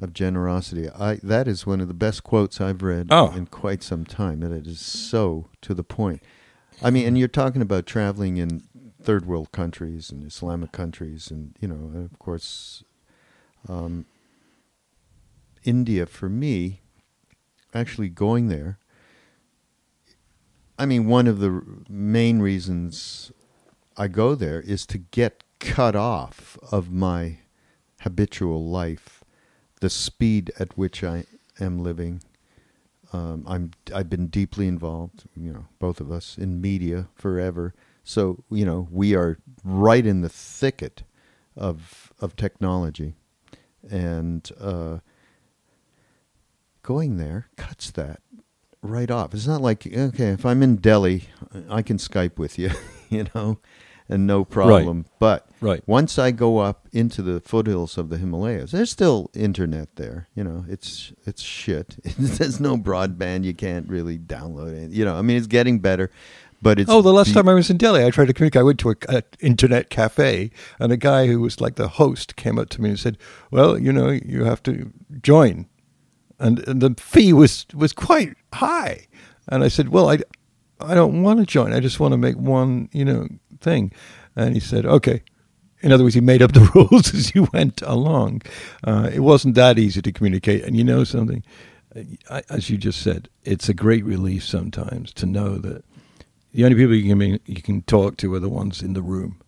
of 0.01 0.13
generosity. 0.13 0.89
I 0.89 1.15
that 1.23 1.47
is 1.47 1.65
one 1.65 1.81
of 1.81 1.87
the 1.87 1.93
best 1.93 2.23
quotes 2.23 2.59
I've 2.59 2.81
read 2.81 3.07
oh. 3.11 3.31
in 3.35 3.47
quite 3.47 3.83
some 3.83 4.05
time, 4.05 4.41
and 4.43 4.53
it 4.53 4.67
is 4.67 4.79
so 4.79 5.49
to 5.61 5.73
the 5.73 5.83
point. 5.83 6.21
I 6.81 6.89
mean, 6.89 7.07
and 7.07 7.17
you're 7.17 7.27
talking 7.27 7.61
about 7.61 7.85
traveling 7.85 8.37
in 8.37 8.63
third 9.03 9.25
world 9.25 9.51
countries 9.51 10.09
and 10.09 10.25
Islamic 10.25 10.71
countries, 10.71 11.29
and 11.29 11.55
you 11.59 11.67
know, 11.67 11.91
and 11.93 12.09
of 12.09 12.17
course, 12.19 12.83
um, 13.67 14.05
India 15.63 16.05
for 16.05 16.29
me, 16.29 16.81
actually 17.73 18.09
going 18.09 18.47
there. 18.47 18.77
I 20.77 20.85
mean, 20.85 21.07
one 21.07 21.27
of 21.27 21.39
the 21.39 21.61
main 21.87 22.39
reasons 22.39 23.31
I 23.95 24.07
go 24.07 24.35
there 24.35 24.59
is 24.61 24.85
to 24.87 24.97
get 24.97 25.43
cut 25.59 25.95
off 25.95 26.57
of 26.71 26.91
my 26.91 27.37
habitual 28.01 28.65
life, 28.65 29.23
the 29.79 29.89
speed 29.89 30.51
at 30.59 30.77
which 30.77 31.03
I 31.03 31.25
am 31.59 31.79
living. 31.79 32.21
Um, 33.11 33.43
I'm 33.47 33.71
I've 33.93 34.09
been 34.09 34.27
deeply 34.27 34.67
involved, 34.67 35.25
you 35.37 35.53
know, 35.53 35.67
both 35.77 36.01
of 36.01 36.11
us 36.11 36.37
in 36.37 36.59
media 36.59 37.07
forever. 37.15 37.73
So 38.03 38.43
you 38.51 38.65
know 38.65 38.87
we 38.91 39.15
are 39.15 39.37
right 39.63 40.05
in 40.05 40.21
the 40.21 40.29
thicket 40.29 41.03
of 41.55 42.13
of 42.19 42.35
technology, 42.35 43.13
and 43.89 44.49
uh, 44.59 44.99
going 46.81 47.17
there 47.17 47.47
cuts 47.55 47.91
that 47.91 48.21
right 48.81 49.09
off. 49.09 49.33
It's 49.33 49.47
not 49.47 49.61
like 49.61 49.87
okay, 49.87 50.29
if 50.29 50.45
I'm 50.45 50.61
in 50.61 50.77
Delhi, 50.77 51.29
I 51.69 51.81
can 51.81 51.97
Skype 51.97 52.37
with 52.37 52.59
you, 52.59 52.71
you 53.09 53.25
know, 53.33 53.59
and 54.09 54.27
no 54.27 54.43
problem. 54.43 54.97
Right. 54.97 55.19
But 55.19 55.49
right. 55.61 55.83
once 55.87 56.19
I 56.19 56.31
go 56.31 56.59
up 56.59 56.87
into 56.91 57.21
the 57.21 57.39
foothills 57.39 57.97
of 57.97 58.09
the 58.09 58.17
Himalayas, 58.17 58.71
there's 58.71 58.91
still 58.91 59.31
internet 59.33 59.95
there. 59.95 60.27
You 60.35 60.43
know, 60.43 60.65
it's 60.67 61.13
it's 61.25 61.41
shit. 61.41 61.97
there's 62.17 62.59
no 62.59 62.77
broadband. 62.77 63.45
You 63.45 63.53
can't 63.53 63.87
really 63.87 64.19
download 64.19 64.73
it. 64.73 64.91
You 64.91 65.05
know, 65.05 65.15
I 65.15 65.21
mean, 65.21 65.37
it's 65.37 65.47
getting 65.47 65.79
better. 65.79 66.11
But 66.63 66.79
it's 66.79 66.89
oh, 66.89 67.01
the 67.01 67.11
last 67.11 67.27
be- 67.27 67.33
time 67.33 67.49
I 67.49 67.53
was 67.53 67.69
in 67.69 67.77
Delhi, 67.77 68.05
I 68.05 68.09
tried 68.09 68.27
to 68.27 68.33
communicate. 68.33 68.61
I 68.61 68.63
went 68.63 68.79
to 68.79 68.95
an 69.09 69.23
internet 69.41 69.89
cafe, 69.89 70.49
and 70.79 70.93
a 70.93 70.97
guy 70.97 71.27
who 71.27 71.41
was 71.41 71.59
like 71.59 71.75
the 71.75 71.89
host 71.89 72.37
came 72.37 72.57
up 72.57 72.69
to 72.69 72.81
me 72.81 72.89
and 72.89 72.99
said, 72.99 73.17
"Well, 73.51 73.77
you 73.77 73.91
know, 73.91 74.09
you 74.09 74.45
have 74.45 74.63
to 74.63 74.91
join," 75.21 75.67
and, 76.39 76.65
and 76.67 76.81
the 76.81 76.95
fee 76.97 77.33
was 77.33 77.65
was 77.73 77.91
quite 77.91 78.35
high. 78.53 79.07
And 79.49 79.61
I 79.61 79.67
said, 79.67 79.89
"Well, 79.89 80.09
I, 80.09 80.19
I 80.79 80.95
don't 80.95 81.21
want 81.21 81.41
to 81.41 81.45
join. 81.45 81.73
I 81.73 81.81
just 81.81 81.99
want 81.99 82.13
to 82.13 82.17
make 82.17 82.37
one, 82.37 82.89
you 82.93 83.03
know, 83.03 83.27
thing." 83.59 83.91
And 84.35 84.53
he 84.53 84.61
said, 84.61 84.85
"Okay." 84.85 85.21
In 85.81 85.91
other 85.91 86.05
words, 86.05 86.15
he 86.15 86.21
made 86.21 86.41
up 86.41 86.53
the 86.53 86.71
rules 86.75 87.13
as 87.13 87.29
he 87.29 87.41
went 87.41 87.81
along. 87.81 88.41
Uh, 88.85 89.09
it 89.13 89.19
wasn't 89.19 89.55
that 89.55 89.77
easy 89.77 90.01
to 90.01 90.13
communicate. 90.13 90.63
And 90.63 90.77
you 90.77 90.83
know 90.85 91.03
something, 91.03 91.43
I, 92.29 92.41
as 92.49 92.69
you 92.69 92.77
just 92.77 93.01
said, 93.01 93.27
it's 93.43 93.67
a 93.67 93.73
great 93.73 94.05
relief 94.05 94.45
sometimes 94.45 95.13
to 95.15 95.25
know 95.25 95.57
that 95.57 95.83
the 96.53 96.63
only 96.65 96.75
people 96.75 96.95
you 96.95 97.09
can 97.09 97.19
be, 97.19 97.39
you 97.45 97.61
can 97.61 97.81
talk 97.81 98.17
to 98.17 98.33
are 98.33 98.39
the 98.39 98.49
ones 98.49 98.81
in 98.81 98.93
the 98.93 99.01
room. 99.01 99.41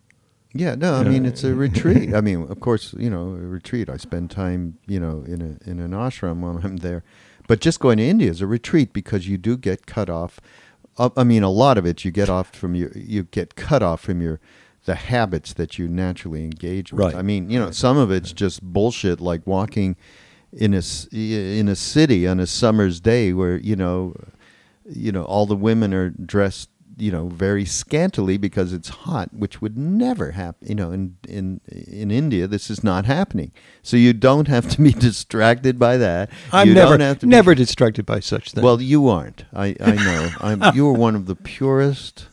Yeah, 0.53 0.76
no, 0.76 0.93
I 0.93 1.03
mean 1.03 1.26
it's 1.26 1.43
a 1.43 1.53
retreat. 1.53 2.14
I 2.16 2.22
mean, 2.22 2.43
of 2.49 2.62
course, 2.62 2.93
you 2.97 3.10
know, 3.10 3.32
a 3.32 3.47
retreat. 3.47 3.89
I 3.89 3.97
spend 3.97 4.32
time, 4.32 4.78
you 4.88 5.01
know, 5.01 5.24
in 5.28 5.41
a 5.41 5.70
in 5.70 5.80
an 5.80 5.91
ashram 5.91 6.39
when 6.39 6.64
I'm 6.64 6.78
there, 6.78 7.03
but 7.47 7.60
just 7.60 7.82
going 7.82 7.97
to 7.97 8.03
India 8.03 8.32
is 8.32 8.39
a 8.39 8.47
retreat 8.47 8.93
because 8.93 9.28
you 9.28 9.38
do 9.38 9.58
get 9.58 9.86
cut 9.86 10.10
off. 10.10 10.39
Uh, 10.97 11.10
I 11.18 11.26
mean, 11.26 11.43
a 11.43 11.49
lot 11.49 11.78
of 11.78 11.86
it 11.86 12.06
you 12.06 12.12
get 12.12 12.30
off 12.30 12.56
from 12.56 12.74
your 12.74 12.91
you 12.95 13.24
get 13.24 13.56
cut 13.56 13.84
off 13.84 13.99
from 13.99 14.22
your 14.22 14.39
the 14.86 14.95
habits 14.95 15.53
that 15.53 15.78
you 15.78 15.89
naturally 15.89 16.45
engage 16.45 16.93
with. 16.93 17.01
Right. 17.01 17.16
I 17.16 17.22
mean, 17.22 17.49
you 17.49 17.60
know, 17.60 17.72
some 17.72 17.97
of 17.97 18.10
it's 18.10 18.32
just 18.32 18.64
bullshit, 18.64 19.20
like 19.20 19.45
walking 19.45 19.97
in 20.53 20.74
a 20.74 20.82
in 21.12 21.68
a 21.68 21.76
city 21.76 22.26
on 22.26 22.39
a 22.39 22.47
summer's 22.47 23.01
day 23.01 23.34
where 23.34 23.58
you 23.58 23.76
know, 23.76 24.16
you 24.86 25.12
know, 25.12 25.24
all 25.26 25.45
the 25.45 25.56
women 25.56 25.93
are 25.93 26.12
dressed 26.12 26.70
you 26.98 27.12
know 27.12 27.28
very 27.28 27.66
scantily 27.66 28.38
because 28.38 28.74
it's 28.74 28.89
hot 28.89 29.34
which 29.34 29.62
would 29.62 29.78
never 29.78 30.32
happen 30.32 30.68
you 30.68 30.76
know 30.76 30.91
in 30.91 31.18
in 31.28 31.62
in 31.70 32.12
India 32.12 32.48
this 32.48 32.70
is 32.70 32.84
not 32.84 33.06
happening. 33.06 33.52
So 33.82 33.98
you 33.98 34.14
don't 34.14 34.48
have 34.48 34.70
to 34.70 34.82
be 34.82 34.91
distracted 35.10 35.78
by 35.78 35.98
that. 35.98 36.30
I'm 36.52 36.70
you 36.70 36.74
never 36.74 36.98
never 36.98 37.52
be, 37.52 37.58
distracted 37.58 38.06
by 38.06 38.20
such 38.20 38.52
things. 38.52 38.64
Well 38.64 38.82
you 38.82 39.08
aren't. 39.10 39.46
I 39.54 39.76
I 39.80 39.91
know. 39.91 40.30
I'm 40.41 40.64
you 40.76 40.88
are 40.88 40.93
one 40.93 41.16
of 41.16 41.26
the 41.26 41.36
purest 41.36 42.28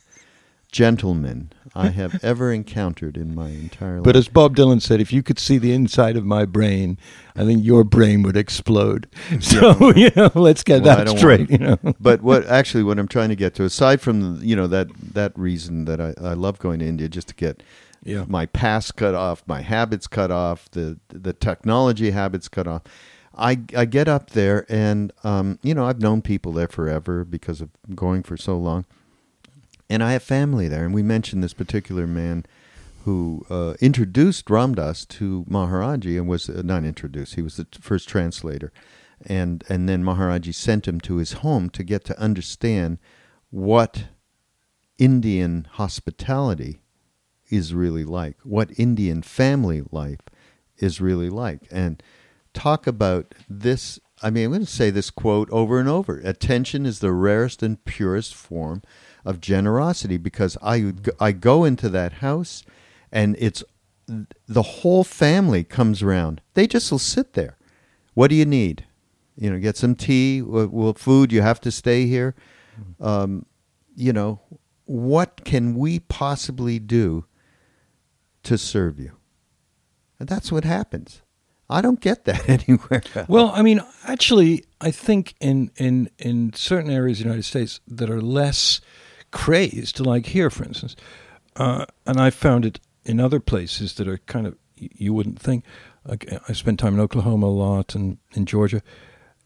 gentlemen 0.70 1.52
I 1.74 1.88
have 1.88 2.22
ever 2.22 2.52
encountered 2.52 3.16
in 3.16 3.34
my 3.34 3.48
entire 3.48 3.96
life. 3.96 4.04
But 4.04 4.16
as 4.16 4.28
Bob 4.28 4.56
Dylan 4.56 4.82
said, 4.82 5.00
if 5.00 5.12
you 5.12 5.22
could 5.22 5.38
see 5.38 5.58
the 5.58 5.72
inside 5.72 6.16
of 6.16 6.24
my 6.24 6.44
brain, 6.44 6.98
I 7.34 7.44
think 7.44 7.64
your 7.64 7.82
brain 7.82 8.22
would 8.22 8.36
explode. 8.36 9.08
So 9.40 9.92
you 9.96 10.10
know, 10.14 10.30
let's 10.34 10.62
get 10.62 10.82
well, 10.82 11.04
that 11.04 11.18
straight. 11.18 11.50
You 11.50 11.58
know. 11.58 11.78
but 12.00 12.22
what 12.22 12.46
actually 12.46 12.82
what 12.82 12.98
I'm 12.98 13.08
trying 13.08 13.30
to 13.30 13.36
get 13.36 13.54
to, 13.54 13.64
aside 13.64 14.00
from 14.00 14.38
you 14.42 14.54
know 14.54 14.66
that 14.66 14.88
that 15.14 15.36
reason 15.38 15.84
that 15.86 16.00
I, 16.00 16.14
I 16.20 16.34
love 16.34 16.58
going 16.58 16.78
to 16.80 16.86
India 16.86 17.08
just 17.08 17.28
to 17.28 17.34
get 17.34 17.62
yeah. 18.04 18.24
my 18.28 18.46
past 18.46 18.96
cut 18.96 19.14
off, 19.14 19.42
my 19.46 19.62
habits 19.62 20.06
cut 20.06 20.30
off, 20.30 20.70
the 20.72 20.98
the 21.08 21.32
technology 21.32 22.10
habits 22.10 22.48
cut 22.48 22.66
off. 22.66 22.82
I, 23.34 23.60
I 23.74 23.86
get 23.86 24.08
up 24.08 24.30
there 24.30 24.66
and 24.68 25.12
um, 25.24 25.58
you 25.62 25.74
know 25.74 25.86
I've 25.86 26.00
known 26.00 26.22
people 26.22 26.52
there 26.52 26.68
forever 26.68 27.24
because 27.24 27.60
of 27.60 27.70
going 27.94 28.22
for 28.22 28.36
so 28.36 28.56
long 28.58 28.84
and 29.92 30.02
I 30.02 30.12
have 30.12 30.22
family 30.22 30.68
there. 30.68 30.86
And 30.86 30.94
we 30.94 31.02
mentioned 31.02 31.44
this 31.44 31.52
particular 31.52 32.06
man 32.06 32.46
who 33.04 33.44
uh, 33.50 33.74
introduced 33.78 34.48
Ram 34.48 34.74
Dass 34.74 35.04
to 35.04 35.44
Maharaji 35.50 36.16
and 36.16 36.26
was 36.26 36.48
uh, 36.48 36.62
not 36.64 36.84
introduced. 36.84 37.34
He 37.34 37.42
was 37.42 37.56
the 37.56 37.66
first 37.78 38.08
translator, 38.08 38.72
and 39.26 39.62
and 39.68 39.88
then 39.88 40.02
Maharaji 40.02 40.54
sent 40.54 40.88
him 40.88 40.98
to 41.02 41.16
his 41.16 41.34
home 41.34 41.68
to 41.70 41.82
get 41.82 42.04
to 42.06 42.18
understand 42.18 42.98
what 43.50 44.04
Indian 44.96 45.66
hospitality 45.72 46.80
is 47.50 47.74
really 47.74 48.04
like, 48.04 48.38
what 48.44 48.78
Indian 48.78 49.20
family 49.20 49.82
life 49.90 50.20
is 50.78 51.02
really 51.02 51.28
like, 51.28 51.68
and 51.70 52.02
talk 52.54 52.86
about 52.86 53.34
this. 53.46 54.00
I 54.22 54.30
mean, 54.30 54.44
I'm 54.44 54.52
going 54.52 54.64
to 54.64 54.70
say 54.70 54.90
this 54.90 55.10
quote 55.10 55.50
over 55.50 55.80
and 55.80 55.88
over. 55.88 56.18
Attention 56.20 56.86
is 56.86 57.00
the 57.00 57.12
rarest 57.12 57.62
and 57.62 57.84
purest 57.84 58.34
form 58.34 58.82
of 59.24 59.40
generosity 59.40 60.16
because 60.16 60.56
I 60.62 60.92
I 61.20 61.32
go 61.32 61.64
into 61.64 61.88
that 61.90 62.14
house 62.14 62.64
and 63.10 63.36
it's 63.38 63.62
the 64.48 64.62
whole 64.62 65.04
family 65.04 65.64
comes 65.64 66.02
around. 66.02 66.40
They 66.54 66.66
just 66.66 66.90
will 66.90 66.98
sit 66.98 67.34
there. 67.34 67.56
What 68.14 68.28
do 68.28 68.36
you 68.36 68.44
need? 68.44 68.86
You 69.36 69.50
know, 69.50 69.58
get 69.58 69.76
some 69.76 69.94
tea, 69.94 70.42
well, 70.42 70.94
food. 70.94 71.32
You 71.32 71.42
have 71.42 71.60
to 71.62 71.70
stay 71.70 72.06
here. 72.06 72.34
Um, 73.00 73.46
you 73.94 74.12
know, 74.12 74.40
what 74.84 75.44
can 75.44 75.74
we 75.74 76.00
possibly 76.00 76.78
do 76.78 77.26
to 78.42 78.58
serve 78.58 78.98
you? 78.98 79.12
And 80.18 80.28
that's 80.28 80.52
what 80.52 80.64
happens. 80.64 81.22
I 81.70 81.80
don't 81.80 82.00
get 82.00 82.24
that 82.26 82.48
anywhere. 82.68 83.02
Else. 83.14 83.28
Well, 83.28 83.50
I 83.54 83.62
mean, 83.62 83.80
actually, 84.04 84.64
I 84.80 84.90
think 84.90 85.34
in 85.40 85.70
in 85.76 86.10
in 86.18 86.52
certain 86.54 86.90
areas 86.90 87.18
of 87.18 87.24
the 87.24 87.28
United 87.30 87.44
States 87.44 87.80
that 87.88 88.10
are 88.10 88.20
less 88.20 88.80
crazed, 89.32 89.98
like 90.00 90.26
here, 90.26 90.50
for 90.50 90.64
instance. 90.64 90.94
Uh, 91.56 91.86
and 92.06 92.20
I 92.20 92.30
found 92.30 92.64
it 92.64 92.78
in 93.04 93.18
other 93.18 93.40
places 93.40 93.94
that 93.94 94.06
are 94.06 94.18
kind 94.18 94.46
of 94.46 94.56
you 94.76 95.12
wouldn't 95.12 95.40
think. 95.40 95.64
Like 96.06 96.28
I 96.48 96.52
spent 96.52 96.80
time 96.80 96.94
in 96.94 97.00
Oklahoma 97.00 97.46
a 97.46 97.48
lot 97.48 97.94
and 97.94 98.18
in 98.32 98.46
Georgia. 98.46 98.82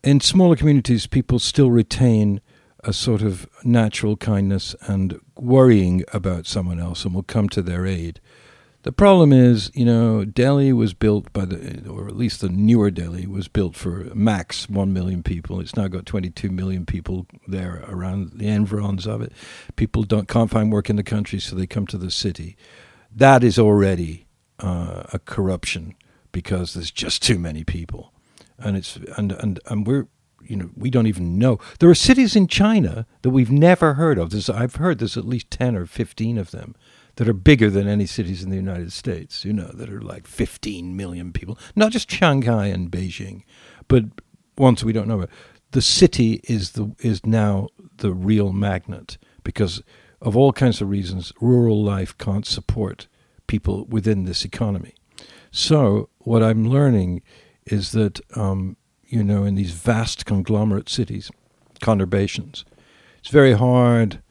In 0.03 0.21
smaller 0.21 0.57
communities, 0.57 1.07
people 1.07 1.39
still 1.39 1.71
retain 1.71 2.41
a 2.81 2.93
sort 2.93 3.23
of 3.23 3.49
natural 3.65 4.17
kindness 4.17 4.75
and 4.83 5.21
worrying 5.37 6.05
about 6.13 6.47
someone 6.47 6.79
else 6.79 7.05
and 7.05 7.15
will 7.15 7.23
come 7.23 7.49
to 7.51 7.63
their 7.63 7.87
aid. 7.87 8.21
The 8.87 8.93
problem 8.93 9.33
is, 9.33 9.73
you 9.75 9.85
know, 9.85 10.25
Delhi 10.25 10.73
was 10.73 10.95
built 10.95 11.33
by 11.33 11.45
the, 11.45 11.89
or 11.91 12.07
at 12.07 12.15
least 12.15 12.41
the 12.41 12.49
newer 12.49 12.89
Delhi 12.93 13.27
was 13.27 13.49
built 13.49 13.75
for 13.75 14.05
max 14.15 14.71
1 14.71 14.93
million 14.93 15.25
people. 15.25 15.59
It's 15.59 15.75
now 15.75 15.89
got 15.89 16.07
22 16.07 16.51
million 16.51 16.87
people 16.87 17.27
there 17.49 17.85
around 17.89 18.39
the 18.39 18.47
environs 18.47 19.05
of 19.05 19.23
it. 19.23 19.33
People 19.75 20.05
don't, 20.05 20.29
can't 20.29 20.53
find 20.53 20.71
work 20.71 20.89
in 20.89 20.95
the 20.95 21.03
country, 21.03 21.41
so 21.41 21.57
they 21.57 21.67
come 21.67 21.89
to 21.89 21.99
the 21.99 22.13
city. 22.13 22.57
That 23.11 23.43
is 23.43 23.59
already 23.59 24.29
uh, 24.61 25.03
a 25.13 25.19
corruption 25.19 25.97
because 26.31 26.75
there's 26.75 26.93
just 26.93 27.25
too 27.25 27.41
many 27.41 27.65
people. 27.65 28.13
And 28.57 28.77
it's, 28.77 29.01
and, 29.17 29.33
and, 29.33 29.59
and 29.67 29.85
we're, 29.85 30.07
you 30.45 30.55
know, 30.55 30.71
we 30.77 30.91
don't 30.91 31.09
even 31.09 31.41
know. 31.41 31.59
There 31.81 31.91
are 31.91 31.95
cities 31.97 32.37
in 32.37 32.47
China 32.47 33.05
that 33.23 33.31
we've 33.31 33.51
never 33.51 33.95
heard 33.95 34.17
of. 34.17 34.31
There's, 34.31 34.49
I've 34.49 34.77
heard 34.77 35.01
there's 35.01 35.17
at 35.17 35.27
least 35.27 35.51
10 35.51 35.75
or 35.75 35.87
15 35.87 36.39
of 36.39 36.53
them 36.53 36.77
that 37.17 37.29
are 37.29 37.35
bigger 37.35 37.71
than 37.71 37.89
any 37.89 38.07
cities 38.07 38.43
in 38.43 38.51
the 38.51 38.57
United 38.57 38.93
States, 38.93 39.45
you 39.45 39.53
know, 39.53 39.69
that 39.69 39.91
are 39.91 40.03
like 40.03 40.27
15 40.27 40.97
million 40.97 41.33
people. 41.33 41.59
Not 41.75 41.93
just 41.93 42.11
Shanghai 42.11 42.67
and 42.67 42.91
Beijing, 42.91 43.43
but 43.89 44.05
ones 44.57 44.85
we 44.85 44.93
don't 44.93 45.09
know 45.09 45.21
about. 45.21 45.31
The 45.73 45.83
city 45.83 46.41
is 46.45 46.73
the 46.73 46.95
is 47.01 47.27
now 47.27 47.69
the 47.97 48.13
real 48.13 48.53
magnet 48.53 49.19
because 49.43 49.83
of 50.23 50.37
all 50.37 50.53
kinds 50.53 50.81
of 50.81 50.89
reasons 50.89 51.33
rural 51.41 51.83
life 51.83 52.17
can't 52.19 52.47
support 52.47 53.09
people 53.47 53.85
within 53.87 54.25
this 54.25 54.45
economy. 54.45 54.95
So 55.51 56.09
what 56.19 56.43
I'm 56.43 56.69
learning 56.69 57.23
is 57.65 57.93
that 57.93 58.21
um, 58.37 58.77
you 59.05 59.25
know 59.25 59.45
in 59.45 59.55
these 59.55 59.73
vast 59.73 60.27
conglomerate 60.27 60.89
cities, 60.89 61.31
conurbations, 61.81 62.65
it's 63.19 63.31
very 63.31 63.53
hard 63.53 64.23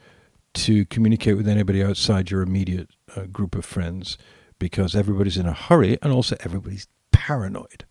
to 0.55 0.85
communicate 0.85 1.37
with 1.37 1.47
anybody 1.47 1.83
outside 1.83 2.31
your 2.31 2.41
immediate 2.41 2.89
uh, 3.15 3.25
group 3.25 3.55
of 3.55 3.65
friends 3.65 4.17
because 4.59 4.95
everybody's 4.95 5.37
in 5.37 5.45
a 5.45 5.53
hurry 5.53 5.97
and 6.01 6.11
also 6.11 6.35
everybody's 6.41 6.87
paranoid. 7.11 7.85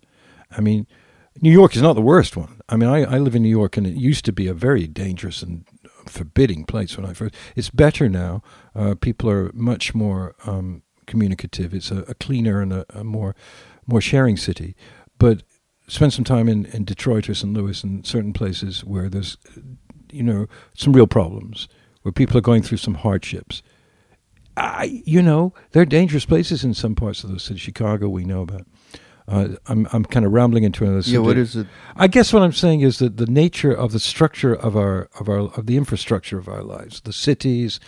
I 0.51 0.61
mean, 0.61 0.87
New 1.41 1.51
York 1.51 1.77
is 1.77 1.83
not 1.83 1.95
the 1.95 2.03
worst 2.03 2.37
one. 2.37 2.61
I 2.69 2.77
mean, 2.77 2.89
I, 2.89 3.03
I 3.05 3.19
live 3.19 3.35
in 3.35 3.43
New 3.43 3.49
York 3.49 3.77
and 3.77 3.87
it 3.87 3.95
used 3.95 4.25
to 4.27 4.33
be 4.33 4.47
a 4.47 4.55
very 4.55 4.87
dangerous 4.87 5.43
and 5.43 5.65
forbidding 6.07 6.65
place 6.65 6.97
when 6.97 7.07
I 7.07 7.12
first. 7.12 7.35
It's 7.57 7.71
better 7.71 8.09
now. 8.09 8.43
Uh, 8.75 8.95
people 8.95 9.29
are 9.31 9.51
much 9.53 9.95
more 9.95 10.35
um, 10.47 10.83
communicative. 11.07 11.75
It's 11.75 11.91
a, 11.91 11.99
a 12.03 12.15
cleaner 12.15 12.61
and 12.61 12.73
a, 12.73 12.87
a, 12.91 13.05
more 13.05 13.35
more 13.87 14.01
sharing 14.01 14.37
city. 14.37 14.77
But 15.19 15.43
spend 15.89 16.12
some 16.12 16.25
time 16.25 16.49
in, 16.49 16.67
in 16.67 16.85
Detroit 16.85 17.29
or 17.29 17.35
St. 17.35 17.53
Louis 17.53 17.83
and 17.85 18.07
certain 18.07 18.33
places 18.33 18.85
where 18.85 19.09
there's, 19.09 19.37
you 20.11 20.23
know, 20.23 20.47
some 20.75 20.93
real 20.93 21.07
problems 21.07 21.69
where 22.05 22.13
people 22.13 22.37
are 22.37 22.43
going 22.43 22.63
through 22.63 22.79
some 22.79 22.95
hardships. 22.95 23.63
I, 24.57 25.03
you 25.05 25.21
know, 25.21 25.53
there 25.73 25.83
are 25.83 25.87
dangerous 25.87 26.27
places 26.27 26.63
in 26.63 26.75
some 26.75 26.95
parts 26.95 27.25
of 27.25 27.31
the 27.31 27.41
city. 27.41 27.59
Chicago, 27.59 28.09
we 28.09 28.25
know 28.25 28.43
about. 28.43 28.67
Uh, 29.27 29.57
I'm 29.67 29.89
I'm 29.91 30.05
kind 30.05 30.27
of 30.27 30.33
rambling 30.33 30.65
into 30.65 30.85
another. 30.85 31.01
Yeah, 31.01 31.21
what 31.21 31.39
is 31.39 31.57
it? 31.57 31.67
I 31.97 32.09
guess 32.09 32.33
what 32.33 32.43
I'm 32.43 32.53
saying 32.53 32.83
is 32.83 32.99
that 32.99 33.17
the 33.17 33.27
nature 33.27 33.73
of 33.73 33.93
the 33.93 33.99
structure 33.99 34.55
of 34.55 34.77
our 34.77 35.09
of 35.19 35.31
our 35.31 35.39
of 35.39 35.67
the 35.67 35.79
infrastructure 35.79 36.39
of 36.39 36.47
our 36.47 36.63
lives, 36.63 37.01
the 37.01 37.13
cities, 37.13 37.81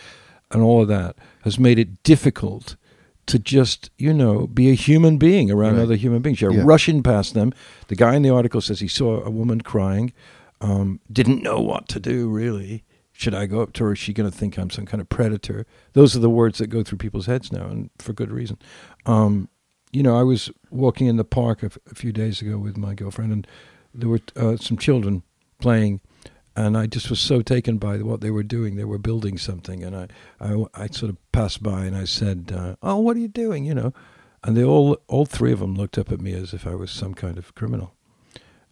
and 0.51 0.63
all 0.63 0.81
of 0.81 0.87
that, 0.87 1.15
has 1.43 1.59
made 1.59 1.77
it 1.77 2.01
difficult 2.01 2.75
to 3.27 3.37
just 3.37 3.91
you 3.99 4.11
know 4.13 4.47
be 4.47 4.71
a 4.71 4.73
human 4.73 5.17
being 5.19 5.51
around 5.51 5.75
right. 5.75 5.83
other 5.83 5.95
human 5.95 6.23
beings. 6.23 6.41
You're 6.41 6.53
yeah. 6.53 6.63
rushing 6.65 7.03
past 7.03 7.35
them. 7.35 7.53
The 7.87 7.95
guy 7.95 8.15
in 8.15 8.23
the 8.23 8.31
article 8.31 8.59
says 8.59 8.79
he 8.79 8.87
saw 8.87 9.23
a 9.23 9.29
woman 9.29 9.61
crying, 9.61 10.13
um, 10.59 11.01
didn't 11.11 11.43
know 11.43 11.61
what 11.61 11.87
to 11.89 11.99
do 11.99 12.29
really, 12.29 12.83
should 13.17 13.33
I 13.33 13.47
go 13.47 13.61
up 13.61 13.73
to 13.73 13.83
her? 13.85 13.93
Is 13.93 13.99
she 13.99 14.13
going 14.13 14.29
to 14.29 14.37
think 14.37 14.59
I'm 14.59 14.69
some 14.69 14.85
kind 14.85 15.01
of 15.01 15.09
predator? 15.09 15.65
Those 15.93 16.15
are 16.15 16.19
the 16.19 16.29
words 16.29 16.59
that 16.59 16.67
go 16.67 16.83
through 16.83 16.99
people's 16.99 17.25
heads 17.25 17.51
now, 17.51 17.65
and 17.65 17.89
for 17.97 18.13
good 18.13 18.29
reason. 18.29 18.59
Um, 19.07 19.49
you 19.91 20.03
know, 20.03 20.15
I 20.15 20.21
was 20.21 20.51
walking 20.69 21.07
in 21.07 21.17
the 21.17 21.23
park 21.23 21.63
a, 21.63 21.65
f- 21.65 21.79
a 21.89 21.95
few 21.95 22.11
days 22.11 22.43
ago 22.43 22.59
with 22.59 22.77
my 22.77 22.93
girlfriend, 22.93 23.33
and 23.33 23.47
there 23.91 24.07
were 24.07 24.19
uh, 24.35 24.57
some 24.57 24.77
children 24.77 25.23
playing, 25.59 25.99
and 26.55 26.77
I 26.77 26.85
just 26.85 27.09
was 27.09 27.19
so 27.19 27.41
taken 27.41 27.79
by 27.79 27.97
what 27.97 28.21
they 28.21 28.29
were 28.29 28.43
doing. 28.43 28.75
They 28.75 28.85
were 28.85 28.99
building 28.99 29.39
something, 29.39 29.83
and 29.83 29.95
I, 29.95 30.07
I, 30.39 30.65
I 30.75 30.87
sort 30.87 31.09
of 31.09 31.17
passed 31.31 31.63
by 31.63 31.85
and 31.85 31.97
I 31.97 32.03
said, 32.05 32.53
uh, 32.55 32.75
"Oh, 32.83 32.99
what 32.99 33.17
are 33.17 33.21
you 33.21 33.27
doing?" 33.27 33.65
You 33.65 33.73
know, 33.73 33.93
and 34.43 34.55
they 34.55 34.63
all, 34.63 34.95
all 35.07 35.25
three 35.25 35.51
of 35.51 35.59
them 35.59 35.73
looked 35.73 35.97
up 35.97 36.11
at 36.11 36.21
me 36.21 36.33
as 36.33 36.53
if 36.53 36.67
I 36.67 36.75
was 36.75 36.91
some 36.91 37.15
kind 37.15 37.39
of 37.39 37.55
criminal, 37.55 37.95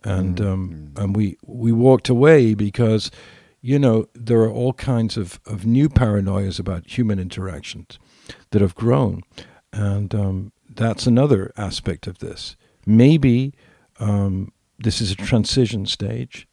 and 0.04 0.36
mm-hmm. 0.36 0.48
um, 0.48 0.92
and 0.98 1.16
we 1.16 1.38
we 1.44 1.72
walked 1.72 2.10
away 2.10 2.54
because 2.54 3.10
you 3.66 3.80
know, 3.80 4.06
there 4.14 4.42
are 4.42 4.52
all 4.52 4.74
kinds 4.74 5.18
of, 5.18 5.40
of 5.48 5.66
new 5.66 5.90
paranoias 5.90 6.60
about 6.60 6.86
human 6.86 7.18
interactions 7.18 7.98
that 8.52 8.62
have 8.62 8.76
grown. 8.76 9.24
And 9.74 10.14
um, 10.14 10.52
that's 10.70 11.08
another 11.08 11.52
aspect 11.58 12.06
of 12.06 12.20
this. 12.20 12.56
Maybe 12.86 13.56
um, 14.00 14.52
this 14.78 15.02
is 15.02 15.10
a 15.10 15.16
transition 15.16 15.88
stage, 15.88 16.48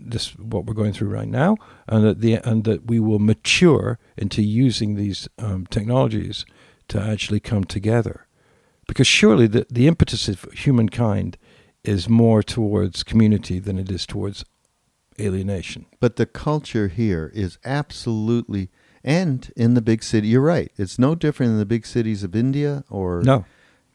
this 0.00 0.34
what 0.38 0.64
we're 0.64 0.72
going 0.72 0.94
through 0.94 1.10
right 1.10 1.28
now, 1.28 1.58
and 1.86 2.02
that, 2.02 2.22
the, 2.22 2.36
and 2.36 2.64
that 2.64 2.86
we 2.86 2.98
will 2.98 3.18
mature 3.18 3.98
into 4.16 4.40
using 4.40 4.94
these 4.94 5.28
um, 5.38 5.66
technologies 5.66 6.46
to 6.88 6.98
actually 6.98 7.40
come 7.40 7.64
together. 7.64 8.26
Because 8.88 9.06
surely 9.06 9.46
the, 9.46 9.66
the 9.68 9.86
impetus 9.86 10.28
of 10.28 10.44
humankind 10.54 11.36
is 11.84 12.08
more 12.08 12.42
towards 12.42 13.02
community 13.02 13.58
than 13.58 13.78
it 13.78 13.90
is 13.90 14.06
towards 14.06 14.46
alienation. 15.20 15.86
But 16.00 16.16
the 16.16 16.26
culture 16.26 16.88
here 16.88 17.30
is 17.34 17.58
absolutely, 17.64 18.70
and 19.04 19.50
in 19.56 19.74
the 19.74 19.82
big 19.82 20.02
city, 20.02 20.28
you're 20.28 20.40
right. 20.40 20.70
It's 20.76 20.98
no 20.98 21.14
different 21.14 21.52
in 21.52 21.58
the 21.58 21.66
big 21.66 21.86
cities 21.86 22.22
of 22.22 22.34
India 22.34 22.84
or 22.90 23.22
no. 23.22 23.44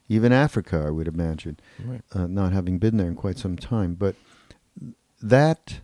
even 0.08 0.32
Africa, 0.32 0.84
I 0.86 0.90
would 0.90 1.08
imagine, 1.08 1.58
right. 1.84 2.02
uh, 2.12 2.26
not 2.26 2.52
having 2.52 2.78
been 2.78 2.96
there 2.96 3.08
in 3.08 3.16
quite 3.16 3.38
some 3.38 3.56
time. 3.56 3.94
But 3.94 4.14
that 5.22 5.80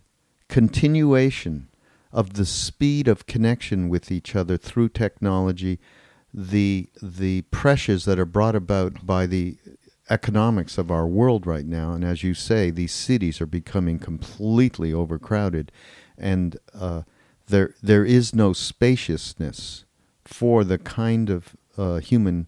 continuation 0.47 1.67
of 2.11 2.33
the 2.33 2.45
speed 2.45 3.07
of 3.07 3.25
connection 3.25 3.89
with 3.89 4.11
each 4.11 4.35
other 4.35 4.57
through 4.57 4.89
technology, 4.89 5.79
the 6.33 6.87
the 7.01 7.41
pressures 7.43 8.05
that 8.05 8.19
are 8.19 8.25
brought 8.25 8.55
about 8.55 9.05
by 9.05 9.25
the 9.25 9.57
economics 10.09 10.77
of 10.77 10.91
our 10.91 11.07
world 11.07 11.47
right 11.47 11.65
now. 11.65 11.93
And 11.93 12.03
as 12.03 12.23
you 12.23 12.33
say, 12.33 12.69
these 12.69 12.93
cities 12.93 13.41
are 13.41 13.47
becoming 13.47 13.99
completely 13.99 14.93
overcrowded, 14.93 15.71
and 16.17 16.57
uh, 16.73 17.03
there 17.47 17.73
there 17.81 18.05
is 18.05 18.33
no 18.33 18.53
spaciousness 18.53 19.85
for 20.23 20.63
the 20.63 20.77
kind 20.77 21.29
of 21.29 21.55
uh, 21.77 21.97
human 21.97 22.47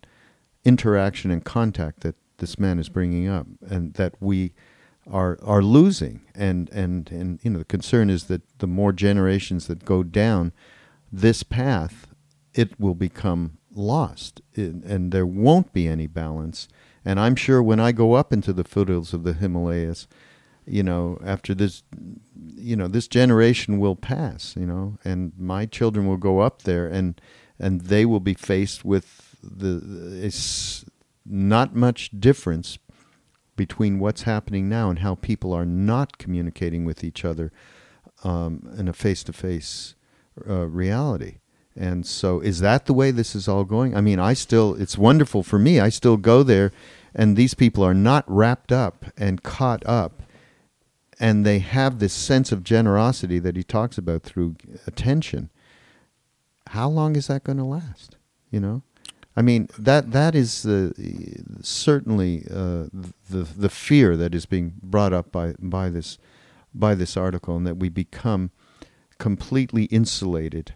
interaction 0.64 1.32
and 1.32 1.44
contact 1.44 2.02
that 2.02 2.16
this 2.38 2.60
man 2.60 2.80
is 2.80 2.90
bringing 2.90 3.28
up, 3.28 3.48
and 3.68 3.94
that 3.96 4.14
we 4.20 4.54
are 5.12 5.40
are 5.42 5.64
losing. 5.64 6.22
And 6.36 6.70
and 6.70 7.10
and 7.12 7.40
you 7.44 7.52
know 7.52 7.60
the 7.60 7.66
concern 7.66 8.10
is 8.10 8.26
that 8.26 8.42
the 8.60 8.68
more 8.68 8.94
generations 8.94 9.68
that 9.68 9.86
go 9.86 10.04
down 10.04 10.54
this 11.12 11.42
path, 11.44 12.08
it 12.54 12.80
will 12.80 12.96
become 12.96 13.58
lost, 13.74 14.42
and 14.56 15.12
there 15.12 15.26
won't 15.26 15.74
be 15.74 15.88
any 15.88 16.08
balance 16.08 16.68
and 17.08 17.22
I'm 17.22 17.38
sure 17.38 17.64
when 17.64 17.80
I 17.80 17.94
go 17.94 18.16
up 18.16 18.34
into 18.34 18.52
the 18.52 18.66
foothills 18.66 19.14
of 19.14 19.24
the 19.24 19.32
Himalayas, 19.32 20.10
you 20.66 20.84
know, 20.84 21.18
after 21.24 21.56
this, 21.56 21.82
you 22.54 22.76
know, 22.76 22.90
this 22.90 23.08
generation 23.08 23.80
will 23.80 23.96
pass, 23.96 24.58
you 24.58 24.66
know, 24.66 24.98
and 25.06 25.32
my 25.40 25.66
children 25.66 26.06
will 26.06 26.18
go 26.18 26.40
up 26.42 26.64
there 26.64 26.86
and 26.86 27.22
and 27.58 27.82
they 27.82 28.06
will 28.06 28.20
be 28.20 28.34
faced 28.34 28.84
with 28.84 29.38
the 29.42 30.20
it's 30.22 30.84
not 31.26 31.74
much 31.74 32.12
difference 32.20 32.78
between 33.56 34.00
what's 34.00 34.24
happening 34.24 34.68
now 34.68 34.90
and 34.90 35.00
how 35.00 35.16
people 35.16 35.54
are 35.54 35.66
not 35.66 36.18
communicating 36.18 36.84
with 36.84 37.06
each 37.06 37.24
other 37.24 37.54
um, 38.26 38.70
in 38.78 38.90
a 38.90 38.94
face-to-face 38.94 39.96
uh, 40.48 40.68
reality. 40.68 41.38
And 41.74 42.06
so, 42.06 42.40
is 42.40 42.60
that 42.62 42.86
the 42.86 42.94
way 42.94 43.12
this 43.12 43.36
is 43.36 43.48
all 43.48 43.64
going? 43.64 43.96
I 43.96 44.02
mean, 44.02 44.20
I 44.20 44.34
still, 44.34 44.74
it's 44.76 44.98
wonderful 44.98 45.44
for 45.44 45.60
me. 45.60 45.80
I 45.80 45.90
still 45.90 46.18
go 46.18 46.42
there 46.44 46.72
and 47.18 47.36
these 47.36 47.54
people 47.54 47.84
are 47.84 47.94
not 47.94 48.24
wrapped 48.28 48.72
up 48.72 49.06
and 49.18 49.44
caught 49.44 49.86
up. 49.86 50.24
And 51.20 51.46
they 51.46 51.60
have 51.60 51.98
this 51.98 52.14
sense 52.14 52.52
of 52.52 52.64
generosity 52.64 53.40
that 53.40 53.56
he 53.56 53.64
talks 53.64 53.98
about 53.98 54.22
through 54.22 54.56
attention. 54.86 55.50
How 56.68 56.88
long 56.88 57.16
is 57.16 57.28
that 57.28 57.44
going 57.44 57.58
to 57.58 57.64
last 57.64 58.18
you 58.52 58.60
know? 58.60 58.84
I 59.36 59.42
mean 59.42 59.68
that 59.78 60.12
that 60.12 60.34
is 60.34 60.66
uh, 60.66 60.92
certainly 61.62 62.46
uh, 62.50 62.88
the 63.30 63.44
the 63.44 63.70
fear 63.70 64.18
that 64.18 64.34
is 64.34 64.46
being 64.46 64.74
brought 64.82 65.14
up 65.14 65.32
by 65.32 65.54
by 65.60 65.90
this 65.90 66.18
by 66.74 66.96
this 66.96 67.16
article 67.16 67.56
and 67.56 67.68
that 67.68 67.78
we 67.78 67.90
become 67.90 68.52
completely 69.20 69.86
insulated 69.86 70.74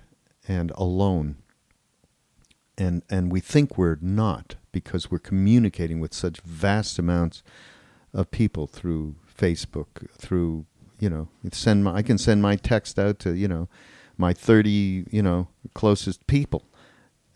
and 0.47 0.71
alone. 0.75 1.37
And 2.77 3.01
and 3.09 3.31
we 3.31 3.39
think 3.39 3.77
we're 3.77 3.97
not 3.99 4.55
because 4.71 5.09
we're 5.11 5.19
communicating 5.19 5.99
with 5.99 6.13
such 6.13 6.39
vast 6.41 6.97
amounts 6.99 7.43
of 8.13 8.31
people 8.31 8.67
through 8.67 9.15
Facebook, 9.37 10.07
through 10.17 10.65
you 10.99 11.09
know, 11.09 11.29
send 11.51 11.83
my 11.83 11.95
I 11.95 12.01
can 12.03 12.17
send 12.17 12.41
my 12.41 12.55
text 12.55 12.99
out 12.99 13.19
to 13.19 13.33
you 13.35 13.47
know 13.47 13.67
my 14.17 14.33
thirty 14.33 15.05
you 15.11 15.21
know 15.23 15.47
closest 15.73 16.27
people, 16.27 16.65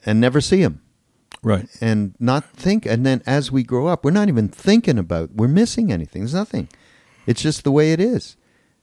and 0.05 0.19
never 0.21 0.39
see 0.41 0.61
them 0.61 0.81
Right. 1.41 1.67
and 1.81 2.15
not 2.19 2.49
think. 2.51 2.85
And 2.85 3.05
then 3.05 3.21
as 3.25 3.51
we 3.51 3.63
grow 3.63 3.87
up, 3.87 4.03
we're 4.03 4.11
not 4.11 4.27
even 4.29 4.49
thinking 4.49 4.97
about 4.99 5.31
we're 5.33 5.47
missing 5.47 5.91
anything. 5.91 6.21
There's 6.23 6.33
nothing. 6.33 6.69
It's 7.25 7.41
just 7.41 7.63
the 7.63 7.71
way 7.71 7.91
it 7.91 7.99
is. 7.99 8.37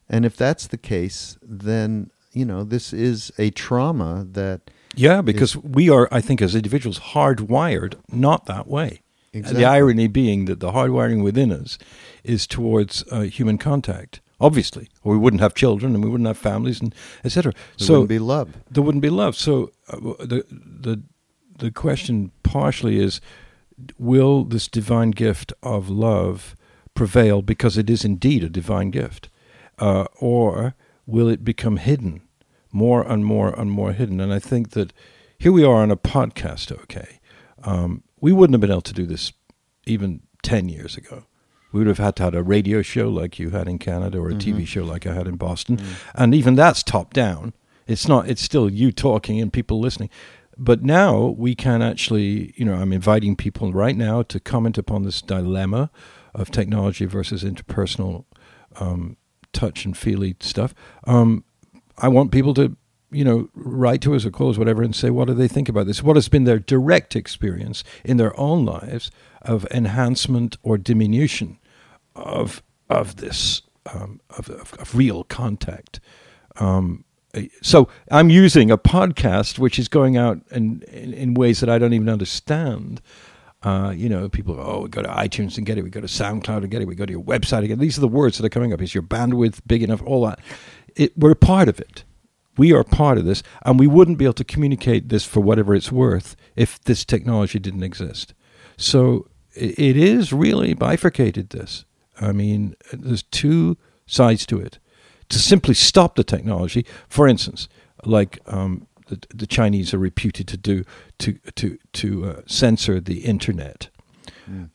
And 0.09 0.25
if 0.25 0.37
that's 0.37 0.67
the 0.67 0.79
case, 0.79 1.39
then 1.43 2.11
you 2.33 2.45
know 2.45 2.65
this 2.65 2.93
is 2.93 3.31
a 3.39 3.51
trauma 3.51 4.27
that 4.33 4.71
Yeah, 4.95 5.23
because 5.23 5.57
we 5.57 5.89
are, 5.91 6.09
I 6.11 6.21
think, 6.21 6.43
as 6.43 6.55
individuals, 6.55 6.99
hardwired 7.01 7.95
not 8.11 8.47
that 8.47 8.67
way. 8.69 9.01
Exactly. 9.35 9.63
the 9.63 9.69
irony 9.69 10.09
being 10.09 10.45
that 10.45 10.61
the 10.61 10.73
hardwiring 10.73 11.23
within 11.23 11.51
us 11.51 11.79
is 12.23 12.47
towards 12.47 13.03
uh, 13.11 13.21
human 13.23 13.57
contact, 13.57 14.21
obviously, 14.39 14.89
or 15.03 15.13
we 15.13 15.19
wouldn't 15.19 15.41
have 15.41 15.55
children 15.55 15.95
and 15.95 16.05
we 16.05 16.11
wouldn't 16.11 16.27
have 16.27 16.37
families 16.37 16.83
and 16.83 16.95
etc. 17.25 17.53
So 17.55 17.59
there 17.79 17.87
So 17.87 17.93
wouldn't 17.95 18.09
be 18.11 18.19
love. 18.19 18.49
there 18.71 18.83
wouldn't 18.83 19.01
be 19.01 19.09
love. 19.09 19.35
So 19.37 19.73
uh, 19.89 19.97
the 20.27 20.45
the 20.51 21.03
the 21.59 21.71
question 21.71 22.31
partially 22.43 22.99
is, 22.99 23.23
will 23.99 24.45
this 24.45 24.69
divine 24.69 25.13
gift 25.13 25.55
of 25.63 25.89
love 25.89 26.55
prevail 26.95 27.41
because 27.41 27.79
it 27.79 27.89
is 27.89 28.05
indeed 28.05 28.45
a 28.45 28.51
divine 28.51 28.91
gift, 28.91 29.31
uh, 29.79 30.05
or 30.21 30.75
will 31.07 31.29
it 31.29 31.43
become 31.43 31.79
hidden, 31.79 32.21
more 32.73 33.03
and 33.03 33.25
more 33.25 33.59
and 33.59 33.71
more 33.71 33.93
hidden? 33.93 34.21
And 34.21 34.33
I 34.33 34.39
think 34.39 34.71
that 34.71 34.93
here 35.39 35.53
we 35.53 35.65
are 35.65 35.77
on 35.77 35.91
a 35.91 35.97
podcast. 35.97 36.73
Okay, 36.73 37.21
um, 37.63 38.03
we 38.21 38.33
wouldn't 38.33 38.55
have 38.55 38.61
been 38.61 38.71
able 38.71 38.81
to 38.83 38.93
do 38.93 39.07
this 39.07 39.33
even 39.87 40.23
ten 40.43 40.69
years 40.69 40.97
ago. 40.97 41.25
We 41.73 41.79
would 41.81 41.89
have 41.89 41.99
had 41.99 42.17
to 42.17 42.25
have 42.25 42.35
a 42.35 42.43
radio 42.43 42.83
show 42.83 43.09
like 43.09 43.39
you 43.39 43.51
had 43.51 43.67
in 43.67 43.79
Canada, 43.79 44.19
or 44.19 44.29
a 44.29 44.35
TV 44.35 44.67
show 44.67 44.85
like 44.85 45.07
I 45.07 45.15
had 45.15 45.27
in 45.27 45.37
Boston, 45.37 45.81
and 46.15 46.35
even 46.35 46.55
that's 46.55 46.83
top 46.83 47.15
down. 47.15 47.55
It's 47.87 48.07
not. 48.07 48.29
It's 48.29 48.43
still 48.43 48.71
you 48.71 48.93
talking 48.93 49.41
and 49.41 49.53
people 49.53 49.81
listening. 49.81 50.11
But 50.59 50.83
now 50.83 51.35
we 51.39 51.55
can 51.55 51.81
actually, 51.83 52.53
you 52.57 52.65
know, 52.65 52.75
I'm 52.75 52.93
inviting 52.93 53.37
people 53.37 53.73
right 53.73 53.97
now 53.97 54.23
to 54.25 54.39
comment 54.39 54.77
upon 54.77 55.03
this 55.03 55.23
dilemma 55.23 55.91
of 56.35 56.51
technology 56.51 57.07
versus 57.07 57.43
interpersonal 57.43 58.25
um, 58.77 59.17
touch 59.53 59.85
and 59.85 59.97
feely 59.97 60.37
stuff. 60.41 60.75
Um, 61.05 61.45
I 61.99 62.09
want 62.09 62.33
people 62.33 62.55
to, 62.55 62.77
you 63.11 63.25
know, 63.25 63.49
write 63.55 64.01
to 64.03 64.15
us 64.15 64.25
or 64.25 64.31
call 64.31 64.51
us, 64.51 64.59
whatever, 64.59 64.83
and 64.83 64.95
say 64.95 65.11
what 65.11 65.29
do 65.29 65.35
they 65.35 65.49
think 65.49 65.69
about 65.69 65.87
this? 65.87 66.03
What 66.03 66.17
has 66.17 66.29
been 66.29 66.45
their 66.45 66.59
direct 66.59 67.15
experience 67.17 67.85
in 68.05 68.17
their 68.17 68.39
own 68.39 68.65
lives 68.65 69.11
of 69.43 69.67
enhancement 69.71 70.57
or 70.63 70.79
diminution 70.79 71.59
of 72.15 72.63
of 72.89 73.17
this 73.17 73.63
um, 73.93 74.21
of, 74.31 74.49
of, 74.51 74.75
of 74.75 74.95
real 74.95 75.25
contact. 75.25 76.01
Um, 76.57 77.05
so 77.63 77.89
I'm 78.11 78.31
using 78.31 78.71
a 78.71 78.79
podcast 78.79 79.59
which 79.59 79.79
is 79.79 79.89
going 79.89 80.17
out 80.17 80.41
in, 80.51 80.83
in, 80.89 81.15
in 81.15 81.35
ways 81.35 81.61
that 81.61 81.71
I 81.71 81.79
don't 81.79 81.95
even 81.95 82.09
understand. 82.09 83.01
Uh, 83.63 83.93
you 83.97 84.09
know, 84.09 84.29
people 84.29 84.55
go, 84.55 84.63
oh, 84.63 84.81
we 84.83 84.89
go 84.89 85.03
to 85.03 85.09
iTunes 85.09 85.57
and 85.57 85.65
get 85.65 85.79
it. 85.79 85.83
We 85.83 85.91
go 85.91 86.01
to 86.01 86.09
SoundCloud 86.09 86.59
and 86.59 86.71
get 86.71 86.83
it. 86.83 86.89
We 86.89 86.95
go 86.95 87.07
to 87.07 87.13
your 87.13 87.23
website 87.23 87.69
it. 87.69 87.79
These 87.79 87.97
are 87.97 88.03
the 88.03 88.09
words 88.09 88.39
that 88.39 88.45
are 88.45 88.51
coming 88.51 88.73
up. 88.73 88.83
Is 88.83 88.95
your 88.95 89.05
bandwidth 89.05 89.61
big 89.67 89.83
enough? 89.83 90.03
All 90.03 90.27
that. 90.27 90.41
It, 90.97 91.17
we're 91.17 91.35
part 91.35 91.69
of 91.69 91.81
it. 91.81 92.05
We 92.59 92.73
are 92.73 92.85
part 92.85 93.19
of 93.19 93.25
this, 93.25 93.43
and 93.65 93.79
we 93.79 93.87
wouldn't 93.87 94.19
be 94.19 94.27
able 94.27 94.35
to 94.35 94.45
communicate 94.45 95.09
this 95.09 95.25
for 95.25 95.41
whatever 95.41 95.75
it's 95.75 95.91
worth 95.91 96.37
if 96.55 96.83
this 96.85 97.05
technology 97.05 97.59
didn't 97.59 97.83
exist. 97.83 98.35
So 98.77 99.29
it, 99.55 99.79
it 99.79 99.97
is 99.97 100.33
really 100.33 100.75
bifurcated. 100.75 101.51
This, 101.51 101.87
I 102.21 102.33
mean, 102.33 102.75
there's 102.93 103.23
two 103.23 103.79
sides 104.07 104.47
to 104.47 104.61
it. 104.61 104.79
To 105.29 105.39
simply 105.39 105.75
stop 105.75 106.15
the 106.15 106.25
technology, 106.25 106.85
for 107.09 107.27
instance, 107.27 107.69
like 108.05 108.39
um, 108.47 108.87
the, 109.07 109.19
the 109.35 109.47
Chinese 109.47 109.95
are 109.95 109.99
reputed 109.99 110.47
to 110.49 110.57
do, 110.59 110.85
to 111.21 111.39
to 111.55 111.79
to 111.93 112.27
uh, 112.27 112.41
censor 112.47 113.01
the 113.01 113.21
internet. 113.21 113.89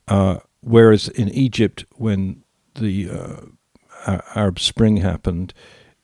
Uh, 0.08 0.40
whereas 0.62 1.10
in 1.10 1.30
Egypt, 1.30 1.86
when 1.92 2.44
the 2.76 3.10
uh, 3.10 4.22
Arab 4.34 4.60
Spring 4.60 4.98
happened, 4.98 5.54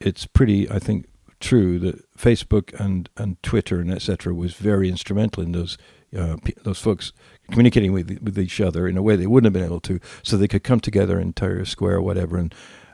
it's 0.06 0.26
pretty, 0.26 0.70
I 0.70 0.80
think, 0.80 1.08
true 1.40 1.80
that 1.80 2.18
Facebook 2.18 2.74
and, 2.80 3.10
and 3.18 3.42
Twitter 3.44 3.80
and 3.80 3.92
etc. 3.92 4.34
was 4.34 4.54
very 4.54 4.90
instrumental 4.90 5.44
in 5.44 5.52
those 5.52 5.78
uh, 6.18 6.38
those 6.64 6.80
folks 6.80 7.12
communicating 7.50 7.92
with 7.92 8.20
with 8.22 8.38
each 8.38 8.62
other 8.62 8.88
in 8.88 8.98
a 8.98 9.02
way 9.02 9.16
they 9.16 9.28
wouldn't 9.28 9.48
have 9.48 9.54
been 9.54 9.64
able 9.64 9.82
to, 9.82 10.00
so 10.22 10.38
they 10.38 10.48
could 10.48 10.64
come 10.64 10.80
together 10.80 11.20
in 11.20 11.34
Tahrir 11.34 11.68
Square 11.68 11.98
or 11.98 12.02
whatever 12.02 12.38
and 12.38 12.54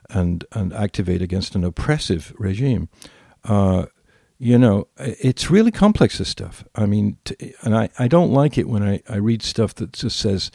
and 0.10 0.46
and 0.54 0.74
activate 0.74 1.22
against 1.22 1.56
an 1.56 1.64
oppressive 1.64 2.34
regime. 2.38 2.90
Uh, 3.44 3.86
you 4.40 4.58
know, 4.58 4.88
it's 4.98 5.52
really 5.52 5.70
complex, 5.72 6.18
this 6.18 6.30
stuff. 6.30 6.64
I 6.74 6.86
mean, 6.86 7.18
t- 7.26 7.54
and 7.62 7.76
I, 7.76 7.90
I 8.00 8.08
don't 8.08 8.32
like 8.32 8.58
it 8.58 8.70
when 8.70 8.82
I, 8.82 9.02
I 9.10 9.18
read 9.18 9.42
stuff 9.42 9.76
that 9.76 9.92
just 9.92 10.18
says, 10.18 10.50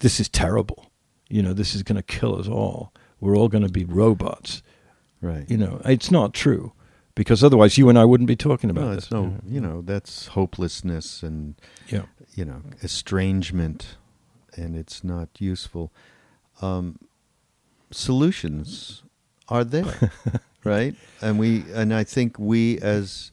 this 0.00 0.20
is 0.20 0.28
terrible. 0.28 0.92
You 1.28 1.42
know, 1.42 1.52
this 1.52 1.74
is 1.74 1.82
going 1.82 1.96
to 1.96 2.02
kill 2.02 2.38
us 2.38 2.46
all. 2.46 2.92
We're 3.18 3.36
all 3.36 3.48
going 3.48 3.64
to 3.66 3.72
be 3.72 3.84
robots. 3.84 4.62
Right. 5.20 5.48
You 5.50 5.56
know, 5.56 5.80
it's 5.84 6.10
not 6.10 6.34
true 6.34 6.72
because 7.14 7.42
otherwise 7.42 7.78
you 7.78 7.88
and 7.88 7.98
I 7.98 8.04
wouldn't 8.04 8.28
be 8.28 8.36
talking 8.36 8.68
about 8.70 8.84
no, 8.84 8.94
this. 8.94 9.10
no, 9.10 9.36
you 9.46 9.60
know, 9.60 9.82
that's 9.82 10.26
hopelessness 10.28 11.22
and 11.22 11.54
Yeah. 11.88 12.02
you 12.34 12.44
know 12.44 12.62
estrangement, 12.82 13.96
and 14.56 14.76
it's 14.76 15.02
not 15.02 15.28
useful. 15.40 15.90
Um, 16.60 16.98
solutions 17.90 19.02
are 19.48 19.64
there, 19.64 20.10
right? 20.64 20.94
And 21.20 21.38
we, 21.38 21.64
and 21.72 21.94
I 21.94 22.04
think 22.04 22.38
we 22.38 22.78
as 22.80 23.30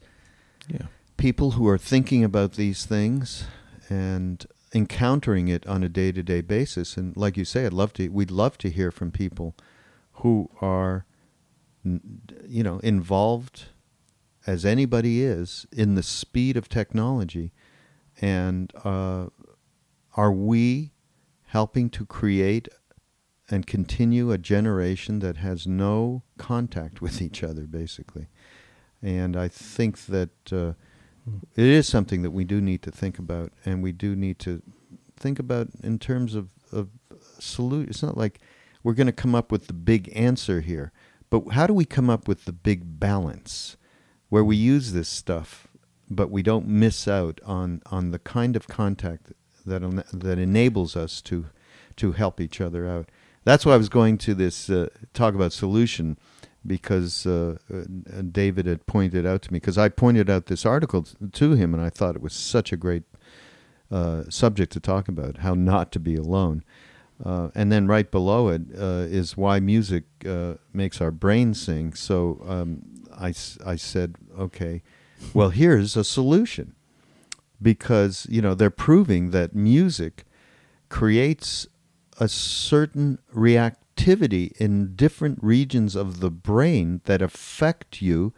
Yeah. 0.68 0.86
people 1.16 1.52
who 1.52 1.68
are 1.68 1.78
thinking 1.78 2.24
about 2.24 2.52
these 2.54 2.86
things 2.86 3.44
and 3.90 4.46
encountering 4.74 5.48
it 5.48 5.66
on 5.66 5.84
a 5.84 5.88
day-to-day 5.88 6.40
basis 6.40 6.96
and 6.96 7.16
like 7.16 7.36
you 7.36 7.44
say 7.44 7.64
I'd 7.64 7.72
love 7.72 7.92
to 7.92 8.08
we'd 8.08 8.30
love 8.32 8.58
to 8.58 8.68
hear 8.70 8.90
from 8.90 9.12
people 9.12 9.54
who 10.14 10.50
are 10.60 11.04
you 11.84 12.62
know 12.62 12.78
involved 12.80 13.66
as 14.46 14.64
anybody 14.64 15.22
is 15.22 15.66
in 15.72 15.94
the 15.94 16.02
speed 16.02 16.56
of 16.56 16.68
technology 16.68 17.52
and 18.20 18.72
uh, 18.84 19.26
are 20.16 20.32
we 20.32 20.92
helping 21.48 21.90
to 21.90 22.06
create 22.06 22.68
and 23.50 23.66
continue 23.66 24.30
a 24.30 24.38
generation 24.38 25.18
that 25.18 25.36
has 25.36 25.66
no 25.66 26.22
contact 26.38 27.02
with 27.02 27.20
each 27.20 27.42
other 27.42 27.66
basically 27.66 28.28
and 29.04 29.36
I 29.36 29.48
think 29.48 30.06
that 30.06 30.30
uh, 30.50 30.72
it 31.54 31.66
is 31.66 31.86
something 31.86 32.22
that 32.22 32.30
we 32.30 32.44
do 32.44 32.60
need 32.60 32.82
to 32.82 32.90
think 32.90 33.18
about, 33.18 33.52
and 33.64 33.82
we 33.82 33.92
do 33.92 34.16
need 34.16 34.38
to 34.40 34.62
think 35.16 35.38
about 35.38 35.68
in 35.82 35.98
terms 35.98 36.34
of 36.34 36.48
of 36.72 36.88
salute. 37.38 37.90
It's 37.90 38.02
not 38.02 38.16
like 38.16 38.40
we're 38.82 38.94
going 38.94 39.06
to 39.06 39.12
come 39.12 39.34
up 39.34 39.52
with 39.52 39.66
the 39.66 39.74
big 39.74 40.10
answer 40.16 40.62
here, 40.62 40.90
but 41.34 41.54
how 41.54 41.66
do 41.66 41.74
we 41.74 41.84
come 41.84 42.08
up 42.08 42.28
with 42.28 42.44
the 42.44 42.52
big 42.52 43.00
balance 43.00 43.76
where 44.28 44.44
we 44.44 44.54
use 44.54 44.92
this 44.92 45.08
stuff, 45.08 45.66
but 46.08 46.30
we 46.30 46.44
don't 46.44 46.68
miss 46.68 47.08
out 47.08 47.40
on 47.44 47.82
on 47.86 48.12
the 48.12 48.20
kind 48.20 48.54
of 48.54 48.68
contact 48.68 49.32
that 49.66 49.82
that 50.12 50.38
enables 50.38 50.94
us 50.94 51.20
to 51.22 51.46
to 51.96 52.12
help 52.12 52.40
each 52.40 52.60
other 52.60 52.88
out. 52.88 53.08
That's 53.42 53.66
why 53.66 53.74
I 53.74 53.78
was 53.78 53.88
going 53.88 54.16
to 54.18 54.34
this 54.34 54.70
uh, 54.70 54.90
talk 55.12 55.34
about 55.34 55.52
solution 55.52 56.18
because 56.64 57.26
uh, 57.26 57.56
uh, 57.68 58.22
David 58.22 58.66
had 58.66 58.86
pointed 58.86 59.26
out 59.26 59.42
to 59.42 59.52
me 59.52 59.58
because 59.58 59.76
I 59.76 59.88
pointed 59.88 60.30
out 60.30 60.46
this 60.46 60.64
article 60.64 61.04
to 61.32 61.52
him 61.54 61.74
and 61.74 61.82
I 61.82 61.90
thought 61.90 62.14
it 62.14 62.22
was 62.22 62.32
such 62.32 62.72
a 62.72 62.76
great 62.76 63.02
uh, 63.90 64.22
subject 64.30 64.72
to 64.74 64.80
talk 64.80 65.08
about 65.08 65.38
how 65.38 65.54
not 65.54 65.90
to 65.92 65.98
be 65.98 66.14
alone. 66.14 66.62
Uh, 67.22 67.48
and 67.54 67.70
then 67.70 67.86
right 67.86 68.10
below 68.10 68.48
it 68.48 68.62
uh, 68.78 69.06
is 69.08 69.36
why 69.36 69.60
music 69.60 70.04
uh, 70.26 70.54
makes 70.72 71.00
our 71.00 71.10
brain 71.10 71.54
sing. 71.54 71.94
So 71.94 72.42
um, 72.46 72.82
I, 73.16 73.32
I 73.64 73.76
said, 73.76 74.16
okay, 74.38 74.82
well, 75.32 75.50
here's 75.50 75.96
a 75.96 76.04
solution 76.04 76.74
because 77.62 78.26
you 78.28 78.42
know 78.42 78.54
they're 78.54 78.68
proving 78.68 79.30
that 79.30 79.54
music 79.54 80.24
creates 80.88 81.66
a 82.18 82.28
certain 82.28 83.18
reactivity 83.34 84.52
in 84.58 84.94
different 84.94 85.38
regions 85.42 85.94
of 85.96 86.20
the 86.20 86.30
brain 86.30 87.00
that 87.04 87.22
affect 87.22 88.02
you 88.02 88.32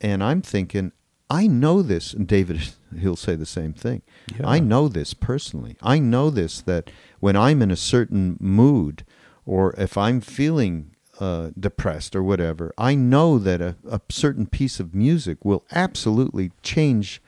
and 0.00 0.22
i'm 0.22 0.40
thinking 0.42 0.92
i 1.30 1.46
know 1.46 1.82
this 1.82 2.12
and 2.12 2.28
david 2.28 2.60
he'll 3.00 3.16
say 3.16 3.34
the 3.34 3.46
same 3.46 3.72
thing 3.72 4.02
Yeah. 4.38 4.46
i 4.48 4.58
know 4.60 4.86
this 4.88 5.12
personally 5.14 5.76
i 5.82 5.98
know 5.98 6.30
this 6.30 6.60
that 6.62 6.90
when 7.20 7.36
i'm 7.36 7.62
in 7.62 7.70
a 7.70 7.76
certain 7.76 8.36
mood 8.40 9.04
or 9.44 9.74
if 9.78 9.96
i'm 9.96 10.20
feeling 10.20 10.90
uh, 11.20 11.50
depressed 11.58 12.14
or 12.14 12.22
whatever 12.22 12.72
i 12.76 12.94
know 12.94 13.38
that 13.38 13.60
a, 13.60 13.76
a 13.90 14.00
certain 14.10 14.46
piece 14.46 14.80
of 14.80 14.94
music 14.94 15.44
will 15.44 15.64
absolutely 15.72 16.52
change 16.62 17.22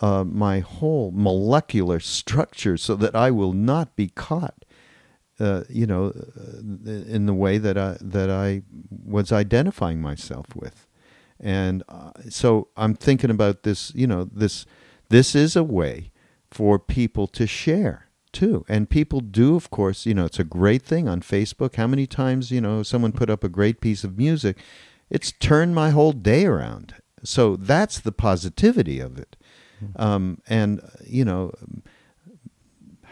uh, 0.00 0.24
my 0.24 0.60
whole 0.60 1.10
molecular 1.14 2.00
structure 2.00 2.76
so 2.76 2.96
that 2.96 3.14
I 3.14 3.30
will 3.30 3.52
not 3.52 3.94
be 3.96 4.08
caught 4.08 4.64
uh, 5.40 5.64
you 5.68 5.86
know, 5.86 6.12
uh, 6.14 6.90
in 6.90 7.26
the 7.26 7.34
way 7.34 7.58
that 7.58 7.76
I 7.76 7.96
that 8.00 8.30
I 8.30 8.62
was 9.04 9.32
identifying 9.32 10.00
myself 10.00 10.46
with, 10.54 10.86
and 11.40 11.82
uh, 11.88 12.12
so 12.28 12.68
I'm 12.76 12.94
thinking 12.94 13.30
about 13.30 13.64
this. 13.64 13.92
You 13.94 14.06
know, 14.06 14.24
this 14.32 14.64
this 15.08 15.34
is 15.34 15.56
a 15.56 15.64
way 15.64 16.12
for 16.50 16.78
people 16.78 17.26
to 17.28 17.46
share 17.46 18.03
too, 18.34 18.64
and 18.68 18.90
people 18.90 19.20
do, 19.20 19.56
of 19.56 19.70
course. 19.70 20.04
You 20.04 20.14
know, 20.14 20.26
it's 20.26 20.38
a 20.38 20.44
great 20.44 20.82
thing 20.82 21.08
on 21.08 21.20
Facebook. 21.20 21.76
How 21.76 21.86
many 21.86 22.06
times 22.06 22.50
you 22.50 22.60
know 22.60 22.82
someone 22.82 23.12
put 23.12 23.30
up 23.30 23.42
a 23.44 23.48
great 23.48 23.80
piece 23.80 24.04
of 24.04 24.18
music? 24.18 24.58
It's 25.08 25.32
turned 25.32 25.74
my 25.74 25.90
whole 25.90 26.12
day 26.12 26.44
around. 26.44 26.94
So 27.22 27.56
that's 27.56 28.00
the 28.00 28.12
positivity 28.12 29.00
of 29.00 29.18
it, 29.18 29.36
um, 29.96 30.42
and 30.46 30.82
you 31.06 31.24
know 31.24 31.52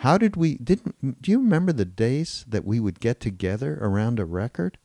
how 0.02 0.18
did 0.18 0.34
we 0.36 0.56
didn't 0.56 1.22
do 1.22 1.30
you 1.30 1.38
remember 1.38 1.72
the 1.72 1.84
days 1.84 2.44
that 2.48 2.64
we 2.64 2.80
would 2.80 2.98
get 2.98 3.20
together 3.20 3.78
around 3.80 4.18
a 4.18 4.24
record? 4.24 4.76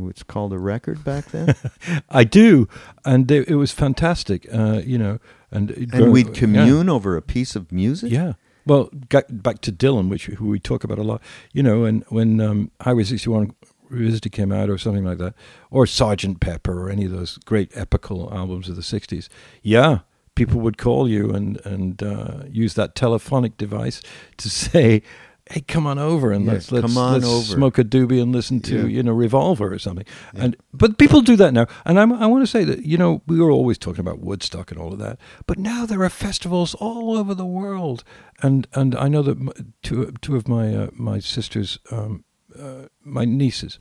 It's 0.00 0.22
called 0.22 0.52
a 0.52 0.58
record 0.58 1.02
back 1.02 1.26
then. 1.32 1.56
I 2.08 2.22
do, 2.22 2.68
and 3.04 3.28
it, 3.30 3.48
it 3.48 3.56
was 3.56 3.72
fantastic. 3.72 4.46
Uh, 4.52 4.80
you 4.84 4.96
know, 4.96 5.18
and 5.50 5.70
and 5.92 6.12
we'd 6.12 6.34
commune 6.34 6.86
yeah. 6.86 6.92
over 6.92 7.16
a 7.16 7.22
piece 7.22 7.56
of 7.56 7.72
music. 7.72 8.12
Yeah. 8.12 8.34
Well, 8.68 8.90
back 9.30 9.62
to 9.62 9.72
Dylan, 9.72 10.10
which 10.10 10.26
who 10.26 10.46
we 10.46 10.60
talk 10.60 10.84
about 10.84 10.98
a 10.98 11.02
lot. 11.02 11.22
You 11.54 11.62
know, 11.62 11.84
and 11.84 12.04
when 12.10 12.38
um, 12.40 12.70
Highway 12.82 13.04
61 13.04 13.54
Revisited 13.88 14.32
came 14.32 14.52
out, 14.52 14.68
or 14.68 14.76
something 14.76 15.04
like 15.04 15.16
that, 15.16 15.32
or 15.70 15.86
Sergeant 15.86 16.40
Pepper, 16.40 16.78
or 16.78 16.90
any 16.90 17.06
of 17.06 17.10
those 17.10 17.38
great 17.38 17.70
epical 17.74 18.30
albums 18.30 18.68
of 18.68 18.76
the 18.76 18.82
'60s. 18.82 19.30
Yeah, 19.62 20.00
people 20.34 20.60
would 20.60 20.76
call 20.76 21.08
you 21.08 21.30
and 21.30 21.64
and 21.64 22.02
uh, 22.02 22.42
use 22.50 22.74
that 22.74 22.94
telephonic 22.94 23.56
device 23.56 24.02
to 24.36 24.50
say, 24.60 25.02
"Hey, 25.50 25.60
come 25.60 25.86
on 25.86 25.98
over 25.98 26.32
and 26.32 26.46
let's 26.46 26.70
let's, 26.70 26.94
let's 26.94 27.46
smoke 27.46 27.78
a 27.78 27.84
doobie 27.84 28.20
and 28.20 28.32
listen 28.32 28.60
to 28.60 28.82
yeah. 28.82 28.86
you 28.86 29.02
know 29.02 29.12
Revolver 29.12 29.72
or 29.72 29.78
something." 29.78 30.06
Yeah. 30.34 30.44
And 30.44 30.56
but 30.72 30.98
people 30.98 31.20
do 31.20 31.36
that 31.36 31.52
now, 31.52 31.66
and 31.84 31.98
I'm, 31.98 32.12
I 32.12 32.26
want 32.26 32.42
to 32.42 32.46
say 32.46 32.64
that 32.64 32.84
you 32.84 32.96
know 32.96 33.22
we 33.26 33.40
were 33.40 33.50
always 33.50 33.78
talking 33.78 34.00
about 34.00 34.20
Woodstock 34.20 34.70
and 34.70 34.80
all 34.80 34.92
of 34.92 34.98
that, 34.98 35.18
but 35.46 35.58
now 35.58 35.86
there 35.86 36.02
are 36.02 36.10
festivals 36.10 36.74
all 36.74 37.16
over 37.16 37.34
the 37.34 37.46
world, 37.46 38.04
and 38.42 38.66
and 38.74 38.94
I 38.94 39.08
know 39.08 39.22
that 39.22 39.64
two 39.82 40.12
two 40.20 40.36
of 40.36 40.48
my 40.48 40.74
uh, 40.74 40.90
my 40.92 41.18
sisters, 41.18 41.78
um, 41.90 42.24
uh, 42.58 42.86
my 43.02 43.24
nieces, 43.24 43.78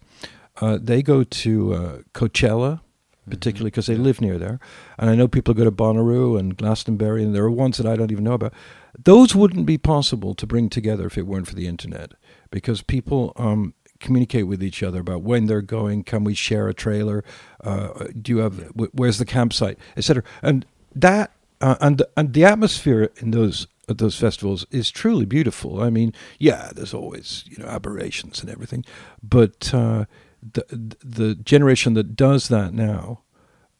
uh, 0.61 0.77
they 0.81 1.01
go 1.01 1.23
to 1.23 1.73
uh, 1.73 1.97
Coachella 2.13 2.81
Mm-hmm. 3.27 3.35
particularly 3.35 3.71
because 3.71 3.87
they 3.87 3.97
live 3.97 4.21
near 4.21 4.37
there. 4.37 4.57
And 4.97 5.09
I 5.09 5.15
know 5.15 5.27
people 5.27 5.53
go 5.53 5.65
to 5.65 5.71
Bonnaroo 5.71 6.39
and 6.39 6.55
Glastonbury, 6.55 7.23
and 7.23 7.35
there 7.35 7.43
are 7.43 7.51
ones 7.51 7.75
that 7.75 7.85
I 7.85 7.97
don't 7.97 8.09
even 8.09 8.23
know 8.23 8.33
about. 8.33 8.53
Those 8.97 9.35
wouldn't 9.35 9.65
be 9.65 9.77
possible 9.77 10.33
to 10.35 10.47
bring 10.47 10.69
together 10.69 11.05
if 11.07 11.17
it 11.17 11.27
weren't 11.27 11.47
for 11.47 11.55
the 11.55 11.67
internet, 11.67 12.13
because 12.51 12.81
people 12.81 13.33
um, 13.35 13.73
communicate 13.99 14.47
with 14.47 14.63
each 14.63 14.81
other 14.83 14.99
about 15.01 15.21
when 15.21 15.45
they're 15.45 15.61
going. 15.61 16.03
Can 16.03 16.23
we 16.23 16.33
share 16.33 16.67
a 16.67 16.73
trailer? 16.73 17.23
Uh, 17.63 18.07
do 18.21 18.31
you 18.31 18.37
have? 18.39 18.71
Where's 18.93 19.17
the 19.17 19.25
campsite, 19.25 19.77
etc. 19.95 20.23
And 20.41 20.65
that 20.95 21.31
uh, 21.61 21.75
and 21.81 22.01
and 22.15 22.33
the 22.33 22.45
atmosphere 22.45 23.11
in 23.17 23.31
those 23.31 23.67
at 23.89 23.97
those 23.97 24.17
festivals 24.17 24.65
is 24.69 24.91
truly 24.91 25.25
beautiful. 25.25 25.81
I 25.81 25.89
mean, 25.89 26.13
yeah, 26.39 26.71
there's 26.75 26.93
always 26.93 27.43
you 27.47 27.57
know 27.57 27.69
aberrations 27.69 28.41
and 28.41 28.49
everything, 28.49 28.85
but 29.23 29.73
uh, 29.73 30.05
the 30.41 30.95
the 31.03 31.35
generation 31.35 31.93
that 31.93 32.15
does 32.15 32.47
that 32.49 32.73
now, 32.73 33.21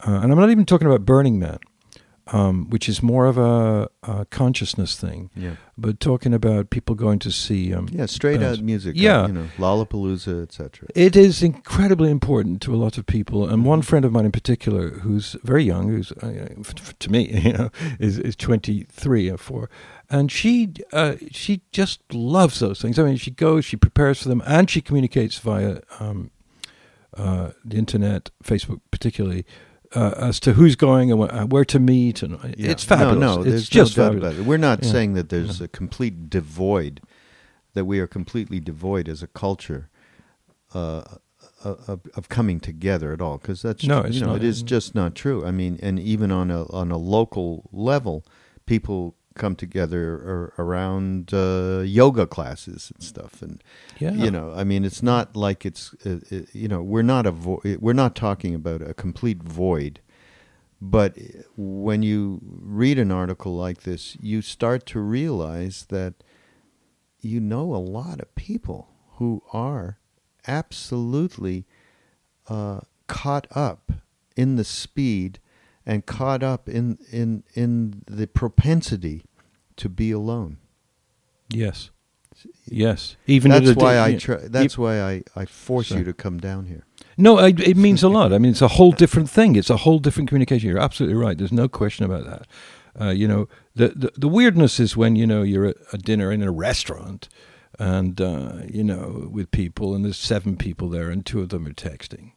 uh, 0.05 0.19
and 0.21 0.31
I'm 0.31 0.39
not 0.39 0.49
even 0.49 0.65
talking 0.65 0.87
about 0.87 1.05
Burning 1.05 1.39
Man, 1.39 1.59
um, 2.33 2.69
which 2.69 2.89
is 2.89 3.01
more 3.01 3.25
of 3.25 3.37
a, 3.37 3.89
a, 4.03 4.25
consciousness 4.25 4.99
thing. 4.99 5.29
Yeah. 5.35 5.55
But 5.77 5.99
talking 5.99 6.33
about 6.33 6.69
people 6.69 6.95
going 6.95 7.19
to 7.19 7.31
see 7.31 7.73
um, 7.73 7.87
yeah 7.91 8.05
straight 8.05 8.39
bands. 8.39 8.59
out 8.59 8.65
music. 8.65 8.95
Yeah. 8.95 9.23
Uh, 9.23 9.27
you 9.27 9.33
know, 9.33 9.49
Lollapalooza, 9.57 10.43
etc. 10.43 10.87
It 10.95 11.15
is 11.15 11.43
incredibly 11.43 12.11
important 12.11 12.61
to 12.63 12.73
a 12.73 12.77
lot 12.77 12.97
of 12.97 13.05
people, 13.05 13.47
and 13.47 13.65
one 13.65 13.81
friend 13.81 14.05
of 14.05 14.11
mine 14.11 14.25
in 14.25 14.31
particular, 14.31 14.89
who's 14.89 15.35
very 15.43 15.63
young, 15.63 15.89
who's 15.89 16.11
uh, 16.11 16.49
to 16.99 17.11
me, 17.11 17.29
you 17.43 17.53
know, 17.53 17.69
is 17.99 18.19
is 18.19 18.35
23 18.35 19.29
or 19.29 19.37
four 19.37 19.69
and 20.09 20.31
she 20.31 20.73
uh, 20.93 21.15
she 21.31 21.61
just 21.71 22.01
loves 22.13 22.59
those 22.59 22.81
things. 22.81 22.97
I 22.97 23.03
mean, 23.03 23.17
she 23.17 23.31
goes, 23.31 23.65
she 23.65 23.75
prepares 23.75 24.21
for 24.23 24.29
them, 24.29 24.41
and 24.45 24.69
she 24.69 24.81
communicates 24.81 25.37
via 25.37 25.81
um, 25.99 26.31
uh, 27.15 27.51
the 27.65 27.77
internet, 27.77 28.29
Facebook 28.43 28.79
particularly, 28.91 29.45
uh, 29.95 30.13
as 30.17 30.39
to 30.41 30.53
who's 30.53 30.75
going 30.75 31.11
and 31.11 31.21
wh- 31.21 31.51
where 31.51 31.65
to 31.65 31.79
meet, 31.79 32.21
and 32.21 32.39
yeah. 32.57 32.71
it's 32.71 32.83
fabulous. 32.83 33.19
No, 33.19 33.41
no, 33.41 33.43
it's 33.43 33.67
just 33.67 33.97
no 33.97 34.11
about 34.11 34.33
it. 34.33 34.45
We're 34.45 34.57
not 34.57 34.83
yeah. 34.83 34.91
saying 34.91 35.13
that 35.13 35.29
there's 35.29 35.59
yeah. 35.59 35.65
a 35.65 35.67
complete 35.67 36.29
devoid, 36.29 37.01
that 37.73 37.85
we 37.85 37.99
are 37.99 38.07
completely 38.07 38.59
devoid 38.59 39.07
as 39.07 39.23
a 39.23 39.27
culture 39.27 39.89
uh, 40.73 41.03
uh 41.63 41.75
of, 41.87 42.01
of, 42.15 42.29
coming 42.29 42.59
together 42.59 43.13
at 43.13 43.21
all, 43.21 43.37
because 43.37 43.61
that's 43.61 43.83
no, 43.83 44.05
you 44.05 44.19
know, 44.19 44.27
not, 44.27 44.37
it 44.37 44.43
is 44.43 44.61
just 44.61 44.93
not 44.93 45.15
true. 45.15 45.45
I 45.45 45.51
mean, 45.51 45.79
and 45.81 45.99
even 45.99 46.31
on 46.31 46.51
a 46.51 46.65
on 46.71 46.91
a 46.91 46.97
local 46.97 47.69
level, 47.71 48.25
people 48.65 49.15
come 49.37 49.55
together 49.55 50.53
around 50.57 51.33
uh, 51.33 51.81
yoga 51.85 52.25
classes 52.25 52.91
and 52.93 53.03
stuff 53.03 53.41
and 53.41 53.63
yeah. 53.99 54.11
you 54.11 54.31
know 54.31 54.53
i 54.55 54.63
mean 54.63 54.83
it's 54.83 55.03
not 55.03 55.35
like 55.35 55.65
it's 55.65 55.93
uh, 56.05 56.19
it, 56.29 56.43
uh, 56.43 56.45
you 56.53 56.67
know 56.67 56.81
we're 56.81 57.01
not 57.01 57.25
a 57.25 57.31
vo- 57.31 57.61
we're 57.79 57.93
not 57.93 58.15
talking 58.15 58.53
about 58.55 58.81
a 58.81 58.93
complete 58.93 59.41
void 59.43 59.99
but 60.81 61.17
when 61.55 62.03
you 62.03 62.39
read 62.43 62.99
an 62.99 63.11
article 63.11 63.55
like 63.55 63.83
this 63.83 64.17
you 64.19 64.41
start 64.41 64.85
to 64.85 64.99
realize 64.99 65.85
that 65.89 66.13
you 67.19 67.39
know 67.39 67.73
a 67.73 67.77
lot 67.77 68.19
of 68.19 68.35
people 68.35 68.89
who 69.15 69.41
are 69.51 69.97
absolutely 70.47 71.65
uh, 72.47 72.79
caught 73.07 73.47
up 73.51 73.91
in 74.35 74.55
the 74.55 74.63
speed 74.63 75.39
and 75.85 76.05
caught 76.05 76.43
up 76.43 76.69
in, 76.69 76.97
in, 77.11 77.43
in 77.53 78.03
the 78.07 78.27
propensity 78.27 79.23
to 79.77 79.89
be 79.89 80.11
alone. 80.11 80.57
Yes. 81.49 81.91
Yes. 82.65 83.15
Even 83.25 83.51
that's 83.51 83.73
why 83.75 83.99
I 83.99 84.15
try, 84.15 84.37
that's 84.43 84.77
why 84.77 85.01
I, 85.01 85.23
I 85.35 85.45
force 85.45 85.87
sorry. 85.87 85.99
you 85.99 86.05
to 86.05 86.13
come 86.13 86.39
down 86.39 86.65
here. 86.65 86.85
No, 87.17 87.39
I, 87.39 87.47
it 87.47 87.77
means 87.77 88.03
a 88.03 88.09
lot. 88.09 88.31
I 88.31 88.37
mean, 88.37 88.51
it's 88.51 88.61
a 88.61 88.67
whole 88.67 88.91
different 88.91 89.29
thing. 89.29 89.55
It's 89.55 89.71
a 89.71 89.77
whole 89.77 89.97
different 89.97 90.29
communication. 90.29 90.69
You're 90.69 90.77
absolutely 90.77 91.17
right. 91.17 91.37
There's 91.37 91.51
no 91.51 91.67
question 91.67 92.05
about 92.05 92.25
that. 92.25 92.47
Uh, 92.99 93.09
you 93.09 93.27
know, 93.27 93.47
the, 93.75 93.89
the, 93.89 94.11
the 94.15 94.27
weirdness 94.27 94.79
is 94.79 94.97
when 94.97 95.15
you 95.15 95.25
know 95.25 95.41
you're 95.43 95.65
at 95.65 95.77
a 95.93 95.97
dinner 95.97 96.31
in 96.31 96.41
a 96.41 96.51
restaurant, 96.51 97.29
and 97.79 98.19
uh, 98.19 98.59
you 98.67 98.83
know 98.83 99.29
with 99.31 99.51
people, 99.51 99.93
and 99.95 100.03
there's 100.03 100.17
seven 100.17 100.57
people 100.57 100.89
there, 100.89 101.09
and 101.09 101.25
two 101.25 101.41
of 101.41 101.49
them 101.49 101.67
are 101.67 101.73
texting, 101.73 102.31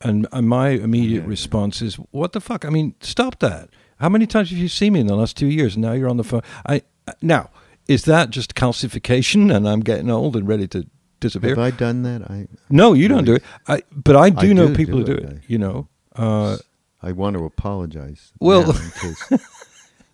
and, 0.00 0.26
and 0.32 0.48
my 0.48 0.70
immediate 0.70 1.22
yeah, 1.22 1.28
response 1.28 1.82
is, 1.82 1.96
"What 2.12 2.32
the 2.32 2.40
fuck? 2.40 2.64
I 2.64 2.70
mean, 2.70 2.94
stop 3.00 3.40
that! 3.40 3.68
How 4.00 4.08
many 4.08 4.26
times 4.26 4.50
have 4.50 4.58
you 4.58 4.68
seen 4.68 4.94
me 4.94 5.00
in 5.00 5.06
the 5.06 5.14
last 5.14 5.36
two 5.36 5.46
years? 5.46 5.76
And 5.76 5.82
now 5.82 5.92
you're 5.92 6.08
on 6.08 6.16
the 6.16 6.24
phone. 6.24 6.42
I 6.66 6.82
now 7.20 7.50
is 7.86 8.04
that 8.04 8.30
just 8.30 8.54
calcification, 8.54 9.54
and 9.54 9.68
I'm 9.68 9.80
getting 9.80 10.10
old 10.10 10.36
and 10.36 10.46
ready 10.46 10.68
to 10.68 10.86
disappear? 11.18 11.50
Have 11.50 11.58
I 11.58 11.70
done 11.70 12.02
that? 12.02 12.22
I 12.30 12.46
no, 12.68 12.92
you 12.92 13.08
really, 13.08 13.14
don't 13.14 13.24
do 13.24 13.34
it. 13.34 13.42
I 13.68 13.82
but 13.92 14.16
I 14.16 14.30
do 14.30 14.50
I 14.50 14.52
know 14.52 14.68
do 14.68 14.74
people 14.74 15.02
do 15.02 15.12
who 15.12 15.18
do 15.18 15.26
it. 15.26 15.32
it 15.32 15.42
you 15.48 15.58
know, 15.58 15.88
uh, 16.16 16.56
I 17.02 17.12
want 17.12 17.36
to 17.36 17.44
apologize. 17.44 18.32
Well. 18.40 18.76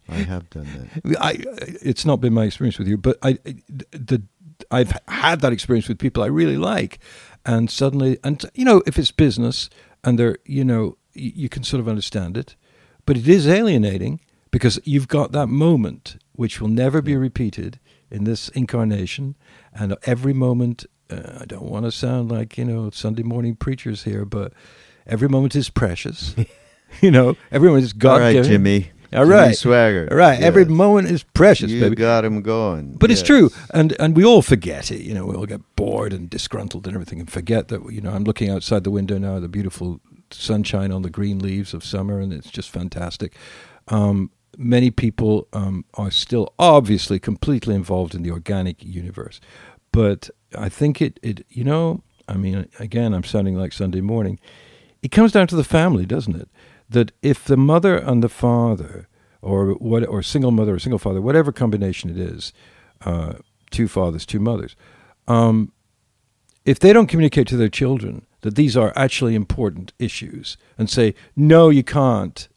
I 0.08 0.18
have 0.18 0.48
done 0.50 0.68
that. 1.02 1.16
I, 1.20 1.42
it's 1.82 2.04
not 2.04 2.20
been 2.20 2.32
my 2.32 2.44
experience 2.44 2.78
with 2.78 2.86
you, 2.86 2.96
but 2.96 3.18
I, 3.22 3.38
the, 3.90 4.22
I've 4.70 4.96
had 5.08 5.40
that 5.40 5.52
experience 5.52 5.88
with 5.88 5.98
people 5.98 6.22
I 6.22 6.26
really 6.26 6.56
like, 6.56 7.00
and 7.44 7.68
suddenly, 7.68 8.16
and 8.22 8.44
you 8.54 8.64
know, 8.64 8.84
if 8.86 9.00
it's 9.00 9.10
business 9.10 9.68
and 10.04 10.16
they're, 10.16 10.38
you 10.44 10.64
know, 10.64 10.96
you, 11.12 11.32
you 11.34 11.48
can 11.48 11.64
sort 11.64 11.80
of 11.80 11.88
understand 11.88 12.36
it, 12.36 12.54
but 13.06 13.16
it 13.16 13.28
is 13.28 13.48
alienating 13.48 14.20
because 14.50 14.78
you've 14.84 15.08
got 15.08 15.32
that 15.32 15.46
moment 15.46 16.16
which 16.32 16.60
will 16.60 16.68
never 16.68 17.00
be 17.00 17.16
repeated 17.16 17.80
in 18.10 18.24
this 18.24 18.48
incarnation, 18.50 19.36
and 19.72 19.96
every 20.04 20.32
moment. 20.32 20.84
Uh, 21.08 21.38
I 21.40 21.44
don't 21.44 21.62
want 21.62 21.84
to 21.84 21.92
sound 21.92 22.32
like 22.32 22.58
you 22.58 22.64
know 22.64 22.90
Sunday 22.90 23.22
morning 23.22 23.54
preachers 23.54 24.02
here, 24.02 24.24
but 24.24 24.52
every 25.06 25.28
moment 25.28 25.54
is 25.54 25.70
precious. 25.70 26.34
you 27.00 27.10
know, 27.12 27.36
every 27.52 27.68
moment 27.68 27.84
is 27.84 27.92
God 27.92 28.18
given. 28.18 28.36
All 28.36 28.42
right, 28.42 28.48
Jimmy. 28.48 28.90
All 29.12 29.24
right, 29.24 29.56
Jimmy 29.56 29.74
Swaggart. 29.74 30.10
All 30.10 30.16
right, 30.16 30.38
yes. 30.38 30.42
every 30.42 30.64
moment 30.64 31.10
is 31.10 31.22
precious. 31.22 31.70
You 31.70 31.80
baby. 31.80 31.96
got 31.96 32.24
him 32.24 32.42
going. 32.42 32.94
But 32.94 33.10
yes. 33.10 33.20
it's 33.20 33.26
true, 33.26 33.50
and 33.72 33.94
and 34.00 34.16
we 34.16 34.24
all 34.24 34.42
forget 34.42 34.90
it. 34.90 35.02
You 35.02 35.14
know, 35.14 35.26
we 35.26 35.36
all 35.36 35.46
get 35.46 35.60
bored 35.76 36.12
and 36.12 36.28
disgruntled 36.28 36.86
and 36.86 36.94
everything, 36.94 37.20
and 37.20 37.30
forget 37.30 37.68
that. 37.68 37.90
You 37.92 38.00
know, 38.00 38.10
I'm 38.10 38.24
looking 38.24 38.50
outside 38.50 38.84
the 38.84 38.90
window 38.90 39.18
now, 39.18 39.36
at 39.36 39.42
the 39.42 39.48
beautiful 39.48 40.00
sunshine 40.30 40.92
on 40.92 41.02
the 41.02 41.10
green 41.10 41.38
leaves 41.38 41.74
of 41.74 41.84
summer, 41.84 42.20
and 42.20 42.32
it's 42.32 42.50
just 42.50 42.70
fantastic. 42.70 43.34
Um, 43.88 44.30
many 44.56 44.90
people 44.90 45.48
um, 45.52 45.84
are 45.94 46.10
still 46.10 46.52
obviously 46.58 47.18
completely 47.18 47.74
involved 47.74 48.14
in 48.14 48.22
the 48.22 48.30
organic 48.30 48.84
universe, 48.84 49.40
but 49.92 50.30
I 50.56 50.68
think 50.68 51.00
it, 51.00 51.18
it, 51.22 51.44
you 51.48 51.64
know, 51.64 52.02
I 52.28 52.34
mean, 52.34 52.68
again, 52.78 53.14
I'm 53.14 53.24
sounding 53.24 53.56
like 53.56 53.72
Sunday 53.72 54.00
morning. 54.00 54.38
It 55.02 55.10
comes 55.10 55.32
down 55.32 55.46
to 55.48 55.56
the 55.56 55.64
family, 55.64 56.06
doesn't 56.06 56.36
it? 56.36 56.48
That 56.88 57.12
if 57.22 57.44
the 57.44 57.56
mother 57.56 57.96
and 57.96 58.22
the 58.22 58.28
father, 58.28 59.08
or 59.42 59.72
what, 59.74 60.06
or 60.06 60.22
single 60.22 60.50
mother 60.50 60.74
or 60.74 60.78
single 60.78 60.98
father, 60.98 61.20
whatever 61.20 61.52
combination 61.52 62.10
it 62.10 62.18
is, 62.18 62.52
uh, 63.04 63.34
two 63.70 63.88
fathers, 63.88 64.26
two 64.26 64.40
mothers, 64.40 64.74
um, 65.28 65.72
if 66.66 66.78
they 66.80 66.92
don't 66.92 67.06
communicate 67.06 67.46
to 67.48 67.56
their 67.56 67.68
children 67.70 68.26
that 68.42 68.56
these 68.56 68.76
are 68.76 68.92
actually 68.96 69.34
important 69.34 69.92
issues 69.98 70.56
and 70.76 70.90
say, 70.90 71.14
no, 71.34 71.70
you 71.70 71.82
can't 71.82 72.48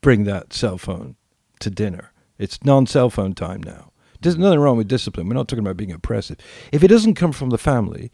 bring 0.00 0.24
that 0.24 0.52
cell 0.54 0.78
phone 0.78 1.16
to 1.58 1.68
dinner. 1.68 2.12
It's 2.38 2.64
non 2.64 2.86
cell 2.86 3.10
phone 3.10 3.34
time 3.34 3.62
now. 3.62 3.92
There's 4.22 4.38
nothing 4.38 4.60
wrong 4.60 4.76
with 4.78 4.88
discipline. 4.88 5.28
We're 5.28 5.34
not 5.34 5.48
talking 5.48 5.64
about 5.64 5.76
being 5.76 5.92
oppressive. 5.92 6.38
If 6.72 6.82
it 6.82 6.88
doesn't 6.88 7.14
come 7.14 7.32
from 7.32 7.50
the 7.50 7.58
family, 7.58 8.10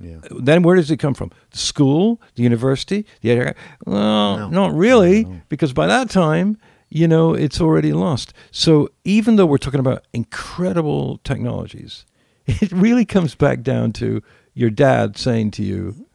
Yeah. 0.00 0.18
then 0.38 0.62
where 0.62 0.76
does 0.76 0.90
it 0.90 0.96
come 0.98 1.14
from? 1.14 1.30
The 1.50 1.58
school, 1.58 2.20
the 2.34 2.42
university, 2.42 3.06
the 3.22 3.54
well, 3.86 4.38
No. 4.38 4.48
not 4.48 4.74
really, 4.74 5.24
No. 5.24 5.40
because 5.48 5.72
by 5.72 5.86
that 5.86 6.10
time, 6.10 6.56
you 6.88 7.06
know, 7.06 7.34
it's 7.34 7.60
already 7.60 7.92
lost. 7.92 8.32
So 8.50 8.88
even 9.04 9.36
though 9.36 9.46
we're 9.46 9.58
talking 9.58 9.80
about 9.80 10.04
incredible 10.12 11.18
technologies, 11.24 12.04
it 12.46 12.72
really 12.72 13.04
comes 13.04 13.34
back 13.34 13.62
down 13.62 13.92
to 13.92 14.22
your 14.54 14.70
dad 14.70 15.16
saying 15.16 15.52
to 15.52 15.62
you, 15.62 16.06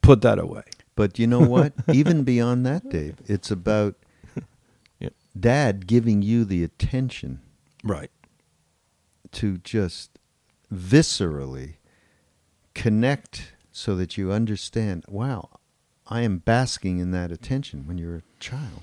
"Put 0.00 0.22
that 0.22 0.38
away." 0.38 0.64
But 0.94 1.18
you 1.18 1.26
know 1.26 1.40
what? 1.40 1.72
Even 1.92 2.22
beyond 2.24 2.66
that, 2.66 2.88
Dave, 2.90 3.16
it's 3.26 3.50
about 3.50 3.96
dad 5.38 5.86
giving 5.86 6.22
you 6.22 6.44
the 6.44 6.62
attention 6.62 7.40
Right. 7.82 8.10
to 9.32 9.58
just 9.58 10.18
viscerally 10.72 11.76
connect 12.74 13.52
so 13.70 13.96
that 13.96 14.18
you 14.18 14.30
understand, 14.30 15.04
wow, 15.08 15.48
I 16.06 16.20
am 16.20 16.38
basking 16.38 16.98
in 16.98 17.10
that 17.12 17.32
attention 17.32 17.86
when 17.86 17.96
you're 17.98 18.16
a 18.16 18.22
child. 18.40 18.82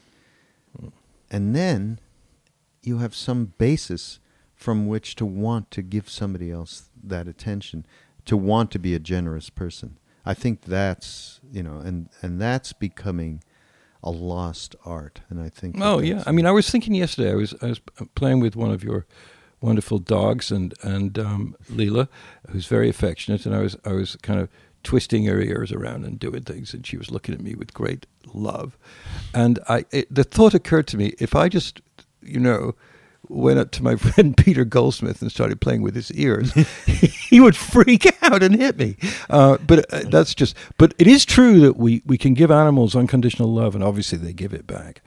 Hmm. 0.80 0.88
And 1.30 1.56
then 1.56 2.00
you 2.82 2.98
have 2.98 3.14
some 3.16 3.54
basis 3.58 4.20
from 4.56 4.88
which 4.88 5.16
to 5.16 5.26
want 5.26 5.70
to 5.72 5.82
give 5.82 6.10
somebody 6.10 6.52
else 6.52 6.90
that 7.02 7.28
attention, 7.28 7.86
to 8.26 8.38
want 8.38 8.72
to 8.72 8.80
be 8.80 8.94
a 8.94 9.00
generous 9.00 9.50
person. 9.50 9.98
I 10.26 10.34
think 10.34 10.64
that's, 10.64 11.40
you 11.52 11.64
know, 11.64 11.78
and, 11.78 12.10
and 12.22 12.40
that's 12.40 12.74
becoming 12.74 13.44
a 14.04 14.12
lost 14.12 14.76
art. 14.86 15.22
And 15.30 15.42
I 15.42 15.50
think. 15.50 15.78
Oh 15.80 16.00
yeah. 16.00 16.24
I 16.26 16.32
mean, 16.32 16.46
I 16.46 16.52
was 16.52 16.70
thinking 16.70 16.96
yesterday. 16.96 17.32
I 17.32 17.36
was 17.36 17.54
I 17.62 17.68
was 17.68 17.82
playing 18.16 18.40
with 18.40 18.56
one 18.56 18.72
of 18.72 18.84
your 18.84 19.06
wonderful 19.62 20.00
dogs 20.00 20.52
and 20.52 20.74
and 20.82 21.18
um, 21.20 21.56
Leela, 21.72 22.08
who's 22.50 22.68
very 22.68 22.90
affectionate, 22.90 23.46
and 23.46 23.56
I 23.56 23.60
was 23.60 23.76
I 23.86 23.94
was 23.94 24.16
kind 24.18 24.40
of 24.40 24.50
twisting 24.84 25.26
her 25.26 25.42
ears 25.42 25.72
around 25.72 26.06
and 26.06 26.20
doing 26.20 26.44
things, 26.44 26.74
and 26.74 26.86
she 26.86 26.98
was 26.98 27.12
looking 27.12 27.36
at 27.36 27.42
me 27.42 27.56
with 27.56 27.74
great 27.74 28.06
love, 28.34 28.78
and 29.34 29.60
I 29.68 29.86
it, 29.92 30.14
the 30.14 30.24
thought 30.24 30.54
occurred 30.54 30.88
to 30.88 30.98
me 30.98 31.14
if 31.20 31.36
I 31.36 31.50
just 31.50 31.82
you 32.22 32.40
know 32.40 32.76
went 33.30 33.60
up 33.60 33.72
to 33.72 33.84
my 33.84 33.96
friend 33.96 34.36
Peter 34.36 34.66
Goldsmith 34.66 35.22
and 35.22 35.32
started 35.32 35.62
playing 35.62 35.82
with 35.82 35.96
his 35.96 36.12
ears, 36.14 36.52
he 36.86 37.40
would 37.40 37.56
freak 37.56 38.06
out 38.24 38.44
and 38.44 38.56
hit 38.56 38.78
me. 38.78 38.98
Uh, 39.30 39.58
but 39.66 39.92
uh, 39.94 40.02
that's 40.10 40.36
just. 40.36 40.56
But 40.78 40.94
it 40.98 41.08
is 41.08 41.26
true 41.26 41.60
that 41.62 41.78
we 41.78 42.02
we 42.06 42.18
can 42.18 42.34
give 42.34 42.52
animals 42.52 42.96
unconditional 42.96 43.54
love, 43.54 43.76
and 43.76 43.84
obviously 43.84 44.18
they 44.18 44.34
give 44.34 44.54
it 44.54 44.68
back. 44.68 45.02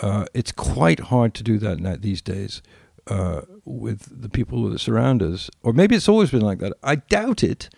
Uh, 0.00 0.26
it's 0.34 0.52
quite 0.52 1.00
hard 1.00 1.34
to 1.34 1.42
do 1.42 1.58
that 1.58 1.80
now, 1.80 1.96
these 1.98 2.22
days 2.22 2.62
uh, 3.08 3.42
with 3.64 4.22
the 4.22 4.28
people 4.28 4.68
that 4.68 4.78
surround 4.78 5.22
us, 5.22 5.50
or 5.62 5.72
maybe 5.72 5.96
it's 5.96 6.08
always 6.08 6.30
been 6.30 6.42
like 6.42 6.58
that. 6.58 6.72
I 6.82 6.96
doubt 6.96 7.42
it. 7.42 7.68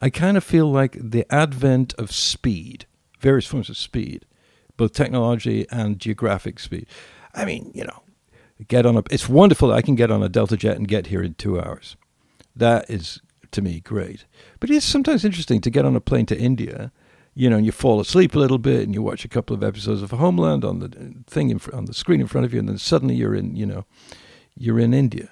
I 0.00 0.10
kind 0.10 0.36
of 0.36 0.44
feel 0.44 0.70
like 0.70 0.96
the 1.00 1.26
advent 1.32 1.92
of 1.94 2.12
speed, 2.12 2.86
various 3.18 3.46
forms 3.46 3.68
of 3.68 3.76
speed, 3.76 4.24
both 4.76 4.92
technology 4.92 5.66
and 5.70 5.98
geographic 5.98 6.60
speed. 6.60 6.86
I 7.34 7.44
mean, 7.44 7.70
you 7.74 7.84
know, 7.84 8.02
get 8.66 8.86
on 8.86 8.96
a. 8.96 9.02
It's 9.10 9.28
wonderful 9.28 9.68
that 9.68 9.76
I 9.76 9.82
can 9.82 9.94
get 9.94 10.10
on 10.10 10.22
a 10.22 10.28
Delta 10.28 10.56
jet 10.56 10.76
and 10.76 10.88
get 10.88 11.06
here 11.06 11.22
in 11.22 11.34
two 11.34 11.60
hours. 11.60 11.96
That 12.56 12.90
is 12.90 13.20
to 13.52 13.62
me 13.62 13.80
great. 13.80 14.24
But 14.60 14.70
it's 14.70 14.84
sometimes 14.84 15.24
interesting 15.24 15.60
to 15.62 15.70
get 15.70 15.84
on 15.84 15.96
a 15.96 16.00
plane 16.00 16.26
to 16.26 16.38
India, 16.38 16.92
you 17.34 17.48
know, 17.48 17.56
and 17.56 17.66
you 17.66 17.72
fall 17.72 18.00
asleep 18.00 18.34
a 18.34 18.38
little 18.38 18.58
bit 18.58 18.82
and 18.82 18.94
you 18.94 19.02
watch 19.02 19.24
a 19.24 19.28
couple 19.28 19.54
of 19.54 19.62
episodes 19.62 20.02
of 20.02 20.10
Homeland 20.10 20.64
on 20.64 20.80
the 20.80 20.86
uh, 20.86 21.30
thing 21.30 21.50
in 21.50 21.60
on 21.72 21.84
the 21.84 21.94
screen 21.94 22.20
in 22.20 22.26
front 22.26 22.44
of 22.44 22.52
you, 22.52 22.60
and 22.60 22.68
then 22.68 22.78
suddenly 22.78 23.14
you're 23.14 23.34
in, 23.34 23.54
you 23.56 23.66
know, 23.66 23.84
you're 24.56 24.80
in 24.80 24.92
India. 24.92 25.30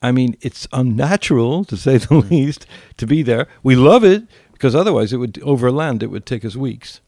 I 0.00 0.12
mean, 0.12 0.36
it's 0.40 0.68
unnatural 0.72 1.64
to 1.64 1.76
say 1.76 1.98
the 1.98 2.14
least 2.30 2.66
to 2.96 3.06
be 3.06 3.22
there. 3.22 3.48
We 3.62 3.74
love 3.74 4.04
it 4.04 4.24
because 4.52 4.74
otherwise 4.74 5.12
it 5.12 5.18
would 5.18 5.40
overland. 5.42 6.02
It 6.02 6.08
would 6.08 6.26
take 6.26 6.44
us 6.44 6.56
weeks. 6.56 7.00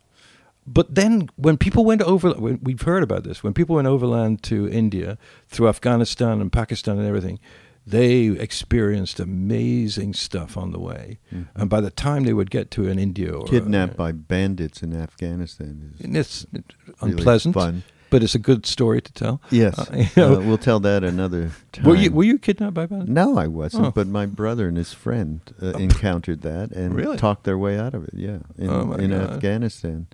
But 0.66 0.94
then, 0.94 1.28
when 1.36 1.56
people 1.56 1.84
went 1.84 2.02
over, 2.02 2.32
we've 2.34 2.82
heard 2.82 3.02
about 3.02 3.24
this. 3.24 3.42
When 3.42 3.54
people 3.54 3.76
went 3.76 3.88
overland 3.88 4.42
to 4.44 4.68
India 4.68 5.18
through 5.48 5.68
Afghanistan 5.68 6.40
and 6.40 6.52
Pakistan 6.52 6.98
and 6.98 7.06
everything, 7.08 7.40
they 7.86 8.26
experienced 8.26 9.18
amazing 9.18 10.12
stuff 10.14 10.56
on 10.56 10.70
the 10.70 10.78
way. 10.78 11.18
And 11.56 11.68
by 11.70 11.80
the 11.80 11.90
time 11.90 12.24
they 12.24 12.32
would 12.34 12.50
get 12.50 12.70
to 12.72 12.88
an 12.88 12.98
India 12.98 13.32
or 13.32 13.46
Kidnapped 13.46 13.96
by 13.96 14.12
bandits 14.12 14.82
in 14.82 14.94
Afghanistan 14.94 15.94
is 15.98 16.46
it's 16.52 16.74
really 17.02 17.12
unpleasant, 17.14 17.54
fun. 17.54 17.82
but 18.10 18.22
it's 18.22 18.34
a 18.34 18.38
good 18.38 18.66
story 18.66 19.00
to 19.00 19.12
tell. 19.12 19.40
Yes, 19.50 19.76
Uh, 19.78 19.96
you 19.96 20.06
know, 20.16 20.36
Uh, 20.36 20.40
we'll 20.40 20.58
tell 20.58 20.78
that 20.80 21.02
another 21.02 21.50
time. 21.72 21.84
were 21.88 21.96
you 21.96 22.12
were 22.12 22.22
you 22.24 22.38
kidnapped 22.38 22.74
by 22.74 22.86
bandits? 22.86 23.10
No, 23.10 23.38
I 23.38 23.48
wasn't. 23.48 23.86
Oh. 23.86 23.90
But 23.92 24.06
my 24.06 24.26
brother 24.26 24.68
and 24.68 24.76
his 24.76 24.92
friend 24.92 25.40
uh, 25.60 25.68
encountered 25.78 26.42
that 26.42 26.70
and 26.72 26.94
Really? 26.94 27.16
talked 27.16 27.44
their 27.44 27.58
way 27.58 27.78
out 27.78 27.94
of 27.94 28.04
it. 28.04 28.14
Yeah, 28.14 28.40
in, 28.58 28.68
Oh, 28.70 28.84
my 28.84 28.98
in. 28.98 29.12
Afghanistan, 29.12 30.06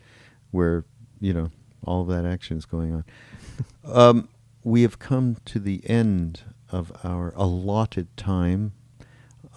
where 0.57 0.85
you 1.21 1.33
know 1.33 1.51
all 1.85 2.03
of 2.03 2.09
that 2.09 2.25
action 2.25 2.57
is 2.57 2.65
going 2.65 2.93
on. 2.95 3.05
um, 3.85 4.29
we 4.65 4.83
have 4.83 4.99
come 4.99 5.37
to 5.45 5.61
the 5.61 5.89
end 5.89 6.43
of 6.71 6.91
our 7.05 7.33
allotted 7.37 8.15
time 8.17 8.73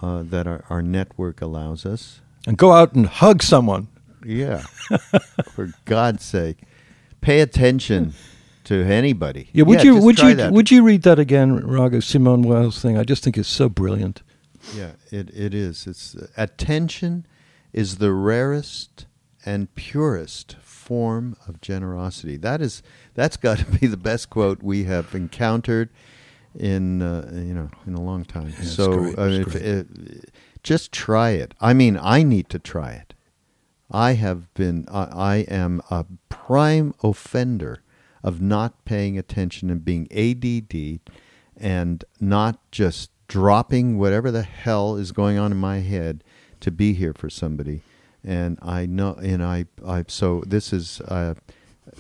uh, 0.02 0.24
that 0.24 0.46
our, 0.46 0.64
our 0.70 0.82
network 0.82 1.42
allows 1.42 1.86
us. 1.86 2.22
And 2.46 2.58
go 2.58 2.72
out 2.72 2.94
and 2.94 3.08
hug 3.08 3.42
someone. 3.42 3.88
Yeah, 4.24 4.60
for 5.54 5.72
God's 5.86 6.24
sake, 6.26 6.58
pay 7.22 7.40
attention 7.40 8.14
to 8.66 8.84
anybody. 8.84 9.50
Yeah, 9.54 9.64
would 9.64 9.84
you 9.84 9.96
would 9.96 10.20
you 10.20 10.36
that. 10.36 10.52
would 10.52 10.70
you 10.70 10.84
read 10.84 11.04
that 11.04 11.20
again, 11.20 11.66
Raghu 11.66 12.02
Simone 12.02 12.42
Weil's 12.42 12.82
thing? 12.82 12.98
I 12.98 13.04
just 13.04 13.24
think 13.24 13.38
it's 13.38 13.50
so 13.50 13.70
brilliant. 13.70 14.22
Yeah, 14.76 14.92
it, 15.10 15.30
it 15.34 15.54
is. 15.54 15.88
It's 15.88 16.16
uh, 16.16 16.28
attention 16.36 17.26
is 17.72 17.98
the 17.98 18.12
rarest 18.12 19.06
and 19.46 19.74
purest 19.76 20.58
form 20.90 21.36
of 21.48 21.62
generosity. 21.62 22.36
That 22.36 22.62
is 22.62 22.82
that's 23.14 23.38
got 23.48 23.60
to 23.60 23.66
be 23.66 23.86
the 23.86 23.96
best 23.96 24.32
quote 24.32 24.64
we 24.64 24.86
have 24.86 25.14
encountered 25.14 25.90
in 26.58 27.04
uh, 27.04 27.30
you 27.32 27.54
know 27.54 27.70
in 27.86 27.94
a 27.94 28.02
long 28.02 28.26
time. 28.26 28.52
it's 28.58 28.72
so 28.72 29.14
uh, 29.16 29.28
it's 29.28 29.56
if, 29.56 29.62
great. 29.62 30.26
just 30.64 30.92
try 30.92 31.30
it. 31.30 31.54
I 31.62 31.74
mean, 31.74 31.98
I 32.02 32.24
need 32.24 32.50
to 32.50 32.58
try 32.58 32.94
it. 32.94 33.14
I 33.92 34.14
have 34.14 34.52
been 34.56 34.88
I, 34.92 35.04
I 35.04 35.36
am 35.48 35.82
a 35.92 36.06
prime 36.30 36.96
offender 37.04 37.84
of 38.24 38.42
not 38.42 38.84
paying 38.84 39.16
attention 39.18 39.70
and 39.70 39.86
being 39.86 40.08
ADD 40.12 41.00
and 41.56 42.04
not 42.20 42.60
just 42.72 43.12
dropping 43.28 44.00
whatever 44.00 44.32
the 44.32 44.42
hell 44.42 44.96
is 44.96 45.12
going 45.12 45.38
on 45.38 45.52
in 45.52 45.58
my 45.60 45.80
head 45.80 46.24
to 46.62 46.72
be 46.72 46.94
here 46.94 47.14
for 47.14 47.30
somebody. 47.30 47.84
And 48.24 48.60
I 48.62 48.86
know, 48.86 49.14
and 49.14 49.42
I, 49.44 49.66
I 49.86 50.04
so 50.08 50.44
this 50.46 50.74
is, 50.74 51.00
uh, 51.02 51.36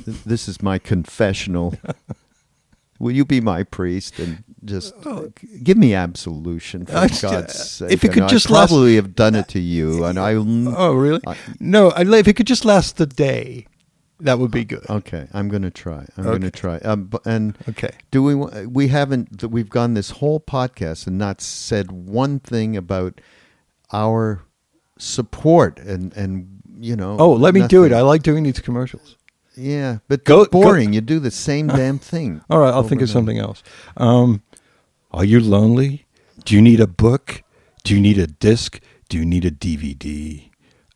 this 0.06 0.48
is 0.48 0.62
my 0.62 0.78
confessional. 0.78 1.76
Will 3.00 3.12
you 3.12 3.24
be 3.24 3.40
my 3.40 3.64
priest 3.64 4.20
and 4.20 4.44
just 4.66 4.94
g- 5.02 5.32
give 5.64 5.78
me 5.78 5.94
absolution 5.94 6.86
for 6.86 6.98
I- 6.98 7.08
God's 7.08 7.54
sake? 7.54 7.92
if 7.94 8.04
it 8.04 8.10
could 8.12 8.24
know 8.24 8.28
just 8.28 8.50
I 8.52 8.56
last- 8.56 8.70
probably 8.72 8.96
have 8.98 9.16
done 9.16 9.36
it 9.36 9.48
to 9.50 9.60
you, 9.60 10.04
and 10.10 10.20
I. 10.20 10.34
Oh, 10.34 10.94
really? 10.94 11.22
I- 11.26 11.38
no, 11.62 11.92
I, 11.92 12.02
if 12.18 12.28
it 12.28 12.34
could 12.36 12.48
just 12.48 12.66
last 12.66 12.98
the 12.98 13.06
day, 13.06 13.68
that 14.20 14.38
would 14.38 14.52
be 14.52 14.66
good. 14.66 14.86
Okay, 14.90 15.30
I'm 15.32 15.48
going 15.48 15.62
to 15.62 15.72
try. 15.72 16.06
I'm 16.18 16.26
going 16.26 16.42
to 16.42 16.52
try. 16.52 16.80
Um, 16.80 17.10
and 17.24 17.58
Okay. 17.70 17.92
do 18.12 18.22
we? 18.22 18.36
We 18.66 18.90
haven't. 18.90 19.46
We've 19.46 19.70
gone 19.70 19.94
this 19.94 20.10
whole 20.10 20.42
podcast 20.42 21.08
and 21.08 21.18
not 21.18 21.40
said 21.40 21.94
one 21.94 22.40
thing 22.42 22.76
about 22.76 23.22
our 23.94 24.42
support 25.00 25.80
and 25.80 26.14
and 26.16 26.62
you 26.80 26.96
know. 26.96 27.18
Oh, 27.20 27.34
let 27.34 27.54
me 27.56 27.68
do 27.68 27.84
it. 27.84 27.92
I 27.92 28.02
like 28.02 28.22
doing 28.24 28.44
these 28.44 28.60
commercials. 28.60 29.18
yeah, 29.58 29.98
but 30.08 30.24
Go- 30.24 30.46
boring. 30.46 30.94
you 30.94 31.02
do 31.02 31.20
the 31.20 31.32
same 31.32 31.68
damn 31.80 31.98
thing. 32.00 32.42
All 32.50 32.60
right, 32.60 32.72
I'll 32.74 32.84
think 32.88 33.02
of 33.02 33.10
something 33.10 33.38
else. 33.40 33.64
Um, 33.98 34.44
are 35.12 35.26
you 35.26 35.40
lonely? 35.40 36.06
Do 36.46 36.56
you 36.56 36.62
need 36.62 36.80
a 36.80 36.88
book? 36.88 37.42
Do 37.84 37.96
you 37.96 38.00
need 38.02 38.18
a 38.20 38.28
disc? 38.28 38.80
Do 39.10 39.18
you 39.18 39.26
need 39.26 39.44
a 39.46 39.52
DVD? 39.52 40.52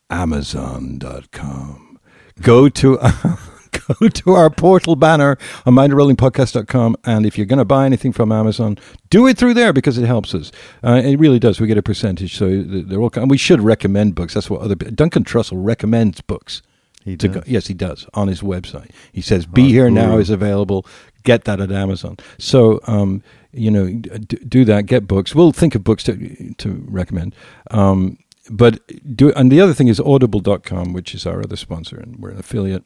Amazon.com. 0.09 1.99
Go 2.41 2.69
to 2.69 2.97
go 3.87 4.07
to 4.07 4.33
our 4.33 4.49
portal 4.49 4.95
banner 4.95 5.37
on 5.65 5.73
mindrollingpodcast.com 5.75 6.95
and 7.03 7.25
if 7.25 7.37
you're 7.37 7.45
going 7.45 7.59
to 7.59 7.65
buy 7.65 7.85
anything 7.85 8.11
from 8.13 8.31
Amazon, 8.31 8.77
do 9.09 9.27
it 9.27 9.37
through 9.37 9.53
there 9.53 9.73
because 9.73 9.97
it 9.97 10.05
helps 10.05 10.33
us. 10.33 10.51
Uh, 10.83 11.01
it 11.03 11.17
really 11.17 11.39
does. 11.39 11.59
We 11.59 11.67
get 11.67 11.77
a 11.77 11.83
percentage, 11.83 12.35
so 12.35 12.61
they're 12.63 12.99
all. 12.99 13.11
And 13.15 13.29
we 13.29 13.37
should 13.37 13.61
recommend 13.61 14.15
books. 14.15 14.33
That's 14.33 14.49
what 14.49 14.61
other 14.61 14.75
Duncan 14.75 15.23
Trussell 15.23 15.63
recommends 15.63 16.21
books. 16.21 16.61
He 17.03 17.15
does. 17.17 17.31
go, 17.35 17.43
yes, 17.45 17.67
he 17.67 17.73
does 17.73 18.07
on 18.13 18.29
his 18.29 18.41
website. 18.41 18.89
He 19.11 19.21
says, 19.21 19.45
"Be 19.45 19.63
Oh, 19.63 19.67
here 19.67 19.89
now 19.89 20.17
is 20.17 20.29
available. 20.29 20.85
Get 21.23 21.43
that 21.43 21.59
at 21.59 21.69
Amazon." 21.69 22.15
So, 22.37 22.79
um, 22.87 23.21
you 23.51 23.69
know, 23.69 23.87
d- 23.91 24.37
do 24.47 24.63
that. 24.65 24.85
Get 24.85 25.05
books. 25.05 25.35
We'll 25.35 25.51
think 25.51 25.75
of 25.75 25.83
books 25.83 26.03
to 26.05 26.53
to 26.59 26.85
recommend. 26.87 27.35
Um, 27.71 28.17
but 28.49 28.79
do 29.15 29.31
and 29.33 29.51
the 29.51 29.61
other 29.61 29.73
thing 29.73 29.87
is 29.87 29.99
audible.com 29.99 30.93
which 30.93 31.15
is 31.15 31.25
our 31.25 31.39
other 31.41 31.55
sponsor 31.55 31.97
and 31.97 32.17
we're 32.17 32.31
an 32.31 32.39
affiliate 32.39 32.83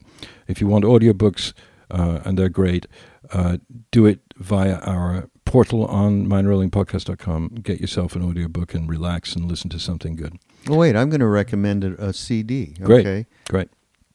if 0.47 0.61
you 0.61 0.67
want 0.67 0.85
audiobooks 0.85 1.53
uh, 1.89 2.19
and 2.25 2.37
they're 2.37 2.49
great 2.49 2.85
uh, 3.31 3.57
do 3.91 4.05
it 4.05 4.19
via 4.37 4.75
our 4.79 5.29
portal 5.45 5.85
on 5.85 6.27
mindrollingpodcast.com 6.27 7.49
get 7.63 7.79
yourself 7.81 8.15
an 8.15 8.23
audiobook 8.23 8.73
and 8.73 8.89
relax 8.89 9.35
and 9.35 9.45
listen 9.45 9.69
to 9.69 9.79
something 9.79 10.15
good 10.15 10.37
Oh, 10.69 10.75
wait, 10.75 10.97
I'm 10.97 11.09
going 11.09 11.21
to 11.21 11.27
recommend 11.27 11.85
a, 11.85 12.07
a 12.07 12.13
CD. 12.13 12.73
Great. 12.81 13.05
Okay. 13.05 13.25
great 13.47 13.69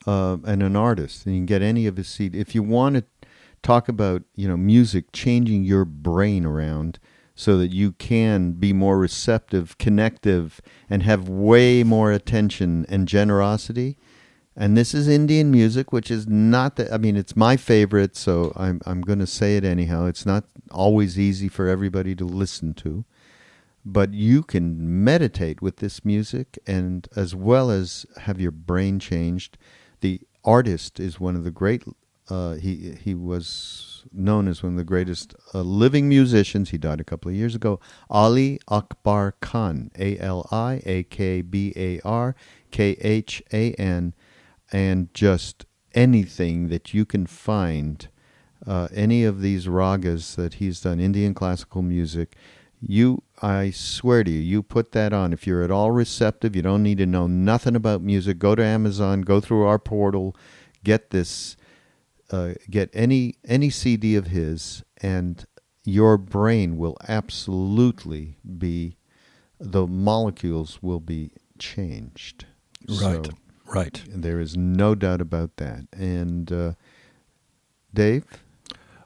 uh, 0.06 0.36
and 0.44 0.62
an 0.62 0.76
artist. 0.76 1.26
And 1.26 1.34
you 1.34 1.40
can 1.40 1.46
get 1.46 1.62
any 1.62 1.86
of 1.86 1.96
his 1.96 2.08
CD. 2.08 2.38
If 2.38 2.54
you 2.54 2.62
want 2.62 2.96
to 2.96 3.04
talk 3.62 3.88
about, 3.88 4.22
you 4.34 4.48
know, 4.48 4.56
music 4.56 5.12
changing 5.12 5.64
your 5.64 5.84
brain 5.84 6.44
around 6.44 6.98
so 7.34 7.56
that 7.58 7.72
you 7.72 7.92
can 7.92 8.52
be 8.52 8.72
more 8.72 8.98
receptive, 8.98 9.78
connective, 9.78 10.60
and 10.90 11.02
have 11.02 11.28
way 11.28 11.82
more 11.82 12.12
attention 12.12 12.84
and 12.88 13.08
generosity. 13.08 13.96
And 14.54 14.76
this 14.76 14.92
is 14.92 15.08
Indian 15.08 15.50
music, 15.50 15.92
which 15.92 16.10
is 16.10 16.26
not 16.28 16.76
that. 16.76 16.92
I 16.92 16.98
mean, 16.98 17.16
it's 17.16 17.34
my 17.34 17.56
favorite, 17.56 18.16
so 18.16 18.52
I'm 18.54 18.80
I'm 18.84 19.00
going 19.00 19.18
to 19.20 19.26
say 19.26 19.56
it 19.56 19.64
anyhow. 19.64 20.06
It's 20.06 20.26
not 20.26 20.44
always 20.70 21.18
easy 21.18 21.48
for 21.48 21.68
everybody 21.68 22.14
to 22.16 22.24
listen 22.24 22.74
to, 22.74 23.04
but 23.84 24.12
you 24.12 24.42
can 24.42 25.02
meditate 25.02 25.62
with 25.62 25.76
this 25.76 26.04
music, 26.04 26.58
and 26.66 27.08
as 27.16 27.34
well 27.34 27.70
as 27.70 28.04
have 28.22 28.40
your 28.40 28.50
brain 28.50 28.98
changed. 28.98 29.56
The 30.00 30.20
artist 30.44 31.00
is 31.00 31.18
one 31.18 31.34
of 31.34 31.44
the 31.44 31.50
great. 31.50 31.84
Uh, 32.28 32.54
he 32.54 32.94
he 33.02 33.14
known 34.12 34.48
as 34.48 34.62
one 34.62 34.72
of 34.72 34.78
the 34.78 34.84
greatest 34.84 35.34
uh, 35.54 35.60
living 35.60 36.08
musicians. 36.08 36.70
He 36.70 36.78
died 36.78 37.00
a 37.00 37.04
couple 37.04 37.30
of 37.30 37.36
years 37.36 37.54
ago. 37.54 37.80
Ali 38.10 38.58
Akbar 38.68 39.32
Khan, 39.40 39.90
A 39.98 40.18
L 40.18 40.48
I 40.50 40.82
A 40.84 41.02
K 41.04 41.42
B 41.42 41.72
A 41.76 42.00
R 42.00 42.34
K 42.70 42.96
H 43.00 43.42
A 43.52 43.72
N, 43.74 44.14
and 44.72 45.12
just 45.14 45.64
anything 45.94 46.68
that 46.68 46.94
you 46.94 47.04
can 47.04 47.26
find, 47.26 48.08
uh, 48.66 48.88
any 48.94 49.24
of 49.24 49.40
these 49.40 49.66
ragas 49.66 50.36
that 50.36 50.54
he's 50.54 50.80
done, 50.80 51.00
Indian 51.00 51.34
classical 51.34 51.82
music. 51.82 52.36
You, 52.84 53.22
I 53.40 53.70
swear 53.70 54.24
to 54.24 54.30
you, 54.30 54.40
you 54.40 54.62
put 54.62 54.90
that 54.92 55.12
on. 55.12 55.32
If 55.32 55.46
you're 55.46 55.62
at 55.62 55.70
all 55.70 55.92
receptive, 55.92 56.56
you 56.56 56.62
don't 56.62 56.82
need 56.82 56.98
to 56.98 57.06
know 57.06 57.28
nothing 57.28 57.76
about 57.76 58.02
music. 58.02 58.40
Go 58.40 58.56
to 58.56 58.64
Amazon, 58.64 59.22
go 59.22 59.40
through 59.40 59.64
our 59.64 59.78
portal, 59.78 60.34
get 60.82 61.10
this, 61.10 61.56
uh, 62.32 62.54
get 62.70 62.90
any 62.94 63.36
any 63.46 63.70
CD 63.70 64.16
of 64.16 64.28
his, 64.28 64.84
and 65.02 65.46
your 65.84 66.18
brain 66.18 66.78
will 66.78 66.96
absolutely 67.08 68.38
be, 68.58 68.98
the 69.60 69.86
molecules 69.86 70.80
will 70.82 71.00
be 71.00 71.32
changed. 71.58 72.46
right 72.88 73.26
So 73.26 73.32
right 73.74 74.02
there 74.08 74.40
is 74.40 74.56
no 74.56 74.94
doubt 74.96 75.20
about 75.22 75.56
that. 75.58 75.86
And 75.92 76.52
uh, 76.52 76.72
Dave, 77.94 78.24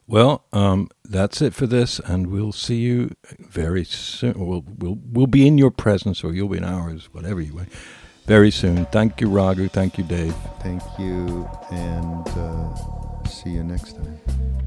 Well, 0.06 0.44
um, 0.52 0.88
that's 1.04 1.42
it 1.42 1.54
for 1.54 1.66
this, 1.66 2.00
and 2.00 2.28
we'll 2.28 2.52
see 2.52 2.76
you 2.78 3.12
very 3.40 3.84
soon. 3.84 4.34
We'll 4.38 4.64
we'll 4.78 4.98
we'll 5.12 5.26
be 5.28 5.46
in 5.46 5.58
your 5.58 5.72
presence, 5.72 6.24
or 6.24 6.34
you'll 6.34 6.48
be 6.50 6.58
in 6.58 6.64
ours, 6.64 7.08
whatever 7.12 7.40
you 7.40 7.54
want. 7.56 7.70
Very 8.26 8.50
soon. 8.52 8.86
Thank 8.86 9.20
you, 9.20 9.28
Raghu. 9.28 9.68
Thank 9.68 9.98
you, 9.98 10.04
Dave. 10.04 10.34
thank 10.60 10.82
you, 10.98 11.48
and 11.72 12.28
uh, 12.28 12.74
see 13.26 13.50
you 13.50 13.64
next 13.64 13.96
time. 13.96 14.65